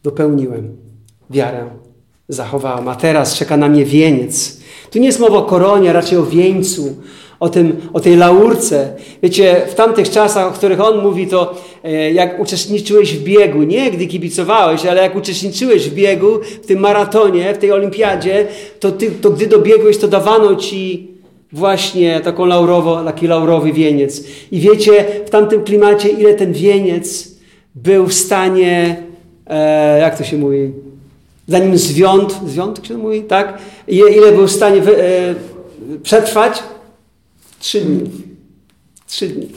dopełniłem. 0.03 0.77
Wiarę 1.31 1.71
zachowałem. 2.29 2.89
A 2.89 2.97
teraz 2.97 3.35
czeka 3.35 3.57
na 3.57 3.69
mnie 3.69 3.85
wieniec. 3.85 4.61
Tu 4.91 4.99
nie 4.99 5.07
jest 5.07 5.21
mowa 5.21 5.39
o 5.39 5.43
koronie, 5.43 5.93
raczej 5.93 6.19
o 6.19 6.27
wieńcu, 6.27 7.03
o, 7.41 7.49
tym, 7.49 7.77
o 7.93 8.01
tej 8.01 8.17
laurce. 8.17 8.93
Wiecie, 9.23 9.63
w 9.69 9.75
tamtych 9.75 10.11
czasach, 10.11 10.47
o 10.47 10.51
których 10.51 10.81
on 10.81 11.03
mówi, 11.03 11.27
to 11.27 11.55
e, 11.85 12.13
jak 12.13 12.41
uczestniczyłeś 12.41 13.15
w 13.15 13.23
biegu, 13.23 13.63
nie 13.63 13.91
gdy 13.91 14.07
kibicowałeś, 14.07 14.87
ale 14.87 15.03
jak 15.03 15.17
uczestniczyłeś 15.17 15.89
w 15.89 15.95
biegu, 15.95 16.41
w 16.63 16.67
tym 16.67 16.79
maratonie, 16.79 17.55
w 17.55 17.59
tej 17.59 17.73
olimpiadzie, 17.73 18.47
to, 18.81 18.93
ty, 18.93 19.11
to 19.11 19.31
gdy 19.31 19.47
dobiegłeś, 19.47 19.99
to 19.99 20.09
dawano 20.09 20.57
ci 20.57 21.09
właśnie 21.53 22.21
taką 22.21 22.47
laurowo, 22.47 23.05
taki 23.05 23.27
laurowy 23.27 23.73
wieniec. 23.73 24.25
I 24.53 24.61
wiecie, 24.61 25.05
w 25.27 25.31
tamtym 25.31 25.65
klimacie, 25.65 26.09
ile 26.09 26.35
ten 26.35 26.53
wieniec 26.53 27.29
był 27.75 28.07
w 28.07 28.15
stanie, 28.15 29.03
e, 29.47 29.99
jak 30.01 30.19
to 30.19 30.25
się 30.25 30.37
mówi, 30.37 30.71
zanim 31.49 31.79
zwiąd, 31.79 32.41
zwiąd 32.47 32.87
się 32.87 32.97
mówi, 32.97 33.23
tak? 33.23 33.59
Ile 33.89 34.33
był 34.33 34.47
w 34.47 34.53
stanie 34.53 34.81
wy, 34.81 35.03
e, 35.03 35.35
przetrwać? 36.03 36.63
Trzy 37.61 37.81
dni. 37.81 38.11
Trzy 39.07 39.29
dni. 39.29 39.49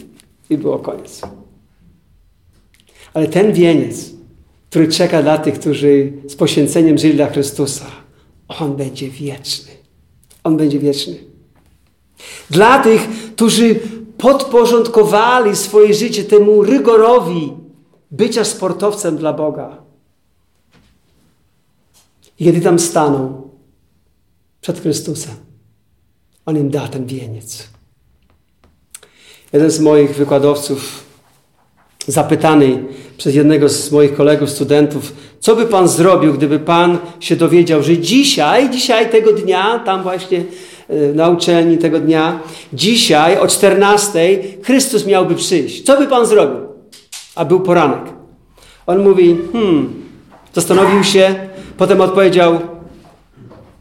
I 0.49 0.57
było 0.57 0.79
koniec. 0.79 1.21
Ale 3.13 3.27
ten 3.27 3.53
wieniec, 3.53 4.11
który 4.69 4.87
czeka 4.87 5.21
dla 5.21 5.37
tych, 5.37 5.59
którzy 5.59 6.13
z 6.27 6.35
poświęceniem 6.35 6.97
żyli 6.97 7.13
dla 7.13 7.29
Chrystusa, 7.29 7.85
on 8.47 8.75
będzie 8.75 9.09
wieczny. 9.09 9.71
On 10.43 10.57
będzie 10.57 10.79
wieczny. 10.79 11.15
Dla 12.49 12.83
tych, 12.83 13.01
którzy 13.35 13.79
podporządkowali 14.17 15.55
swoje 15.55 15.93
życie 15.93 16.23
temu 16.23 16.63
rygorowi 16.63 17.53
bycia 18.11 18.45
sportowcem 18.45 19.17
dla 19.17 19.33
Boga. 19.33 19.83
I 22.39 22.45
kiedy 22.45 22.61
tam 22.61 22.79
staną 22.79 23.49
przed 24.61 24.79
Chrystusem, 24.79 25.35
On 26.45 26.57
im 26.57 26.69
da 26.69 26.87
ten 26.87 27.05
wieniec. 27.05 27.69
Jeden 29.53 29.71
z 29.71 29.79
moich 29.79 30.15
wykładowców, 30.15 31.03
zapytany 32.07 32.83
przez 33.17 33.35
jednego 33.35 33.69
z 33.69 33.91
moich 33.91 34.13
kolegów, 34.13 34.49
studentów, 34.49 35.13
co 35.39 35.55
by 35.55 35.65
Pan 35.65 35.87
zrobił, 35.87 36.33
gdyby 36.33 36.59
Pan 36.59 36.97
się 37.19 37.35
dowiedział, 37.35 37.83
że 37.83 37.97
dzisiaj, 37.97 38.69
dzisiaj 38.69 39.09
tego 39.09 39.33
dnia, 39.33 39.79
tam 39.79 40.03
właśnie 40.03 40.43
e, 40.89 41.13
na 41.13 41.29
uczelni 41.29 41.77
tego 41.77 41.99
dnia, 41.99 42.39
dzisiaj 42.73 43.37
o 43.37 43.47
14 43.47 44.39
Chrystus 44.63 45.05
miałby 45.05 45.35
przyjść. 45.35 45.83
Co 45.83 45.97
by 45.97 46.07
Pan 46.07 46.25
zrobił? 46.25 46.59
A 47.35 47.45
był 47.45 47.59
poranek. 47.59 48.03
On 48.87 49.03
mówi, 49.03 49.37
hmm, 49.51 49.93
zastanowił 50.53 51.03
się, 51.03 51.35
potem 51.77 52.01
odpowiedział, 52.01 52.59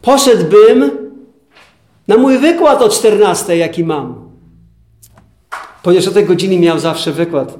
poszedłbym 0.01 0.91
na 2.07 2.17
mój 2.17 2.37
wykład 2.37 2.81
o 2.81 2.89
14, 2.89 3.57
jaki 3.57 3.83
mam. 3.83 4.20
Ponieważ 5.83 6.07
o 6.07 6.11
tej 6.11 6.25
godzinie 6.25 6.59
miał 6.59 6.79
zawsze 6.79 7.11
wykład. 7.11 7.59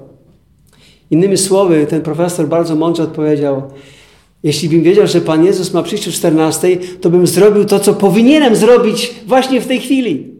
Innymi 1.12 1.38
słowy, 1.38 1.88
ten 1.90 2.02
profesor 2.02 2.48
bardzo 2.48 2.76
mądrze 2.76 3.04
odpowiedział: 3.04 3.72
Jeśli 4.44 4.70
bym 4.70 4.84
wiedział, 4.84 5.08
że 5.08 5.22
Pan 5.22 5.46
Jezus 5.46 5.74
ma 5.74 5.84
przyjść 5.84 6.08
o 6.08 6.12
14, 6.12 6.78
to 6.78 7.10
bym 7.10 7.28
zrobił 7.28 7.66
to, 7.66 7.80
co 7.80 7.94
powinienem 7.94 8.56
zrobić 8.56 9.14
właśnie 9.28 9.62
w 9.62 9.68
tej 9.68 9.80
chwili. 9.80 10.32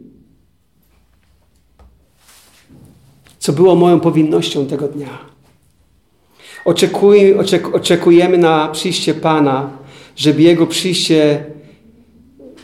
Co 3.38 3.52
było 3.52 3.74
moją 3.74 4.00
powinnością 4.00 4.66
tego 4.66 4.88
dnia. 4.88 5.18
Oczekuj, 6.64 7.34
oczek, 7.34 7.74
oczekujemy 7.74 8.38
na 8.38 8.68
przyjście 8.68 9.14
Pana, 9.14 9.70
żeby 10.16 10.42
Jego 10.42 10.66
przyjście. 10.66 11.44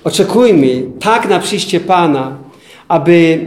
Oczekujmy 0.05 0.83
tak 1.01 1.29
na 1.29 1.39
przyjście 1.39 1.81
Pana, 1.81 2.39
aby 2.89 3.47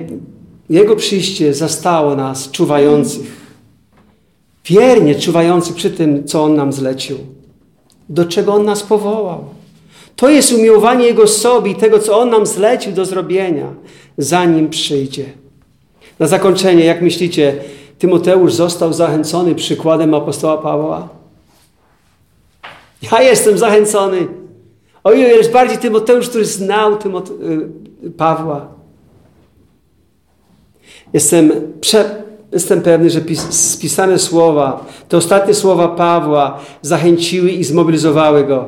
jego 0.71 0.95
przyjście 0.95 1.53
zastało 1.53 2.15
nas 2.15 2.51
czuwających, 2.51 3.41
wiernie 4.65 5.15
czuwających 5.15 5.75
przy 5.75 5.91
tym, 5.91 6.27
co 6.27 6.43
On 6.43 6.55
nam 6.55 6.73
zlecił, 6.73 7.17
do 8.09 8.25
czego 8.25 8.53
On 8.53 8.65
nas 8.65 8.83
powołał. 8.83 9.45
To 10.15 10.29
jest 10.29 10.51
umiłowanie 10.51 11.05
Jego 11.05 11.27
sobie 11.27 11.71
i 11.71 11.75
tego, 11.75 11.99
co 11.99 12.19
On 12.19 12.29
nam 12.29 12.45
zlecił 12.45 12.93
do 12.93 13.05
zrobienia, 13.05 13.67
zanim 14.17 14.69
przyjdzie. 14.69 15.25
Na 16.19 16.27
zakończenie, 16.27 16.85
jak 16.85 17.01
myślicie, 17.01 17.55
Tymoteusz 17.99 18.53
został 18.53 18.93
zachęcony 18.93 19.55
przykładem 19.55 20.13
apostoła 20.13 20.57
Pawła? 20.57 21.09
Ja 23.11 23.21
jestem 23.21 23.57
zachęcony. 23.57 24.27
O 25.03 25.11
ile 25.11 25.29
jest 25.29 25.51
bardziej 25.51 25.77
Tymoteusz, 25.77 26.29
który 26.29 26.45
znał 26.45 26.97
Tymote 26.97 27.31
y, 28.03 28.11
Pawła. 28.11 28.80
Jestem, 31.13 31.51
prze, 31.81 32.23
jestem 32.51 32.81
pewny, 32.81 33.09
że 33.09 33.21
pis, 33.21 33.39
spisane 33.49 34.19
słowa, 34.19 34.85
te 35.09 35.17
ostatnie 35.17 35.53
słowa 35.53 35.87
Pawła 35.87 36.59
zachęciły 36.81 37.51
i 37.51 37.63
zmobilizowały 37.63 38.43
go. 38.43 38.65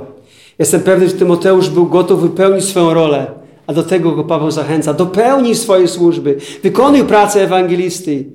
Jestem 0.60 0.82
pewny, 0.82 1.08
że 1.08 1.14
Tymoteusz 1.14 1.70
był 1.70 1.86
gotów 1.86 2.22
wypełnić 2.22 2.66
swoją 2.66 2.94
rolę, 2.94 3.32
a 3.68 3.74
do 3.74 3.84
tego 3.84 4.12
go 4.12 4.24
Paweł 4.24 4.52
zachęca. 4.52 4.94
Dopełnij 4.94 5.56
swojej 5.56 5.88
służby, 5.88 6.38
wykonuj 6.64 7.04
pracę 7.04 7.42
ewangelisty. 7.42 8.26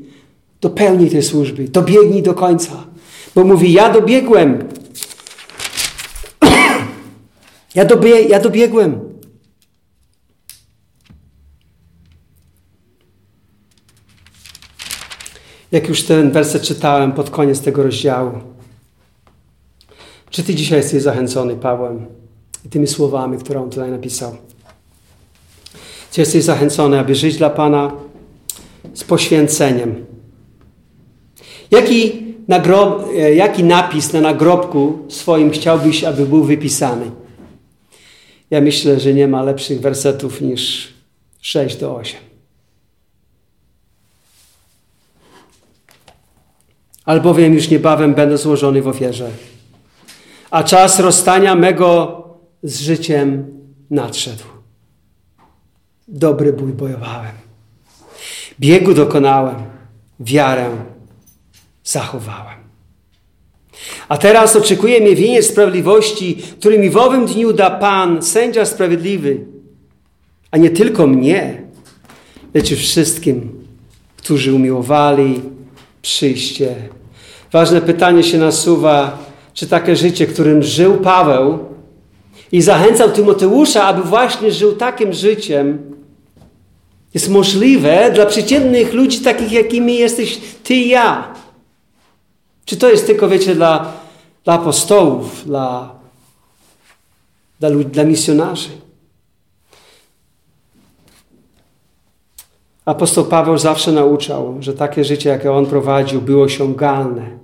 Dopełnij 0.60 1.10
tej 1.10 1.22
służby, 1.22 1.64
dobiegnij 1.64 2.22
do 2.22 2.34
końca. 2.34 2.72
Bo 3.34 3.44
mówi, 3.44 3.72
ja 3.72 3.92
dobiegłem. 3.92 4.64
ja, 7.74 7.84
dobie, 7.84 8.22
ja 8.22 8.40
dobiegłem. 8.40 9.07
Jak 15.72 15.88
już 15.88 16.02
ten 16.02 16.30
werset 16.30 16.62
czytałem 16.62 17.12
pod 17.12 17.30
koniec 17.30 17.60
tego 17.60 17.82
rozdziału. 17.82 18.30
Czy 20.30 20.42
Ty 20.42 20.54
dzisiaj 20.54 20.78
jesteś 20.78 21.02
zachęcony 21.02 21.56
Pawłem 21.56 22.06
i 22.66 22.68
tymi 22.68 22.86
słowami, 22.86 23.38
które 23.38 23.62
on 23.62 23.70
tutaj 23.70 23.90
napisał? 23.90 24.36
Czy 26.12 26.20
jesteś 26.20 26.44
zachęcony, 26.44 26.98
aby 27.00 27.14
żyć 27.14 27.36
dla 27.36 27.50
Pana 27.50 27.92
z 28.94 29.04
poświęceniem? 29.04 30.06
Jaki 31.70 32.12
nagrob, 32.48 33.08
e, 33.16 33.34
jaki 33.34 33.64
napis 33.64 34.12
na 34.12 34.20
nagrobku 34.20 34.98
swoim 35.08 35.50
chciałbyś, 35.50 36.04
aby 36.04 36.26
był 36.26 36.44
wypisany? 36.44 37.10
Ja 38.50 38.60
myślę, 38.60 39.00
że 39.00 39.14
nie 39.14 39.28
ma 39.28 39.42
lepszych 39.42 39.80
wersetów 39.80 40.40
niż 40.40 40.92
6 41.40 41.76
do 41.76 41.96
8. 41.96 42.27
Albowiem 47.08 47.54
już 47.54 47.70
niebawem 47.70 48.14
będę 48.14 48.38
złożony 48.38 48.82
w 48.82 48.88
ofierze, 48.88 49.30
a 50.50 50.64
czas 50.64 51.00
rozstania 51.00 51.54
mego 51.54 52.22
z 52.62 52.80
życiem 52.80 53.46
nadszedł. 53.90 54.44
Dobry 56.08 56.52
bój 56.52 56.72
bojowałem. 56.72 57.32
Biegu 58.60 58.94
dokonałem, 58.94 59.54
wiarę 60.20 60.70
zachowałem. 61.84 62.58
A 64.08 64.18
teraz 64.18 64.56
oczekuje 64.56 65.00
mnie 65.00 65.16
wieniec 65.16 65.46
sprawiedliwości, 65.46 66.36
który 66.60 66.78
mi 66.78 66.90
w 66.90 66.96
owym 66.96 67.26
dniu 67.26 67.52
da 67.52 67.70
Pan, 67.70 68.22
sędzia 68.22 68.64
sprawiedliwy, 68.64 69.46
a 70.50 70.56
nie 70.56 70.70
tylko 70.70 71.06
mnie, 71.06 71.62
lecz 72.54 72.70
i 72.70 72.76
wszystkim, 72.76 73.64
którzy 74.16 74.54
umiłowali 74.54 75.40
przyjście. 76.02 76.97
Ważne 77.52 77.80
pytanie 77.80 78.22
się 78.22 78.38
nasuwa, 78.38 79.18
czy 79.54 79.66
takie 79.66 79.96
życie, 79.96 80.26
którym 80.26 80.62
żył 80.62 80.96
Paweł 80.96 81.58
i 82.52 82.62
zachęcał 82.62 83.10
Tymoteusza, 83.10 83.84
aby 83.84 84.02
właśnie 84.02 84.52
żył 84.52 84.76
takim 84.76 85.12
życiem, 85.12 85.94
jest 87.14 87.28
możliwe 87.28 88.10
dla 88.14 88.26
przeciętnych 88.26 88.92
ludzi, 88.92 89.20
takich 89.20 89.52
jakimi 89.52 89.96
jesteś 89.96 90.40
ty 90.64 90.74
i 90.74 90.88
ja. 90.88 91.34
Czy 92.64 92.76
to 92.76 92.90
jest 92.90 93.06
tylko, 93.06 93.28
wiecie, 93.28 93.54
dla, 93.54 93.92
dla 94.44 94.54
apostołów, 94.54 95.44
dla, 95.44 95.94
dla, 97.60 97.70
dla 97.70 98.04
misjonarzy? 98.04 98.68
Apostoł 102.84 103.24
Paweł 103.24 103.58
zawsze 103.58 103.92
nauczał, 103.92 104.56
że 104.60 104.74
takie 104.74 105.04
życie, 105.04 105.30
jakie 105.30 105.52
on 105.52 105.66
prowadził, 105.66 106.20
było 106.20 106.44
osiągalne 106.44 107.37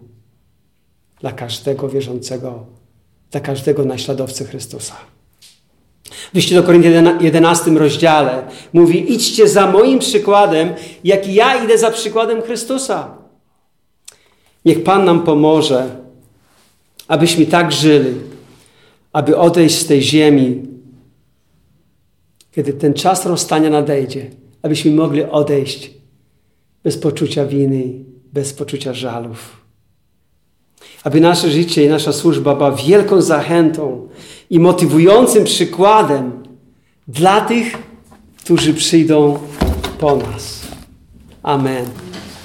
dla 1.25 1.33
każdego 1.33 1.89
wierzącego, 1.89 2.67
dla 3.31 3.41
każdego 3.41 3.85
naśladowcy 3.85 4.45
Chrystusa. 4.45 4.97
W 6.35 6.55
do 6.55 6.63
Koryntian 6.63 7.25
11 7.25 7.71
rozdziale 7.71 8.49
mówi: 8.73 9.13
Idźcie 9.13 9.49
za 9.49 9.67
moim 9.67 9.99
przykładem, 9.99 10.75
jak 11.05 11.29
ja 11.29 11.65
idę 11.65 11.79
za 11.79 11.91
przykładem 11.91 12.43
Chrystusa. 12.43 13.17
Niech 14.65 14.85
Pan 14.85 15.05
nam 15.05 15.23
pomoże, 15.23 15.97
abyśmy 17.09 17.47
tak 17.47 17.73
żyli, 17.73 18.15
aby 19.13 19.37
odejść 19.37 19.79
z 19.79 19.87
tej 19.87 20.03
ziemi, 20.03 20.63
kiedy 22.53 22.73
ten 22.73 22.95
czas 22.95 23.27
rozstania 23.27 23.71
nadejdzie, 23.71 24.31
abyśmy 24.63 24.91
mogli 24.91 25.25
odejść 25.25 25.91
bez 26.83 26.99
poczucia 26.99 27.47
winy, 27.47 28.05
bez 28.33 28.53
poczucia 28.53 28.95
żalów. 28.95 29.64
Aby 31.05 31.21
nasze 31.21 31.51
życie 31.51 31.85
i 31.85 31.89
nasza 31.89 32.13
służba 32.13 32.55
była 32.55 32.73
wielką 32.73 33.23
zachętą 33.23 34.09
i 34.51 34.61
motywującym 34.61 35.45
przykładem 35.45 36.33
dla 37.09 37.41
tych, 37.41 37.79
którzy 38.45 38.75
przyjdą 38.75 39.39
po 39.99 40.17
nas. 40.17 40.61
Amen. 41.43 42.04